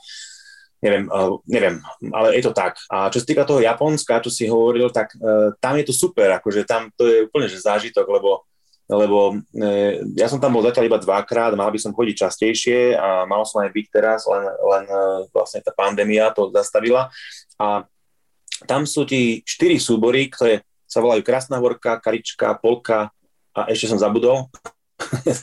Neviem, 0.84 1.06
uh, 1.08 1.40
neviem, 1.48 1.80
ale 2.12 2.36
je 2.40 2.44
to 2.46 2.54
tak. 2.56 2.80
A 2.92 3.08
čo 3.14 3.24
sa 3.24 3.28
týka 3.28 3.44
toho 3.48 3.64
Japonska, 3.64 4.24
čo 4.24 4.32
si 4.34 4.50
hovoril, 4.50 4.92
tak 4.92 5.16
uh, 5.20 5.54
tam 5.60 5.80
je 5.80 5.86
to 5.88 5.94
super, 5.96 6.34
akože 6.36 6.68
tam 6.68 6.92
to 6.96 7.08
je 7.08 7.26
úplne 7.28 7.48
že 7.48 7.64
zážitok, 7.64 8.06
lebo 8.10 8.44
lebo 8.86 9.34
e, 9.34 9.98
ja 10.14 10.30
som 10.30 10.38
tam 10.38 10.54
bol 10.54 10.62
zatiaľ 10.62 10.86
iba 10.86 11.02
dvakrát, 11.02 11.58
mal 11.58 11.74
by 11.74 11.80
som 11.82 11.90
chodiť 11.90 12.16
častejšie 12.22 12.94
a 12.94 13.26
mal 13.26 13.42
som 13.42 13.66
aj 13.66 13.74
byť 13.74 13.86
teraz, 13.90 14.30
len, 14.30 14.46
len 14.46 14.86
e, 14.86 15.02
vlastne 15.34 15.66
tá 15.66 15.74
pandémia 15.74 16.30
to 16.30 16.54
zastavila. 16.54 17.10
A 17.58 17.82
tam 18.70 18.86
sú 18.86 19.10
ti 19.10 19.42
štyri 19.42 19.82
súbory, 19.82 20.30
ktoré 20.30 20.62
sa 20.86 21.02
volajú 21.02 21.26
Krásna 21.26 21.58
horka, 21.58 21.98
Karička, 21.98 22.62
Polka 22.62 23.10
a 23.58 23.68
ešte 23.74 23.90
som 23.90 23.98
zabudol, 23.98 24.54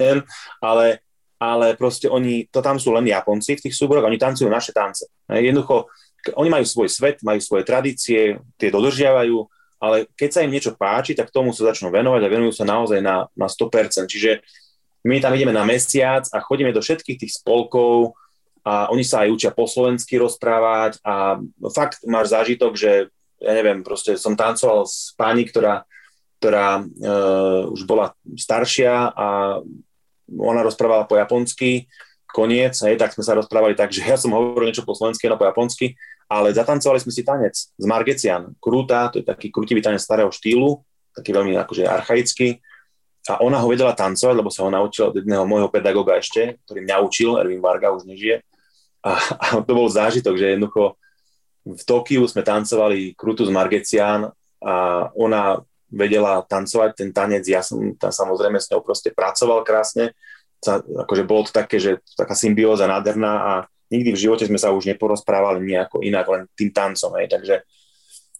ale, 0.63 1.03
ale 1.43 1.75
proste 1.75 2.07
oni, 2.07 2.47
to 2.47 2.63
tam 2.63 2.79
sú 2.79 2.95
len 2.95 3.11
Japonci 3.11 3.59
v 3.59 3.67
tých 3.67 3.75
súboroch, 3.75 4.07
oni 4.07 4.15
tancujú 4.15 4.47
naše 4.47 4.71
tance. 4.71 5.11
Jednoducho, 5.27 5.91
oni 6.39 6.47
majú 6.47 6.63
svoj 6.63 6.87
svet, 6.87 7.19
majú 7.27 7.43
svoje 7.43 7.67
tradície, 7.67 8.39
tie 8.55 8.71
dodržiavajú, 8.71 9.43
ale 9.83 10.07
keď 10.15 10.31
sa 10.31 10.41
im 10.47 10.55
niečo 10.55 10.79
páči, 10.79 11.19
tak 11.19 11.35
tomu 11.35 11.51
sa 11.51 11.67
začnú 11.75 11.91
venovať 11.91 12.23
a 12.23 12.31
venujú 12.31 12.55
sa 12.55 12.63
naozaj 12.63 13.03
na, 13.03 13.27
na 13.35 13.51
100%. 13.51 14.07
Čiže 14.07 14.39
my 15.03 15.19
tam 15.19 15.35
ideme 15.35 15.51
na 15.51 15.67
mesiac 15.67 16.23
a 16.31 16.39
chodíme 16.39 16.71
do 16.71 16.79
všetkých 16.79 17.27
tých 17.27 17.43
spolkov 17.43 18.15
a 18.63 18.87
oni 18.95 19.03
sa 19.03 19.27
aj 19.27 19.35
učia 19.35 19.51
po 19.51 19.67
slovensky 19.67 20.23
rozprávať 20.23 21.03
a 21.03 21.43
fakt 21.75 22.07
máš 22.07 22.31
zážitok, 22.31 22.79
že 22.79 23.11
ja 23.43 23.53
neviem, 23.59 23.83
proste 23.83 24.15
som 24.15 24.39
tancoval 24.39 24.87
s 24.87 25.19
pani, 25.19 25.43
ktorá, 25.43 25.83
ktorá 26.39 26.79
uh, 26.79 27.75
už 27.75 27.83
bola 27.83 28.15
staršia 28.39 29.11
a 29.11 29.59
ona 30.29 30.63
rozprávala 30.63 31.09
po 31.09 31.19
japonsky, 31.19 31.87
koniec, 32.33 32.73
hej, 32.81 32.97
tak 32.97 33.13
sme 33.13 33.25
sa 33.25 33.37
rozprávali 33.37 33.77
tak, 33.77 33.93
že 33.93 34.05
ja 34.05 34.17
som 34.17 34.33
hovoril 34.33 34.73
niečo 34.73 34.87
po 34.87 34.97
slovensky, 34.97 35.29
ona 35.29 35.37
po 35.37 35.45
japonsky 35.45 35.93
ale 36.33 36.49
zatancovali 36.57 36.97
sme 36.97 37.13
si 37.13 37.21
tanec 37.21 37.53
z 37.53 37.85
Margecian, 37.85 38.57
Krúta, 38.57 39.13
to 39.13 39.21
je 39.21 39.25
taký 39.29 39.53
krutivý 39.53 39.85
tanec 39.85 40.01
starého 40.01 40.33
štýlu, 40.33 40.81
taký 41.13 41.37
veľmi 41.37 41.53
akože 41.61 41.85
archaický. 41.85 42.57
A 43.29 43.39
ona 43.45 43.61
ho 43.61 43.69
vedela 43.69 43.93
tancovať, 43.93 44.35
lebo 44.35 44.49
sa 44.49 44.65
ho 44.67 44.71
naučila 44.73 45.13
od 45.13 45.21
jedného 45.21 45.45
môjho 45.45 45.69
pedagoga 45.69 46.17
ešte, 46.19 46.59
ktorý 46.65 46.83
mňa 46.89 46.97
učil, 47.05 47.31
Erwin 47.37 47.61
Varga 47.61 47.93
už 47.93 48.09
nežije. 48.09 48.41
A, 49.05 49.13
a 49.39 49.45
to 49.61 49.73
bol 49.77 49.87
zážitok, 49.93 50.41
že 50.41 50.57
jednoducho 50.57 50.97
v 51.63 51.83
Tokiu 51.85 52.25
sme 52.27 52.43
tancovali 52.43 53.15
Krutu 53.15 53.47
z 53.47 53.53
Margecian 53.55 54.33
a 54.59 54.75
ona 55.15 55.63
vedela 55.93 56.41
tancovať 56.43 56.91
ten 56.97 57.11
tanec, 57.13 57.45
ja 57.45 57.61
som 57.61 57.93
tam 58.01 58.09
samozrejme 58.09 58.57
s 58.57 58.73
ňou 58.73 58.81
proste 58.81 59.13
pracoval 59.13 59.61
krásne, 59.61 60.17
akože 60.71 61.23
bolo 61.27 61.45
to 61.45 61.53
také, 61.53 61.77
že 61.77 62.01
taká 62.15 62.33
symbióza 62.39 62.87
nádherná 62.87 63.33
a 63.43 63.53
nikdy 63.93 64.15
v 64.15 64.23
živote 64.25 64.49
sme 64.49 64.57
sa 64.57 64.73
už 64.73 64.89
neporozprávali 64.89 65.61
nejako 65.61 66.01
inak, 66.01 66.27
len 66.33 66.43
tým 66.57 66.73
tancom. 66.73 67.13
Hej. 67.21 67.29
Takže, 67.29 67.55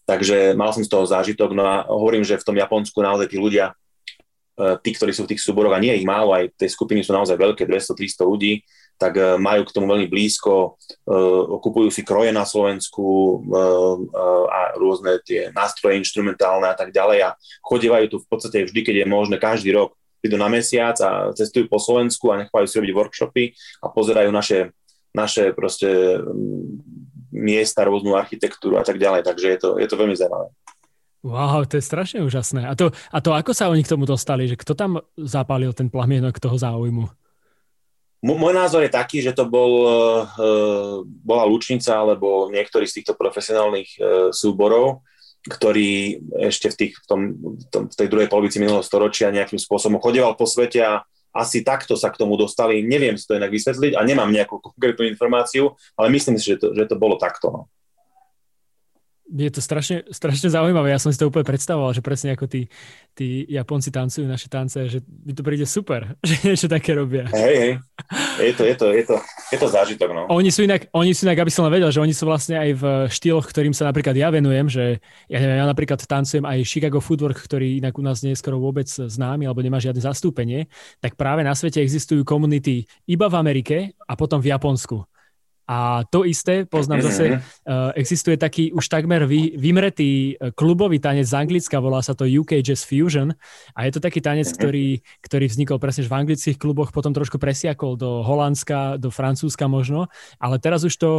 takže 0.09 0.37
mal 0.57 0.73
som 0.73 0.81
z 0.81 0.89
toho 0.89 1.05
zážitok. 1.05 1.53
No 1.53 1.63
a 1.67 1.85
hovorím, 1.85 2.25
že 2.25 2.41
v 2.41 2.47
tom 2.47 2.57
Japonsku 2.57 2.97
naozaj 3.03 3.29
tí 3.29 3.37
ľudia, 3.37 3.77
e, 4.57 4.65
tí, 4.81 4.97
ktorí 4.97 5.13
sú 5.13 5.29
v 5.29 5.35
tých 5.35 5.43
súboroch, 5.45 5.77
a 5.77 5.83
nie 5.83 5.93
ich 5.93 6.07
málo, 6.07 6.33
aj 6.33 6.57
tie 6.57 6.65
skupiny 6.65 7.05
sú 7.05 7.13
naozaj 7.13 7.37
veľké, 7.37 7.69
200-300 7.69 8.25
ľudí, 8.25 8.65
tak 9.03 9.19
e, 9.19 9.35
majú 9.35 9.67
k 9.67 9.75
tomu 9.75 9.91
veľmi 9.91 10.07
blízko, 10.07 10.79
e, 11.03 11.19
kupujú 11.59 11.91
si 11.91 12.07
kroje 12.07 12.31
na 12.31 12.47
Slovensku 12.47 13.43
a 14.47 14.79
rôzne 14.79 15.19
tie 15.27 15.51
nástroje 15.51 15.99
instrumentálne 15.99 16.71
a 16.71 16.75
tak 16.79 16.95
ďalej 16.95 17.19
a 17.27 17.29
chodievajú 17.67 18.05
tu 18.07 18.17
v 18.23 18.27
podstate 18.31 18.63
vždy, 18.63 18.79
keď 18.79 18.95
je 19.03 19.07
možné, 19.11 19.35
každý 19.35 19.75
rok 19.75 19.99
idú 20.23 20.39
na 20.39 20.47
mesiac 20.47 20.95
a 21.03 21.35
cestujú 21.35 21.67
po 21.67 21.83
Slovensku 21.83 22.31
a 22.31 22.47
nechajú 22.47 22.63
si 22.63 22.79
robiť 22.79 22.93
workshopy 22.95 23.43
a 23.83 23.91
pozerajú 23.91 24.31
naše 24.31 24.71
naše 25.13 25.53
proste 25.53 26.17
mm, 26.17 27.37
miesta, 27.37 27.85
rôznu 27.85 28.17
architektúru 28.17 28.81
a 28.81 28.83
tak 28.83 28.97
ďalej. 28.97 29.21
Takže 29.23 29.47
je 29.47 29.57
to, 29.61 29.69
je 29.77 29.87
to 29.87 29.95
veľmi 29.95 30.17
zaujímavé. 30.17 30.49
Wow, 31.23 31.63
to 31.63 31.79
je 31.79 31.85
strašne 31.87 32.19
úžasné. 32.19 32.67
A 32.67 32.75
to, 32.75 32.91
a 32.91 33.17
to 33.23 33.31
ako 33.31 33.55
sa 33.55 33.71
oni 33.71 33.79
k 33.85 33.95
tomu 33.95 34.03
dostali? 34.03 34.43
Že 34.49 34.59
kto 34.59 34.73
tam 34.75 34.91
zapálil 35.15 35.71
ten 35.71 35.87
plamienok 35.87 36.35
toho 36.35 36.59
záujmu? 36.59 37.07
Môj 38.23 38.55
názor 38.55 38.87
je 38.87 38.91
taký, 38.91 39.19
že 39.19 39.35
to 39.35 39.43
bol, 39.51 39.71
uh, 39.83 41.03
bola 41.03 41.43
Lučnica 41.43 41.99
alebo 41.99 42.47
niektorý 42.47 42.87
z 42.87 43.03
týchto 43.03 43.19
profesionálnych 43.19 43.89
uh, 43.99 44.05
súborov, 44.31 45.03
ktorý 45.43 46.23
ešte 46.47 46.71
v, 46.71 46.75
tých, 46.79 46.93
v, 47.03 47.05
tom, 47.05 47.19
v, 47.67 47.95
tej 47.99 48.07
druhej 48.07 48.31
polovici 48.31 48.63
minulého 48.63 48.79
storočia 48.79 49.27
nejakým 49.27 49.59
spôsobom 49.59 49.99
chodeval 49.99 50.39
po 50.39 50.47
svete 50.47 50.79
a 50.79 51.03
asi 51.35 51.67
takto 51.67 51.99
sa 51.99 52.13
k 52.13 52.19
tomu 52.23 52.39
dostali. 52.39 52.79
Neviem 52.79 53.19
si 53.19 53.27
to 53.27 53.35
inak 53.35 53.51
vysvetliť 53.51 53.99
a 53.99 54.07
nemám 54.07 54.31
nejakú 54.31 54.61
konkrétnu 54.61 55.03
informáciu, 55.09 55.75
ale 55.99 56.07
myslím 56.15 56.39
si, 56.39 56.55
že 56.55 56.63
to, 56.63 56.71
že 56.71 56.87
to 56.87 56.95
bolo 56.95 57.19
takto. 57.19 57.67
Je 59.33 59.49
to 59.49 59.65
strašne, 59.65 60.05
strašne 60.13 60.53
zaujímavé. 60.53 60.93
Ja 60.93 61.01
som 61.01 61.09
si 61.09 61.17
to 61.17 61.25
úplne 61.25 61.41
predstavoval, 61.41 61.89
že 61.97 62.05
presne 62.05 62.37
ako 62.37 62.45
tí, 62.45 62.69
tí 63.17 63.49
Japonci 63.49 63.89
tancujú 63.89 64.29
naše 64.29 64.45
tance, 64.45 64.77
že 64.85 65.01
mi 65.01 65.33
to 65.33 65.41
príde 65.41 65.65
super, 65.65 66.13
že 66.27 66.37
niečo 66.45 66.69
také 66.69 66.93
robia. 66.93 67.25
Hej, 67.33 67.55
hej. 67.57 67.73
Je 68.37 68.53
to, 68.53 68.63
je 68.69 68.75
to, 68.77 68.85
je 68.93 69.03
to, 69.09 69.15
je 69.49 69.57
to 69.57 69.67
zážitok, 69.73 70.09
no. 70.13 70.21
Oni 70.29 70.53
sú 70.53 70.61
inak, 70.61 70.85
oni 70.93 71.17
sú 71.17 71.25
inak, 71.25 71.41
aby 71.41 71.49
som 71.49 71.65
len 71.65 71.73
vedel, 71.73 71.89
že 71.89 71.97
oni 71.97 72.13
sú 72.13 72.29
vlastne 72.29 72.61
aj 72.61 72.69
v 72.77 72.83
štýloch, 73.09 73.49
ktorým 73.49 73.73
sa 73.73 73.89
napríklad 73.89 74.13
ja 74.13 74.29
venujem, 74.29 74.69
že 74.69 75.01
ja 75.25 75.37
neviem, 75.41 75.57
ja 75.57 75.65
napríklad 75.65 75.97
tancujem 76.05 76.45
aj 76.45 76.69
Chicago 76.69 77.01
Footwork, 77.01 77.41
ktorý 77.41 77.81
inak 77.81 77.97
u 77.97 78.05
nás 78.05 78.21
nie 78.21 78.37
je 78.37 78.41
skoro 78.41 78.61
vôbec 78.61 78.85
známy, 78.85 79.49
alebo 79.49 79.65
nemá 79.65 79.81
žiadne 79.81 80.01
zastúpenie, 80.01 80.69
tak 81.01 81.17
práve 81.17 81.41
na 81.41 81.57
svete 81.57 81.81
existujú 81.81 82.21
komunity 82.21 82.85
iba 83.09 83.25
v 83.25 83.35
Amerike 83.41 83.97
a 84.05 84.13
potom 84.13 84.37
v 84.37 84.53
Japonsku. 84.53 85.09
A 85.63 86.03
to 86.11 86.27
isté, 86.27 86.67
poznám 86.67 87.07
zase, 87.07 87.39
uh, 87.39 87.95
existuje 87.95 88.35
taký 88.35 88.75
už 88.75 88.91
takmer 88.91 89.23
vy, 89.23 89.55
vymretý 89.55 90.35
eh, 90.35 90.51
klubový 90.51 90.99
tanec 90.99 91.23
z 91.23 91.39
Anglicka, 91.39 91.79
volá 91.79 92.03
sa 92.03 92.11
to 92.11 92.27
UK 92.27 92.59
Jazz 92.59 92.83
Fusion. 92.83 93.31
A 93.71 93.87
je 93.87 93.91
to 93.95 94.03
taký 94.03 94.19
tanec, 94.19 94.47
mhm. 94.51 94.55
ktorý, 94.59 94.87
ktorý 95.23 95.45
vznikol 95.47 95.77
presne 95.79 96.03
v 96.03 96.15
anglických 96.19 96.59
kluboch, 96.59 96.91
potom 96.91 97.15
trošku 97.15 97.39
presiakol 97.39 97.95
do 97.95 98.19
Holandska, 98.27 98.99
do 98.99 99.07
Francúzska 99.07 99.71
možno, 99.71 100.11
ale 100.35 100.59
teraz 100.59 100.83
už 100.83 100.95
to 100.99 101.11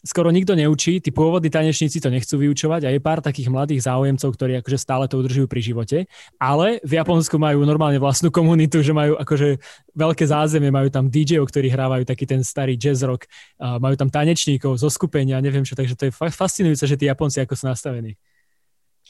skoro 0.00 0.32
nikto 0.32 0.56
neučí, 0.56 1.04
tí 1.04 1.12
pôvodní 1.12 1.52
tanečníci 1.52 2.00
to 2.00 2.08
nechcú 2.08 2.40
vyučovať 2.40 2.88
a 2.88 2.92
je 2.92 3.00
pár 3.04 3.20
takých 3.20 3.52
mladých 3.52 3.84
záujemcov, 3.84 4.32
ktorí 4.32 4.58
akože 4.64 4.78
stále 4.80 5.04
to 5.04 5.20
udržujú 5.20 5.44
pri 5.44 5.60
živote, 5.60 5.98
ale 6.40 6.80
v 6.80 6.96
Japonsku 6.96 7.36
majú 7.36 7.68
normálne 7.68 8.00
vlastnú 8.00 8.32
komunitu, 8.32 8.80
že 8.80 8.96
majú 8.96 9.20
akože 9.20 9.60
veľké 9.92 10.24
zázemie, 10.24 10.72
majú 10.72 10.88
tam 10.88 11.12
DJ-ov, 11.12 11.46
ktorí 11.52 11.68
hrávajú 11.68 12.08
taký 12.08 12.24
ten 12.24 12.40
starý 12.40 12.80
jazz 12.80 13.04
rock, 13.04 13.28
majú 13.60 13.94
tam 13.94 14.08
tanečníkov 14.08 14.80
zo 14.80 14.88
skupenia, 14.88 15.44
neviem 15.44 15.62
čo, 15.62 15.76
takže 15.76 15.94
to 15.94 16.08
je 16.08 16.12
fascinujúce, 16.12 16.88
že 16.88 16.96
tí 16.96 17.06
Japonci 17.06 17.44
ako 17.44 17.52
sú 17.52 17.68
nastavení. 17.68 18.16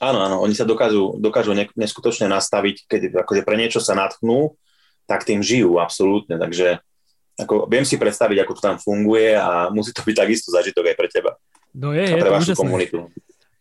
Áno, 0.02 0.18
áno, 0.18 0.42
oni 0.42 0.58
sa 0.58 0.66
dokážu, 0.66 1.14
dokážu 1.22 1.54
neskutočne 1.54 2.26
nastaviť, 2.26 2.90
keď 2.90 3.00
akože 3.22 3.46
pre 3.46 3.54
niečo 3.54 3.78
sa 3.78 3.94
natchnú, 3.94 4.58
tak 5.06 5.22
tým 5.22 5.42
žijú 5.42 5.78
absolútne, 5.78 6.38
takže 6.38 6.82
ako, 7.44 7.66
viem 7.66 7.84
si 7.84 7.98
predstaviť, 7.98 8.38
ako 8.42 8.52
to 8.56 8.62
tam 8.62 8.76
funguje 8.78 9.34
a 9.34 9.68
musí 9.74 9.90
to 9.90 10.02
byť 10.06 10.16
takisto 10.16 10.48
zažitok 10.54 10.90
aj 10.90 10.96
pre 10.96 11.08
teba. 11.10 11.30
No 11.74 11.92
je, 11.92 12.04
je 12.04 12.22
to 12.22 12.32
úžasné. 12.32 12.60
Komunitu. 12.62 12.98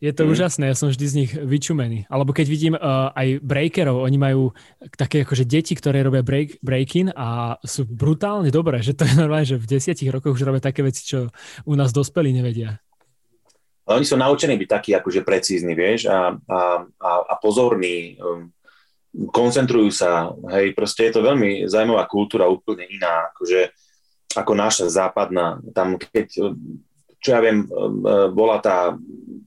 Je 0.01 0.09
to 0.17 0.25
mm. 0.25 0.29
úžasné, 0.33 0.63
ja 0.73 0.73
som 0.73 0.89
vždy 0.89 1.05
z 1.05 1.13
nich 1.13 1.31
vyčumený. 1.37 2.09
Alebo 2.09 2.33
keď 2.33 2.49
vidím 2.49 2.73
uh, 2.73 3.13
aj 3.13 3.37
breakerov, 3.45 4.01
oni 4.01 4.17
majú 4.17 4.49
také 4.97 5.21
akože 5.21 5.45
deti, 5.45 5.77
ktoré 5.77 6.01
robia 6.01 6.25
break, 6.25 6.57
breaking 6.65 7.13
a 7.13 7.61
sú 7.61 7.85
brutálne 7.85 8.49
dobré, 8.49 8.81
že 8.81 8.97
to 8.97 9.05
je 9.05 9.13
normálne, 9.13 9.45
že 9.45 9.61
v 9.61 9.69
desiatich 9.77 10.09
rokoch 10.09 10.33
už 10.33 10.41
robia 10.41 10.57
také 10.57 10.81
veci, 10.81 11.05
čo 11.05 11.29
u 11.69 11.73
nás 11.77 11.93
dospelí 11.93 12.33
nevedia. 12.33 12.81
Ale 13.85 14.01
oni 14.01 14.09
sú 14.09 14.17
naučení 14.17 14.57
byť 14.57 14.69
takí 14.73 14.91
akože 14.97 15.21
precízni, 15.21 15.77
vieš, 15.77 16.09
a, 16.09 16.33
a, 16.33 16.59
a, 16.97 17.11
a 17.21 17.33
pozorní. 17.37 18.17
Um, 18.17 18.49
koncentrujú 19.11 19.91
sa, 19.91 20.31
hej, 20.55 20.71
proste 20.71 21.11
je 21.11 21.19
to 21.19 21.21
veľmi 21.21 21.67
zaujímavá 21.67 22.07
kultúra, 22.07 22.47
úplne 22.47 22.87
iná, 22.87 23.27
akože 23.35 23.71
ako 24.39 24.51
naša 24.55 24.87
západná. 24.87 25.59
Tam 25.75 25.99
keď, 25.99 26.55
čo 27.19 27.29
ja 27.35 27.43
viem, 27.43 27.67
bola 28.31 28.63
tá, 28.63 28.95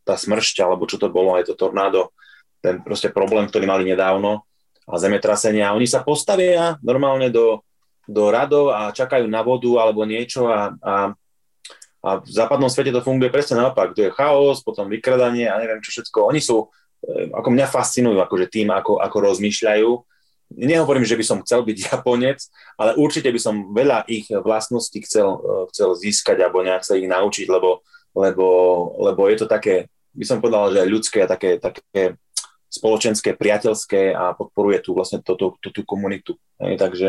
tá 0.04 0.14
smršť, 0.20 0.60
alebo 0.60 0.84
čo 0.84 1.00
to 1.00 1.08
bolo, 1.08 1.32
aj 1.32 1.48
to 1.48 1.56
tornádo, 1.56 2.12
ten 2.60 2.84
proste 2.84 3.08
problém, 3.08 3.48
ktorý 3.48 3.64
mali 3.64 3.88
nedávno 3.88 4.44
a 4.84 5.00
zemetrasenia. 5.00 5.72
Oni 5.72 5.88
sa 5.88 6.04
postavia 6.04 6.76
normálne 6.84 7.32
do, 7.32 7.64
do 8.04 8.28
radov 8.28 8.68
a 8.72 8.92
čakajú 8.92 9.24
na 9.24 9.40
vodu 9.40 9.68
alebo 9.80 10.04
niečo 10.04 10.44
a, 10.48 10.76
a, 10.84 10.94
a 12.04 12.10
v 12.20 12.28
západnom 12.28 12.68
svete 12.68 12.92
to 12.92 13.00
funguje 13.00 13.32
presne 13.32 13.64
naopak. 13.64 13.96
To 13.96 14.00
je 14.04 14.12
chaos, 14.12 14.60
potom 14.60 14.92
vykradanie 14.92 15.48
a 15.48 15.56
neviem 15.56 15.80
čo 15.80 15.88
všetko. 15.88 16.28
Oni 16.28 16.40
sú 16.44 16.68
ako 17.32 17.48
mňa 17.52 17.66
fascinujú 17.68 18.18
akože 18.20 18.46
tým, 18.48 18.72
ako, 18.72 19.00
ako 19.00 19.16
rozmýšľajú. 19.32 19.90
Nehovorím, 20.54 21.04
že 21.08 21.18
by 21.18 21.24
som 21.24 21.42
chcel 21.42 21.64
byť 21.64 21.76
Japonec, 21.92 22.40
ale 22.78 22.96
určite 22.96 23.28
by 23.28 23.40
som 23.40 23.72
veľa 23.72 24.08
ich 24.08 24.28
vlastností 24.30 25.04
chcel, 25.04 25.28
eh, 25.40 25.64
chcel 25.72 25.92
získať 25.96 26.40
alebo 26.40 26.64
nejak 26.64 26.84
sa 26.84 26.96
ich 26.96 27.08
naučiť, 27.08 27.46
lebo, 27.48 27.84
lebo, 28.16 28.46
lebo 29.00 29.22
je 29.28 29.36
to 29.44 29.46
také, 29.50 29.90
by 30.14 30.24
som 30.24 30.38
povedal, 30.40 30.72
že 30.72 30.86
ľudské 30.86 31.24
a 31.24 31.30
také, 31.30 31.58
také 31.58 32.16
spoločenské, 32.70 33.38
priateľské 33.38 34.10
a 34.10 34.34
podporuje 34.34 34.82
tu 34.82 34.98
vlastne 34.98 35.22
tú, 35.22 35.38
tú, 35.38 35.54
tú, 35.62 35.70
tú 35.70 35.82
komunitu. 35.86 36.34
Hej, 36.58 36.74
takže 36.74 37.08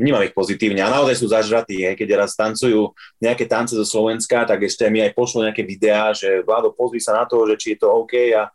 vnímam 0.00 0.24
ich 0.24 0.32
pozitívne 0.32 0.80
a 0.80 0.88
naozaj 0.88 1.20
sú 1.20 1.28
zažratí, 1.28 1.84
hej, 1.84 1.92
keď 1.92 2.24
raz 2.24 2.32
tancujú 2.32 2.96
nejaké 3.20 3.44
tance 3.44 3.76
zo 3.76 3.84
Slovenska, 3.84 4.48
tak 4.48 4.64
ešte 4.64 4.88
mi 4.88 5.04
aj 5.04 5.12
pošlo 5.12 5.44
nejaké 5.44 5.60
videá, 5.60 6.16
že 6.16 6.40
Vlado, 6.40 6.72
pozri 6.72 6.96
sa 6.96 7.12
na 7.12 7.28
to, 7.28 7.44
že 7.44 7.60
či 7.60 7.76
je 7.76 7.84
to 7.84 7.92
OK 7.92 8.32
a, 8.32 8.48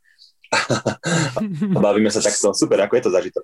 a 1.76 1.80
bavíme 1.80 2.10
sa 2.10 2.22
takto. 2.22 2.54
Super, 2.54 2.86
ako 2.86 2.94
je 2.98 3.04
to 3.04 3.12
zažitok. 3.14 3.44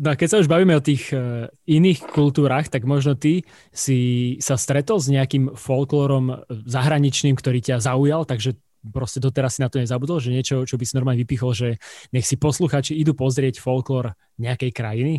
No 0.00 0.16
keď 0.16 0.28
sa 0.32 0.40
už 0.40 0.48
bavíme 0.48 0.72
o 0.72 0.80
tých 0.80 1.12
uh, 1.12 1.44
iných 1.68 2.08
kultúrach, 2.08 2.72
tak 2.72 2.88
možno 2.88 3.20
ty 3.20 3.44
si 3.68 4.34
sa 4.40 4.56
stretol 4.56 4.96
s 4.96 5.12
nejakým 5.12 5.52
folklórom 5.52 6.40
zahraničným, 6.48 7.36
ktorý 7.36 7.60
ťa 7.60 7.84
zaujal, 7.84 8.24
takže 8.24 8.56
proste 8.88 9.20
doteraz 9.20 9.60
si 9.60 9.60
na 9.60 9.68
to 9.68 9.76
nezabudol, 9.76 10.16
že 10.16 10.32
niečo, 10.32 10.64
čo 10.64 10.80
by 10.80 10.84
si 10.88 10.96
normálne 10.96 11.20
vypichol, 11.20 11.52
že 11.52 11.68
nech 12.16 12.24
si 12.24 12.40
posluchači 12.40 12.96
idú 12.96 13.12
pozrieť 13.12 13.60
folklór 13.60 14.16
nejakej 14.40 14.72
krajiny? 14.72 15.14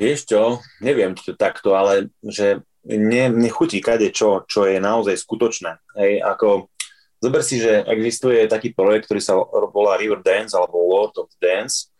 Vieš 0.00 0.32
čo, 0.32 0.64
neviem, 0.80 1.12
či 1.12 1.28
to 1.28 1.34
takto, 1.36 1.76
ale 1.76 2.08
že 2.24 2.64
mne, 2.88 3.36
mne 3.36 3.50
chutí 3.52 3.84
kade 3.84 4.08
čo, 4.16 4.48
čo 4.48 4.64
je 4.64 4.80
naozaj 4.80 5.12
skutočné. 5.20 5.76
Hej, 6.00 6.24
ako, 6.24 6.72
zober 7.20 7.44
si, 7.44 7.60
že 7.60 7.84
existuje 7.86 8.48
taký 8.48 8.72
projekt, 8.72 9.06
ktorý 9.06 9.20
sa 9.20 9.36
volá 9.70 10.00
River 10.00 10.24
Dance 10.24 10.56
alebo 10.56 10.80
Lord 10.80 11.14
of 11.20 11.30
Dance 11.36 11.92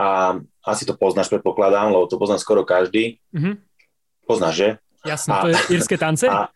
a 0.00 0.40
asi 0.64 0.82
to 0.88 0.96
poznáš, 0.96 1.28
predpokladám, 1.28 1.92
lebo 1.92 2.08
to 2.08 2.16
pozná 2.16 2.40
skoro 2.40 2.64
každý. 2.64 3.20
Mm-hmm. 3.30 3.54
Poznáš, 4.24 4.54
že? 4.56 4.68
Jasné, 5.04 5.30
to 5.42 5.48
je 5.52 5.56
írske 5.76 5.96
tance? 6.00 6.24
A, 6.26 6.48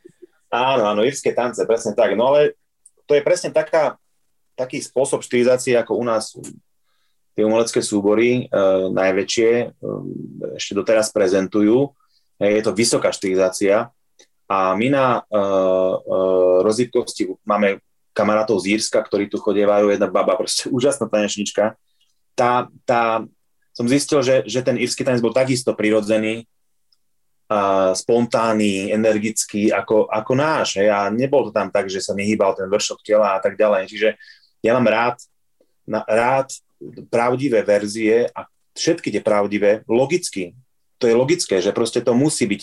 áno, 0.51 0.83
áno, 0.89 1.01
írske 1.05 1.31
tance, 1.37 1.61
presne 1.69 1.93
tak. 1.93 2.17
No 2.17 2.33
ale 2.33 2.57
to 3.05 3.14
je 3.14 3.23
presne 3.23 3.53
taká, 3.53 4.01
taký 4.57 4.81
spôsob 4.81 5.23
štilizácie, 5.23 5.77
ako 5.77 5.99
u 6.01 6.05
nás 6.07 6.35
tie 7.37 7.45
umelecké 7.45 7.85
súbory 7.85 8.49
e, 8.49 8.64
najväčšie 8.97 9.51
e, 9.51 9.67
ešte 10.57 10.73
doteraz 10.73 11.12
prezentujú. 11.12 11.93
E, 12.41 12.57
je 12.57 12.62
to 12.64 12.73
vysoká 12.73 13.12
štilizácia 13.12 13.93
a 14.49 14.59
my 14.73 14.89
na 14.89 15.07
e, 15.21 15.21
e, 15.21 15.43
rozítkosti 16.64 17.29
máme 17.45 17.83
kamarátov 18.17 18.64
z 18.64 18.81
Írska, 18.81 19.05
ktorí 19.05 19.29
tu 19.29 19.37
chodievajú, 19.37 19.93
jedna 19.93 20.09
baba, 20.09 20.41
proste 20.41 20.67
úžasná 20.77 21.05
tanečnička. 21.12 21.77
Tá, 22.33 22.73
tá, 22.89 23.25
som 23.77 23.85
zistil, 23.85 24.25
že, 24.25 24.49
že 24.49 24.64
ten 24.64 24.81
írsky 24.81 25.05
tanec 25.05 25.21
bol 25.21 25.37
takisto 25.37 25.77
prirodzený, 25.77 26.49
a 27.47 27.95
spontánny, 27.95 28.91
energický 28.91 29.71
ako, 29.71 30.11
ako 30.11 30.33
náš. 30.35 30.83
Hej. 30.83 30.91
A 30.91 31.07
nebol 31.14 31.47
to 31.47 31.55
tam 31.55 31.71
tak, 31.71 31.87
že 31.87 32.03
sa 32.03 32.11
nehýbal 32.11 32.59
ten 32.59 32.67
vršok 32.67 33.07
tela 33.07 33.39
a 33.39 33.41
tak 33.41 33.55
ďalej. 33.55 33.87
Čiže 33.87 34.09
ja 34.67 34.75
mám 34.75 34.91
rád, 34.91 35.23
na, 35.87 36.03
rád 36.03 36.51
pravdivé 37.07 37.62
verzie 37.62 38.27
a 38.35 38.51
všetky 38.75 39.14
tie 39.14 39.23
pravdivé, 39.23 39.87
logicky, 39.87 40.59
to 40.99 41.07
je 41.07 41.14
logické, 41.14 41.62
že 41.62 41.71
proste 41.71 42.03
to 42.03 42.12
musí 42.12 42.45
byť 42.51 42.62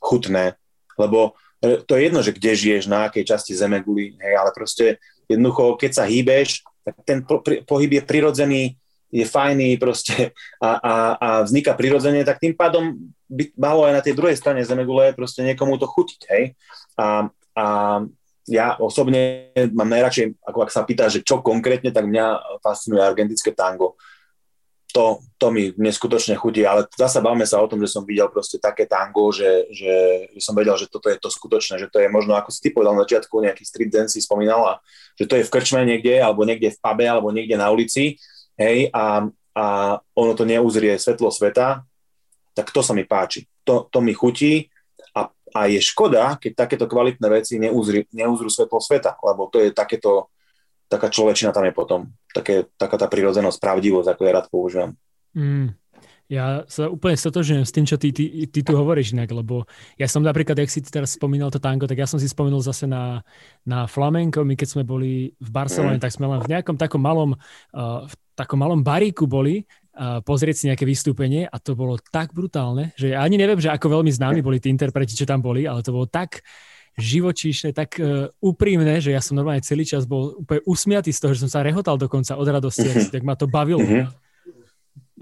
chutné, 0.00 0.58
lebo 0.98 1.38
to 1.86 1.92
je 1.96 2.02
jedno, 2.06 2.20
že 2.22 2.34
kde 2.34 2.52
žiješ, 2.54 2.84
na 2.86 3.08
akej 3.08 3.24
časti 3.26 3.52
zeme 3.56 3.82
guli, 3.82 4.14
hej, 4.20 4.34
ale 4.36 4.50
proste 4.54 5.00
jednoducho, 5.26 5.76
keď 5.76 5.90
sa 5.92 6.04
hýbeš, 6.06 6.62
tak 6.86 6.94
ten 7.02 7.18
po, 7.26 7.42
pri, 7.42 7.66
pohyb 7.66 7.98
je 7.98 8.02
prirodzený, 8.06 8.62
je 9.10 9.24
fajný 9.26 9.78
proste 9.78 10.34
a, 10.62 10.70
a, 10.78 10.94
a 11.16 11.28
vzniká 11.42 11.74
prirodzene, 11.74 12.26
tak 12.26 12.42
tým 12.42 12.54
pádom 12.54 12.94
by 13.26 13.50
malo 13.58 13.86
aj 13.86 13.92
na 13.98 14.02
tej 14.02 14.14
druhej 14.14 14.38
strane 14.38 14.62
zemegule 14.62 15.14
proste 15.14 15.42
niekomu 15.42 15.78
to 15.78 15.86
chutiť, 15.86 16.20
hej. 16.30 16.44
A, 16.98 17.26
a 17.56 17.64
ja 18.46 18.78
osobne 18.78 19.50
mám 19.74 19.90
najradšej, 19.90 20.38
ako 20.46 20.58
ak 20.62 20.70
sa 20.70 20.86
pýta, 20.86 21.10
že 21.10 21.26
čo 21.26 21.42
konkrétne, 21.42 21.90
tak 21.90 22.06
mňa 22.06 22.58
fascinuje 22.62 23.02
argentinské 23.02 23.50
tango. 23.50 23.98
To, 24.96 25.20
to 25.36 25.52
mi 25.52 25.76
neskutočne 25.76 26.40
chutí, 26.40 26.64
ale 26.64 26.88
zase 26.88 27.20
bavme 27.20 27.44
sa 27.44 27.60
o 27.60 27.68
tom, 27.68 27.84
že 27.84 27.92
som 27.92 28.00
videl 28.08 28.32
proste 28.32 28.56
také 28.56 28.88
tango, 28.88 29.28
že, 29.28 29.68
že, 29.68 30.24
že 30.32 30.40
som 30.40 30.56
vedel, 30.56 30.72
že 30.80 30.88
toto 30.88 31.12
je 31.12 31.20
to 31.20 31.28
skutočné, 31.28 31.76
že 31.76 31.92
to 31.92 32.00
je 32.00 32.08
možno, 32.08 32.32
ako 32.32 32.48
si 32.48 32.64
ty 32.64 32.68
povedal 32.72 32.96
na 32.96 33.04
začiatku, 33.04 33.44
nejaký 33.44 33.60
street 33.60 33.92
dance 33.92 34.16
si 34.16 34.24
spomínal, 34.24 34.80
že 35.20 35.28
to 35.28 35.36
je 35.36 35.44
v 35.44 35.52
krčme 35.52 35.84
niekde, 35.84 36.16
alebo 36.16 36.48
niekde 36.48 36.72
v 36.72 36.80
pube, 36.80 37.04
alebo 37.04 37.28
niekde 37.28 37.60
na 37.60 37.68
ulici, 37.68 38.16
hej, 38.56 38.88
a, 38.96 39.28
a 39.52 39.64
ono 40.16 40.32
to 40.32 40.48
neuzrie 40.48 40.96
svetlo 40.96 41.28
sveta, 41.28 41.84
tak 42.56 42.72
to 42.72 42.80
sa 42.80 42.96
mi 42.96 43.04
páči. 43.04 43.44
To, 43.68 43.84
to 43.92 44.00
mi 44.00 44.16
chutí 44.16 44.72
a 45.56 45.72
je 45.72 45.80
škoda, 45.80 46.36
keď 46.36 46.52
takéto 46.52 46.84
kvalitné 46.84 47.26
veci 47.32 47.56
neuzri, 47.56 48.04
neuzrú 48.12 48.52
svetlo 48.52 48.76
sveta, 48.76 49.16
lebo 49.24 49.48
to 49.48 49.64
je 49.64 49.72
takéto, 49.72 50.28
taká 50.86 51.10
človečina 51.10 51.50
tam 51.50 51.66
je 51.66 51.74
potom. 51.74 52.00
Také, 52.30 52.70
taká 52.78 52.96
tá 52.96 53.06
prírodzenosť, 53.10 53.58
pravdivosť, 53.58 54.08
ako 54.12 54.22
ja 54.22 54.32
rád 54.32 54.46
používam. 54.50 54.90
Mm. 55.36 55.74
Ja 56.26 56.66
sa 56.66 56.90
úplne 56.90 57.14
stotožňujem 57.14 57.62
s 57.62 57.70
tým, 57.70 57.86
čo 57.86 57.94
ty, 58.02 58.10
ty, 58.10 58.50
ty 58.50 58.60
tu 58.66 58.74
hovoríš 58.74 59.14
inak, 59.14 59.30
lebo 59.30 59.62
ja 59.94 60.10
som 60.10 60.26
napríklad, 60.26 60.58
jak 60.58 60.74
si 60.74 60.82
teraz 60.82 61.14
spomínal 61.14 61.54
to 61.54 61.62
tango, 61.62 61.86
tak 61.86 62.02
ja 62.02 62.10
som 62.10 62.18
si 62.18 62.26
spomenul 62.26 62.58
zase 62.66 62.90
na, 62.90 63.22
na 63.62 63.86
flamenko. 63.86 64.42
My 64.42 64.58
keď 64.58 64.68
sme 64.74 64.82
boli 64.82 65.38
v 65.38 65.50
Barcelone, 65.54 65.98
mm. 65.98 66.02
tak 66.02 66.10
sme 66.10 66.26
len 66.26 66.42
v 66.42 66.50
nejakom 66.50 66.74
takom 66.74 66.98
malom, 66.98 67.38
uh, 67.38 68.10
v 68.10 68.14
takom 68.34 68.58
malom 68.58 68.82
baríku 68.82 69.30
boli 69.30 69.62
pozrieť 69.96 70.56
si 70.60 70.64
nejaké 70.68 70.84
vystúpenie 70.84 71.48
a 71.48 71.56
to 71.56 71.72
bolo 71.72 71.96
tak 72.12 72.36
brutálne, 72.36 72.92
že 73.00 73.16
ja 73.16 73.24
ani 73.24 73.40
neviem, 73.40 73.56
že 73.56 73.72
ako 73.72 74.00
veľmi 74.00 74.12
známi 74.12 74.44
boli 74.44 74.60
tí 74.60 74.68
interpreti, 74.68 75.16
čo 75.16 75.24
tam 75.24 75.40
boli, 75.40 75.64
ale 75.64 75.80
to 75.80 75.88
bolo 75.88 76.04
tak 76.04 76.44
živočíšne, 76.96 77.76
tak 77.76 78.00
uh, 78.00 78.32
úprimné, 78.40 79.04
že 79.04 79.12
ja 79.12 79.20
som 79.20 79.36
normálne 79.36 79.60
celý 79.60 79.84
čas 79.84 80.08
bol 80.08 80.40
úplne 80.40 80.64
usmiatý 80.64 81.12
z 81.12 81.20
toho, 81.20 81.32
že 81.36 81.44
som 81.44 81.52
sa 81.52 81.60
rehotal 81.60 82.00
dokonca 82.00 82.34
od 82.36 82.48
radosti, 82.48 82.88
mm-hmm. 82.88 83.12
tak 83.12 83.22
ma 83.22 83.36
to 83.36 83.44
bavilo. 83.44 83.84
Mm-hmm. 83.84 84.08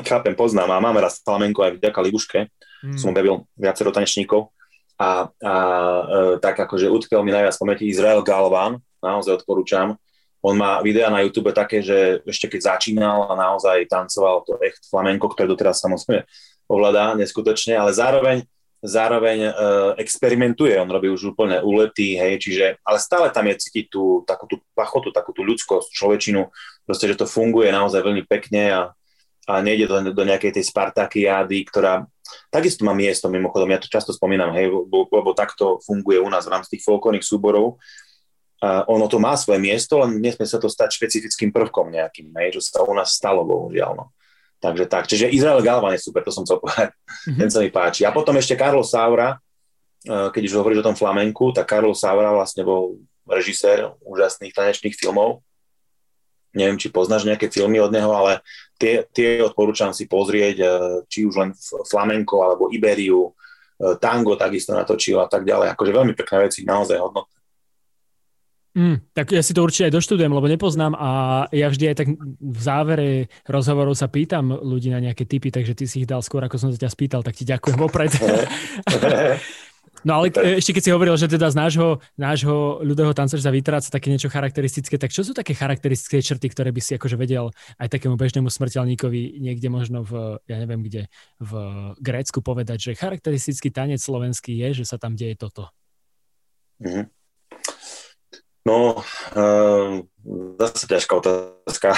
Chápem, 0.06 0.34
poznám 0.34 0.74
a 0.74 0.82
máme 0.82 1.02
raz 1.02 1.22
flamenko 1.22 1.62
aj 1.62 1.78
vďaka 1.78 2.00
Libuške, 2.02 2.40
mm. 2.82 2.98
som 2.98 3.14
objavil 3.14 3.46
viacero 3.54 3.94
tanečníkov 3.94 4.50
a, 4.98 5.30
a 5.30 5.54
e, 6.02 6.42
tak 6.42 6.58
akože 6.66 6.90
utkvel 6.90 7.22
mi 7.22 7.30
najviac 7.30 7.54
pamäti 7.54 7.86
Izrael 7.86 8.18
Galvan, 8.26 8.82
naozaj 8.98 9.46
odporúčam, 9.46 9.94
on 10.44 10.60
má 10.60 10.82
videa 10.84 11.08
na 11.08 11.24
YouTube 11.24 11.56
také, 11.56 11.80
že 11.80 12.20
ešte 12.28 12.52
keď 12.52 12.76
začínal 12.76 13.30
a 13.30 13.38
naozaj 13.38 13.88
tancoval 13.88 14.44
to 14.44 14.60
echt 14.60 14.84
flamenko, 14.92 15.32
ktoré 15.32 15.48
doteraz 15.48 15.80
samozrejme 15.80 16.26
ovládá 16.68 17.16
neskutočne, 17.16 17.78
ale 17.78 17.96
zároveň, 17.96 18.44
zároveň 18.84 19.38
uh, 19.48 19.52
experimentuje, 19.96 20.76
on 20.76 20.92
robí 20.92 21.08
už 21.08 21.32
úplne 21.32 21.64
úlety, 21.64 22.20
hej, 22.20 22.36
čiže, 22.36 22.66
ale 22.84 23.00
stále 23.00 23.32
tam 23.32 23.48
je 23.48 23.56
cítiť 23.56 23.88
tú, 23.88 24.20
takú 24.28 24.44
tú 24.44 24.60
pachotu, 24.76 25.08
takú 25.08 25.32
tú 25.32 25.40
ľudskosť, 25.40 25.88
človečinu, 25.88 26.52
proste, 26.84 27.08
že 27.08 27.16
to 27.16 27.24
funguje 27.24 27.72
naozaj 27.72 28.04
veľmi 28.04 28.28
pekne 28.28 28.62
a, 28.68 28.82
a 29.48 29.52
nejde 29.64 29.88
do, 29.88 30.12
do 30.12 30.22
nejakej 30.28 30.60
tej 30.60 30.68
Spartakiády, 30.68 31.64
ktorá 31.64 32.04
takisto 32.52 32.84
má 32.84 32.92
miesto, 32.92 33.32
mimochodom, 33.32 33.72
ja 33.72 33.80
to 33.80 33.88
často 33.88 34.12
spomínam, 34.12 34.52
hej, 34.52 34.68
lebo, 34.68 35.08
lebo 35.08 35.32
takto 35.32 35.80
funguje 35.80 36.20
u 36.20 36.28
nás 36.28 36.44
v 36.44 36.52
rámci 36.52 36.76
tých 36.76 36.84
folklórnych 36.84 37.24
súborov, 37.24 37.80
a 38.64 38.84
ono 38.88 39.04
to 39.12 39.20
má 39.20 39.36
svoje 39.36 39.60
miesto, 39.60 40.00
len 40.00 40.20
nesmie 40.24 40.48
sa 40.48 40.56
to 40.56 40.72
stať 40.72 40.96
špecifickým 40.96 41.52
prvkom 41.52 41.92
nejakým, 41.92 42.32
hej, 42.40 42.56
čo 42.56 42.60
sa 42.64 42.80
u 42.80 42.96
nás 42.96 43.12
stalo, 43.12 43.44
bohužiaľ. 43.44 43.92
No. 43.92 44.04
Takže 44.64 44.88
tak, 44.88 45.04
čiže 45.04 45.28
Izrael 45.28 45.60
Galvan 45.60 45.92
je 45.92 46.00
super, 46.00 46.24
to 46.24 46.32
som 46.32 46.48
chcel 46.48 46.56
povedať, 46.56 46.96
mm-hmm. 46.96 47.36
ten 47.36 47.48
sa 47.52 47.60
mi 47.60 47.68
páči. 47.68 48.08
A 48.08 48.16
potom 48.16 48.32
ešte 48.40 48.56
Carlos 48.56 48.88
Saura, 48.88 49.36
e, 49.36 50.32
keď 50.32 50.42
už 50.48 50.56
hovoríš 50.56 50.80
o 50.80 50.88
tom 50.88 50.96
flamenku, 50.96 51.52
tak 51.52 51.68
Carlos 51.68 52.00
Saura 52.00 52.32
vlastne 52.32 52.64
bol 52.64 52.96
režisér 53.28 53.92
úžasných 54.00 54.56
tanečných 54.56 54.96
filmov. 54.96 55.44
Neviem, 56.56 56.80
či 56.80 56.88
poznáš 56.88 57.28
nejaké 57.28 57.52
filmy 57.52 57.76
od 57.76 57.92
neho, 57.92 58.08
ale 58.16 58.40
tie, 58.80 59.04
tie 59.12 59.44
odporúčam 59.44 59.92
si 59.92 60.08
pozrieť, 60.08 60.56
e, 60.56 60.66
či 61.12 61.28
už 61.28 61.34
len 61.36 61.50
flamenko 61.84 62.40
alebo 62.40 62.72
Iberiu, 62.72 63.36
e, 63.76 64.00
tango 64.00 64.32
takisto 64.32 64.72
natočil 64.72 65.20
a 65.20 65.28
tak 65.28 65.44
ďalej. 65.44 65.76
Akože 65.76 65.92
veľmi 65.92 66.16
pekné 66.16 66.48
veci, 66.48 66.64
naozaj 66.64 67.04
hodnotné. 67.04 67.36
Mm, 68.74 69.06
tak 69.14 69.30
ja 69.30 69.38
si 69.38 69.54
to 69.54 69.62
určite 69.62 69.86
aj 69.86 69.94
doštudujem, 69.94 70.34
lebo 70.34 70.50
nepoznám 70.50 70.98
a 70.98 71.10
ja 71.54 71.70
vždy 71.70 71.94
aj 71.94 71.96
tak 72.02 72.08
v 72.42 72.58
závere 72.58 73.30
rozhovorov 73.46 73.94
sa 73.94 74.10
pýtam 74.10 74.50
ľudí 74.50 74.90
na 74.90 74.98
nejaké 74.98 75.22
typy, 75.30 75.54
takže 75.54 75.78
ty 75.78 75.86
si 75.86 76.02
ich 76.02 76.10
dal 76.10 76.26
skôr, 76.26 76.42
ako 76.42 76.58
som 76.58 76.74
sa 76.74 76.78
ťa 76.82 76.90
spýtal, 76.90 77.22
tak 77.22 77.38
ti 77.38 77.46
ďakujem 77.46 77.78
vopred. 77.78 78.10
no 80.06 80.18
ale 80.18 80.34
ešte 80.58 80.74
keď 80.74 80.82
si 80.82 80.90
hovoril, 80.90 81.14
že 81.14 81.30
teda 81.30 81.54
z 81.54 81.56
nášho, 81.56 82.02
nášho 82.18 82.82
ľudového 82.82 83.14
tancerza 83.14 83.46
vytráca 83.54 83.94
také 83.94 84.10
niečo 84.10 84.26
charakteristické, 84.26 84.98
tak 84.98 85.14
čo 85.14 85.22
sú 85.22 85.38
také 85.38 85.54
charakteristické 85.54 86.18
črty, 86.18 86.50
ktoré 86.50 86.74
by 86.74 86.82
si 86.82 86.98
akože 86.98 87.14
vedel 87.14 87.54
aj 87.78 87.94
takému 87.94 88.18
bežnému 88.18 88.50
smrteľníkovi 88.50 89.38
niekde 89.38 89.70
možno 89.70 90.02
v, 90.02 90.42
ja 90.50 90.58
neviem 90.58 90.82
kde, 90.82 91.06
v 91.38 91.52
Grécku 92.02 92.42
povedať, 92.42 92.90
že 92.90 92.98
charakteristický 92.98 93.70
tanec 93.70 94.02
slovenský 94.02 94.58
je, 94.66 94.82
že 94.82 94.84
sa 94.90 94.98
tam 94.98 95.14
deje 95.14 95.38
toto. 95.38 95.70
Mm-hmm. 96.82 97.23
No, 98.64 98.96
uh, 99.36 100.00
zase 100.56 100.88
ťažká 100.88 101.12
otázka. 101.20 101.92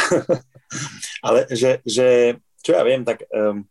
Ale 1.27 1.47
že, 1.55 1.79
že, 1.87 2.39
čo 2.63 2.75
ja 2.75 2.83
viem, 2.83 3.07
tak 3.07 3.23
um, 3.31 3.63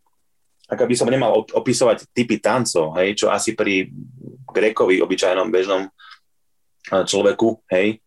ak 0.66 0.80
by 0.80 0.96
som 0.96 1.12
nemal 1.12 1.44
opisovať 1.44 2.08
typy 2.10 2.40
tancov, 2.40 2.96
hej, 2.98 3.14
čo 3.20 3.26
asi 3.28 3.52
pri 3.52 3.92
Grékovi, 4.48 4.98
obyčajnom 5.04 5.52
bežnom 5.52 5.86
eh, 5.86 7.04
človeku, 7.04 7.68
hej, 7.70 8.00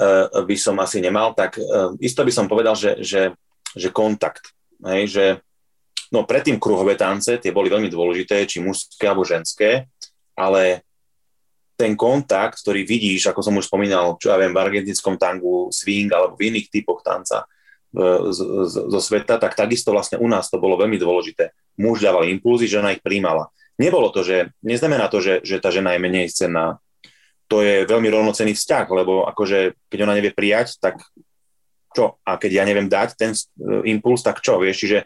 uh, 0.00 0.42
by 0.42 0.56
som 0.56 0.80
asi 0.80 1.04
nemal, 1.04 1.36
tak 1.36 1.60
uh, 1.60 1.92
isto 2.00 2.24
by 2.24 2.32
som 2.32 2.48
povedal, 2.48 2.72
že, 2.72 3.04
že, 3.04 3.36
že 3.76 3.92
kontakt, 3.92 4.56
hej, 4.82 5.04
že 5.12 5.24
No 6.12 6.28
predtým 6.28 6.60
kruhové 6.60 6.92
tance, 6.92 7.40
tie 7.40 7.56
boli 7.56 7.72
veľmi 7.72 7.88
dôležité, 7.88 8.44
či 8.44 8.60
mužské 8.60 9.08
alebo 9.08 9.24
ženské, 9.24 9.88
ale 10.36 10.84
ten 11.82 11.98
kontakt, 11.98 12.62
ktorý 12.62 12.86
vidíš, 12.86 13.34
ako 13.34 13.42
som 13.42 13.58
už 13.58 13.66
spomínal, 13.66 14.14
čo 14.22 14.30
ja 14.30 14.38
viem, 14.38 14.54
v 14.54 14.62
argentinskom 14.62 15.18
tangu, 15.18 15.74
swing 15.74 16.14
alebo 16.14 16.38
v 16.38 16.54
iných 16.54 16.70
typoch 16.70 17.02
tanca 17.02 17.42
zo 17.92 19.00
sveta, 19.04 19.36
tak 19.36 19.52
takisto 19.52 19.92
vlastne 19.92 20.16
u 20.16 20.24
nás 20.24 20.48
to 20.48 20.56
bolo 20.56 20.80
veľmi 20.80 20.96
dôležité. 20.96 21.52
Muž 21.76 22.00
dával 22.00 22.24
impulzy, 22.32 22.64
žena 22.64 22.96
ich 22.96 23.04
príjmala. 23.04 23.52
Nebolo 23.76 24.08
to, 24.08 24.24
že, 24.24 24.48
neznamená 24.64 25.12
to, 25.12 25.20
že, 25.20 25.44
že 25.44 25.60
tá 25.60 25.68
žena 25.68 25.92
je 25.92 26.00
menej 26.00 26.32
cenná. 26.32 26.80
To 27.52 27.60
je 27.60 27.84
veľmi 27.84 28.08
rovnocený 28.08 28.56
vzťah, 28.56 28.86
lebo 28.88 29.28
akože 29.28 29.76
keď 29.92 29.98
ona 30.08 30.16
nevie 30.16 30.32
prijať, 30.32 30.80
tak 30.80 31.04
čo? 31.92 32.16
A 32.24 32.40
keď 32.40 32.50
ja 32.60 32.64
neviem 32.64 32.88
dať 32.88 33.08
ten 33.12 33.36
uh, 33.36 33.84
impuls, 33.84 34.24
tak 34.24 34.40
čo? 34.40 34.56
Vieš, 34.56 34.76
čiže 34.88 34.98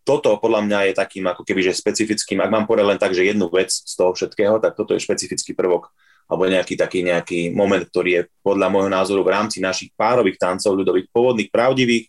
toto 0.00 0.32
podľa 0.40 0.64
mňa 0.64 0.78
je 0.88 0.92
takým 0.96 1.28
ako 1.28 1.44
keby, 1.44 1.60
že 1.60 1.76
špecifickým, 1.76 2.40
ak 2.40 2.48
mám 2.48 2.64
povedať 2.64 2.86
len 2.88 3.00
tak, 3.00 3.12
že 3.12 3.28
jednu 3.28 3.52
vec 3.52 3.68
z 3.68 3.92
toho 3.92 4.16
všetkého, 4.16 4.56
tak 4.64 4.72
toto 4.72 4.96
je 4.96 5.04
špecifický 5.04 5.52
prvok 5.52 5.92
alebo 6.30 6.46
nejaký 6.46 6.78
taký 6.78 7.02
nejaký 7.02 7.50
moment, 7.50 7.82
ktorý 7.82 8.10
je 8.14 8.22
podľa 8.46 8.70
môjho 8.70 8.86
názoru 8.86 9.26
v 9.26 9.34
rámci 9.34 9.58
našich 9.58 9.90
párových 9.98 10.38
tancov 10.38 10.78
ľudových 10.78 11.10
pôvodných, 11.10 11.50
pravdivých, 11.50 12.06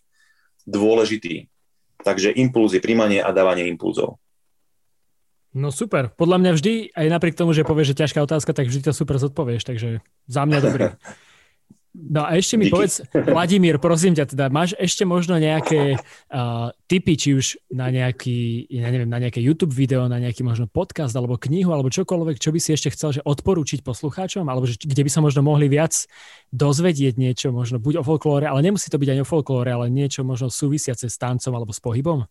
dôležitý. 0.62 1.50
Takže 2.06 2.38
impulzy, 2.38 2.78
príjmanie 2.78 3.18
a 3.18 3.34
dávanie 3.34 3.66
impulzov. 3.66 4.22
No 5.52 5.68
super. 5.68 6.08
Podľa 6.14 6.38
mňa 6.40 6.50
vždy, 6.56 6.72
aj 6.96 7.06
napriek 7.12 7.36
tomu, 7.36 7.52
že 7.52 7.66
povieš, 7.66 7.92
že 7.92 8.00
ťažká 8.06 8.24
otázka, 8.24 8.56
tak 8.56 8.70
vždy 8.72 8.88
to 8.88 8.92
super 8.96 9.20
zodpovieš, 9.20 9.68
takže 9.68 10.00
za 10.30 10.42
mňa 10.48 10.58
dobrý. 10.62 10.84
No 11.92 12.24
a 12.24 12.40
ešte 12.40 12.56
mi 12.56 12.66
Díky. 12.66 12.72
povedz, 12.72 13.04
Vladimír, 13.12 13.76
prosím 13.76 14.16
ťa, 14.16 14.32
teda 14.32 14.48
máš 14.48 14.72
ešte 14.80 15.04
možno 15.04 15.36
nejaké 15.36 16.00
uh, 16.00 16.72
tipy, 16.88 17.20
či 17.20 17.36
už 17.36 17.60
na 17.68 17.92
nejaký, 17.92 18.64
ja 18.72 18.88
neviem, 18.88 19.12
na 19.12 19.20
nejaké 19.20 19.44
YouTube 19.44 19.76
video, 19.76 20.08
na 20.08 20.16
nejaký 20.16 20.40
možno 20.40 20.64
podcast 20.72 21.12
alebo 21.12 21.36
knihu, 21.36 21.68
alebo 21.68 21.92
čokoľvek, 21.92 22.40
čo 22.40 22.48
by 22.48 22.58
si 22.64 22.72
ešte 22.72 22.96
chcel 22.96 23.20
že 23.20 23.22
odporúčiť 23.28 23.84
poslucháčom, 23.84 24.48
alebo 24.48 24.64
že, 24.64 24.80
kde 24.80 25.04
by 25.04 25.10
sa 25.12 25.20
možno 25.20 25.44
mohli 25.44 25.68
viac 25.68 26.08
dozvedieť 26.48 27.20
niečo, 27.20 27.52
možno 27.52 27.76
buď 27.76 28.00
o 28.00 28.02
folklóre, 28.08 28.48
ale 28.48 28.64
nemusí 28.64 28.88
to 28.88 28.96
byť 28.96 29.12
ani 29.12 29.20
o 29.20 29.28
folklóre, 29.28 29.76
ale 29.76 29.92
niečo 29.92 30.24
možno 30.24 30.48
súvisiace 30.48 31.12
s 31.12 31.20
tancom 31.20 31.52
alebo 31.52 31.76
s 31.76 31.80
pohybom? 31.84 32.24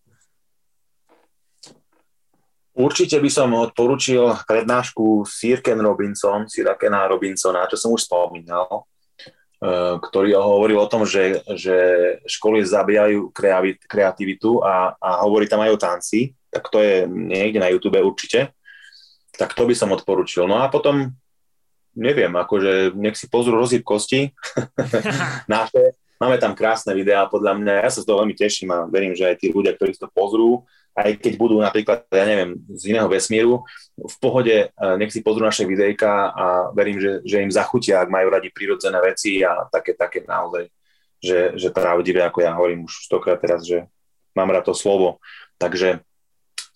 Určite 2.82 3.22
by 3.22 3.30
som 3.30 3.54
odporúčil 3.54 4.26
prednášku 4.42 5.22
Sir 5.30 5.62
Ken 5.62 5.78
Robinson, 5.86 6.50
Sira 6.50 6.74
Kena 6.82 7.06
Robinsona, 7.06 7.70
čo 7.70 7.78
som 7.78 7.94
už 7.94 8.10
spomínal 8.10 8.90
ktorý 10.02 10.34
hovoril 10.34 10.82
o 10.82 10.90
tom, 10.90 11.06
že, 11.06 11.46
že 11.54 11.78
školy 12.26 12.66
zabíjajú 12.66 13.30
kreativitu 13.86 14.58
a, 14.66 14.98
a 14.98 15.22
hovorí 15.22 15.46
tam 15.46 15.62
aj 15.62 15.72
o 15.72 15.78
tanci, 15.78 16.34
tak 16.50 16.66
to 16.74 16.82
je 16.82 17.06
niekde 17.06 17.62
na 17.62 17.70
YouTube 17.70 18.02
určite. 18.02 18.58
Tak 19.38 19.54
to 19.54 19.70
by 19.70 19.78
som 19.78 19.94
odporučil. 19.94 20.50
No 20.50 20.66
a 20.66 20.68
potom, 20.68 21.14
neviem, 21.94 22.34
akože 22.34 22.98
nech 22.98 23.14
si 23.14 23.30
pozrú 23.30 23.62
rozhyb 23.62 23.86
kosti 23.86 24.34
naše. 25.52 25.94
Máme 26.18 26.42
tam 26.42 26.58
krásne 26.58 26.94
videá, 26.98 27.30
podľa 27.30 27.58
mňa, 27.58 27.74
ja 27.86 27.90
sa 27.90 28.02
z 28.02 28.06
toho 28.06 28.22
veľmi 28.22 28.38
teším 28.38 28.70
a 28.74 28.86
verím, 28.90 29.14
že 29.14 29.26
aj 29.30 29.42
tí 29.42 29.54
ľudia, 29.54 29.74
ktorí 29.74 29.94
to 29.98 30.10
pozrú, 30.10 30.66
aj 30.92 31.24
keď 31.24 31.34
budú 31.40 31.64
napríklad, 31.64 32.04
ja 32.12 32.26
neviem, 32.28 32.60
z 32.68 32.92
iného 32.92 33.08
vesmíru, 33.08 33.64
v 33.96 34.16
pohode 34.20 34.56
e, 34.56 34.68
nech 35.00 35.12
si 35.12 35.24
pozrú 35.24 35.48
naše 35.48 35.64
videjka 35.64 36.36
a 36.36 36.46
verím, 36.76 37.00
že, 37.00 37.24
že 37.24 37.40
im 37.40 37.52
zachutia, 37.52 38.04
ak 38.04 38.12
majú 38.12 38.28
radi 38.28 38.52
prírodzené 38.52 39.00
veci 39.00 39.40
a 39.40 39.68
také, 39.72 39.96
také 39.96 40.28
naozaj, 40.28 40.68
že, 41.24 41.56
že 41.56 41.72
pravdivé, 41.72 42.28
ako 42.28 42.40
ja 42.44 42.52
hovorím 42.52 42.84
už 42.90 43.08
stokrát 43.08 43.40
teraz, 43.40 43.64
že 43.64 43.88
mám 44.36 44.52
rád 44.52 44.68
to 44.68 44.76
slovo. 44.76 45.24
Takže 45.56 46.04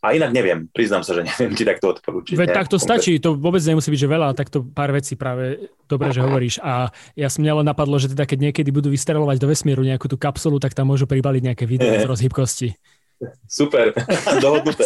a 0.06 0.14
inak 0.14 0.32
neviem, 0.38 0.70
priznám 0.70 1.02
sa, 1.02 1.18
že 1.18 1.26
neviem 1.30 1.58
ti 1.58 1.66
takto 1.66 1.98
odporúčiť. 1.98 2.38
Veď 2.38 2.54
tak 2.54 2.70
to 2.70 2.78
stačí, 2.78 3.18
to 3.18 3.34
vôbec 3.34 3.60
nemusí 3.66 3.90
byť, 3.90 4.00
že 4.06 4.10
veľa, 4.10 4.38
takto 4.38 4.62
pár 4.62 4.94
vecí 4.94 5.18
práve 5.18 5.74
dobre, 5.90 6.14
že 6.14 6.22
hovoríš. 6.22 6.62
A 6.62 6.94
ja 7.18 7.28
som 7.28 7.42
mňa 7.42 7.66
len 7.66 7.68
napadlo, 7.68 7.98
že 7.98 8.14
teda 8.14 8.30
keď 8.30 8.52
niekedy 8.52 8.70
budú 8.70 8.94
vystrelovať 8.94 9.42
do 9.42 9.50
vesmíru 9.50 9.82
nejakú 9.82 10.06
tú 10.06 10.16
kapsulu, 10.16 10.62
tak 10.62 10.78
tam 10.78 10.94
môžu 10.94 11.10
pribaliť 11.10 11.42
nejaké 11.42 11.66
video 11.66 11.98
z 12.04 12.06
rozhybkosti. 12.06 12.70
Super, 13.48 13.96
dohodnuté. 14.44 14.86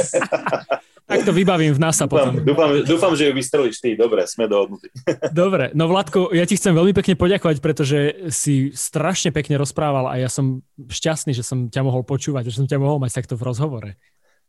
Tak 1.10 1.26
to 1.26 1.34
vybavím 1.34 1.74
v 1.74 1.82
NASA 1.82 2.06
dúfam, 2.06 2.38
potom. 2.38 2.46
Dúfam, 2.46 2.70
dúfam, 2.86 3.14
že 3.18 3.26
ju 3.26 3.34
vystrelíš 3.34 3.82
ty. 3.82 3.98
Dobre, 3.98 4.30
sme 4.30 4.46
dohodnutí. 4.46 4.94
Dobre, 5.34 5.74
no 5.74 5.90
Vladko, 5.90 6.30
ja 6.30 6.46
ti 6.46 6.54
chcem 6.54 6.70
veľmi 6.78 6.94
pekne 6.94 7.18
poďakovať, 7.18 7.58
pretože 7.66 8.30
si 8.30 8.70
strašne 8.78 9.34
pekne 9.34 9.58
rozprával 9.58 10.06
a 10.06 10.22
ja 10.22 10.30
som 10.30 10.62
šťastný, 10.78 11.34
že 11.34 11.42
som 11.42 11.66
ťa 11.66 11.82
mohol 11.82 12.06
počúvať, 12.06 12.54
že 12.54 12.62
som 12.62 12.70
ťa 12.70 12.78
mohol 12.78 13.02
mať 13.02 13.26
takto 13.26 13.34
v 13.34 13.46
rozhovore. 13.50 13.90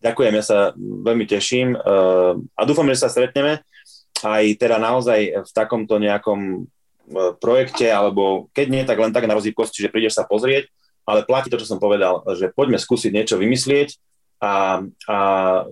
Ďakujem, 0.04 0.32
ja 0.36 0.44
sa 0.44 0.58
veľmi 0.76 1.24
teším 1.24 1.76
eh, 1.76 2.32
a 2.36 2.62
dúfam, 2.68 2.88
že 2.92 3.00
sa 3.00 3.08
stretneme 3.08 3.64
aj 4.20 4.44
teda 4.60 4.76
naozaj 4.76 5.48
v 5.48 5.50
takomto 5.56 5.96
nejakom 5.96 6.40
eh, 6.60 7.32
projekte, 7.40 7.88
alebo 7.88 8.52
keď 8.52 8.66
nie, 8.68 8.82
tak 8.84 9.00
len 9.00 9.16
tak 9.16 9.24
na 9.24 9.32
rozhýbkosti, 9.32 9.80
že 9.80 9.88
prídeš 9.88 10.20
sa 10.20 10.28
pozrieť 10.28 10.68
ale 11.04 11.26
platí 11.26 11.48
to, 11.48 11.60
čo 11.60 11.68
som 11.68 11.82
povedal, 11.82 12.24
že 12.36 12.52
poďme 12.52 12.76
skúsiť 12.76 13.10
niečo 13.10 13.36
vymyslieť 13.36 13.96
a, 14.40 14.84
a 15.08 15.16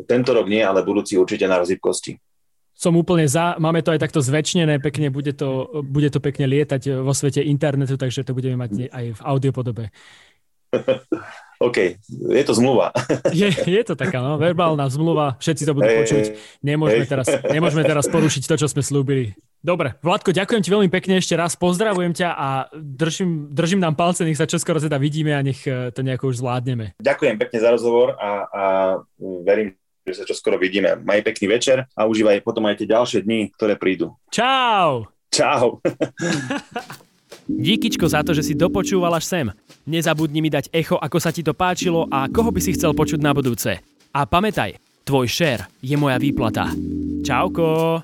tento 0.04 0.30
rok 0.36 0.46
nie, 0.46 0.60
ale 0.60 0.84
budúci 0.84 1.16
určite 1.16 1.48
na 1.48 1.60
rozhybkosti. 1.60 2.20
Som 2.78 2.94
úplne 2.94 3.26
za, 3.26 3.58
máme 3.58 3.82
to 3.82 3.90
aj 3.90 3.98
takto 4.06 4.22
zväčšnené, 4.22 4.78
pekne, 4.78 5.10
bude 5.10 5.34
to, 5.34 5.82
bude 5.82 6.14
to 6.14 6.22
pekne 6.22 6.46
lietať 6.46 7.02
vo 7.02 7.10
svete 7.10 7.42
internetu, 7.42 7.98
takže 7.98 8.22
to 8.22 8.36
budeme 8.36 8.54
mať 8.54 8.86
aj 8.92 9.04
v 9.18 9.20
audiopodobe. 9.26 9.90
OK, 11.58 11.98
je 12.06 12.44
to 12.46 12.54
zmluva. 12.54 12.94
Je, 13.34 13.50
je 13.50 13.82
to 13.82 13.98
taká, 13.98 14.22
no, 14.22 14.38
verbálna 14.38 14.86
zmluva, 14.86 15.34
všetci 15.42 15.66
to 15.66 15.74
budú 15.74 15.90
hey, 15.90 15.98
počuť. 16.06 16.24
Nemôžeme, 16.62 17.02
hey. 17.02 17.10
teraz, 17.10 17.26
nemôžeme 17.50 17.82
teraz 17.82 18.06
porušiť 18.06 18.46
to, 18.46 18.54
čo 18.62 18.66
sme 18.70 18.82
slúbili. 18.84 19.34
Dobre, 19.58 19.98
Vladko, 20.06 20.30
ďakujem 20.30 20.62
ti 20.62 20.70
veľmi 20.70 20.86
pekne 20.86 21.18
ešte 21.18 21.34
raz, 21.34 21.58
pozdravujem 21.58 22.14
ťa 22.14 22.30
a 22.30 22.48
držím, 22.72 23.50
držím 23.50 23.82
nám 23.82 23.98
palce, 23.98 24.22
nech 24.22 24.38
sa 24.38 24.46
čoskoro 24.46 24.78
teda 24.78 25.02
vidíme 25.02 25.34
a 25.34 25.42
nech 25.42 25.66
eh, 25.66 25.90
to 25.90 26.06
nejako 26.06 26.30
už 26.30 26.38
zvládneme. 26.38 26.94
Ďakujem 27.02 27.34
pekne 27.42 27.58
za 27.58 27.68
rozhovor 27.74 28.14
a, 28.14 28.30
a 28.46 28.62
verím, 29.42 29.74
že 30.06 30.22
sa 30.22 30.24
čoskoro 30.24 30.62
vidíme. 30.62 31.02
Maj 31.02 31.26
pekný 31.26 31.58
večer 31.58 31.90
a 31.90 32.06
užívaj 32.06 32.46
potom 32.46 32.70
aj 32.70 32.78
tie 32.78 32.88
ďalšie 32.88 33.26
dni, 33.26 33.50
ktoré 33.58 33.74
prídu. 33.74 34.14
Čau! 34.30 35.10
Čau! 35.34 35.82
Díkyčko 37.48 38.06
za 38.06 38.22
to, 38.22 38.36
že 38.36 38.44
si 38.44 38.54
dopočúval 38.54 39.16
až 39.16 39.24
sem. 39.24 39.46
Nezabudni 39.88 40.44
mi 40.44 40.52
dať 40.52 40.70
echo, 40.70 41.00
ako 41.00 41.18
sa 41.18 41.32
ti 41.32 41.42
to 41.42 41.56
páčilo 41.56 42.06
a 42.12 42.28
koho 42.28 42.52
by 42.52 42.60
si 42.60 42.76
chcel 42.76 42.92
počuť 42.92 43.18
na 43.24 43.32
budúce. 43.32 43.80
A 44.12 44.20
pamätaj, 44.28 44.76
tvoj 45.02 45.26
share 45.26 45.64
je 45.80 45.96
moja 45.96 46.20
výplata. 46.20 46.70
Čauko! 47.24 47.98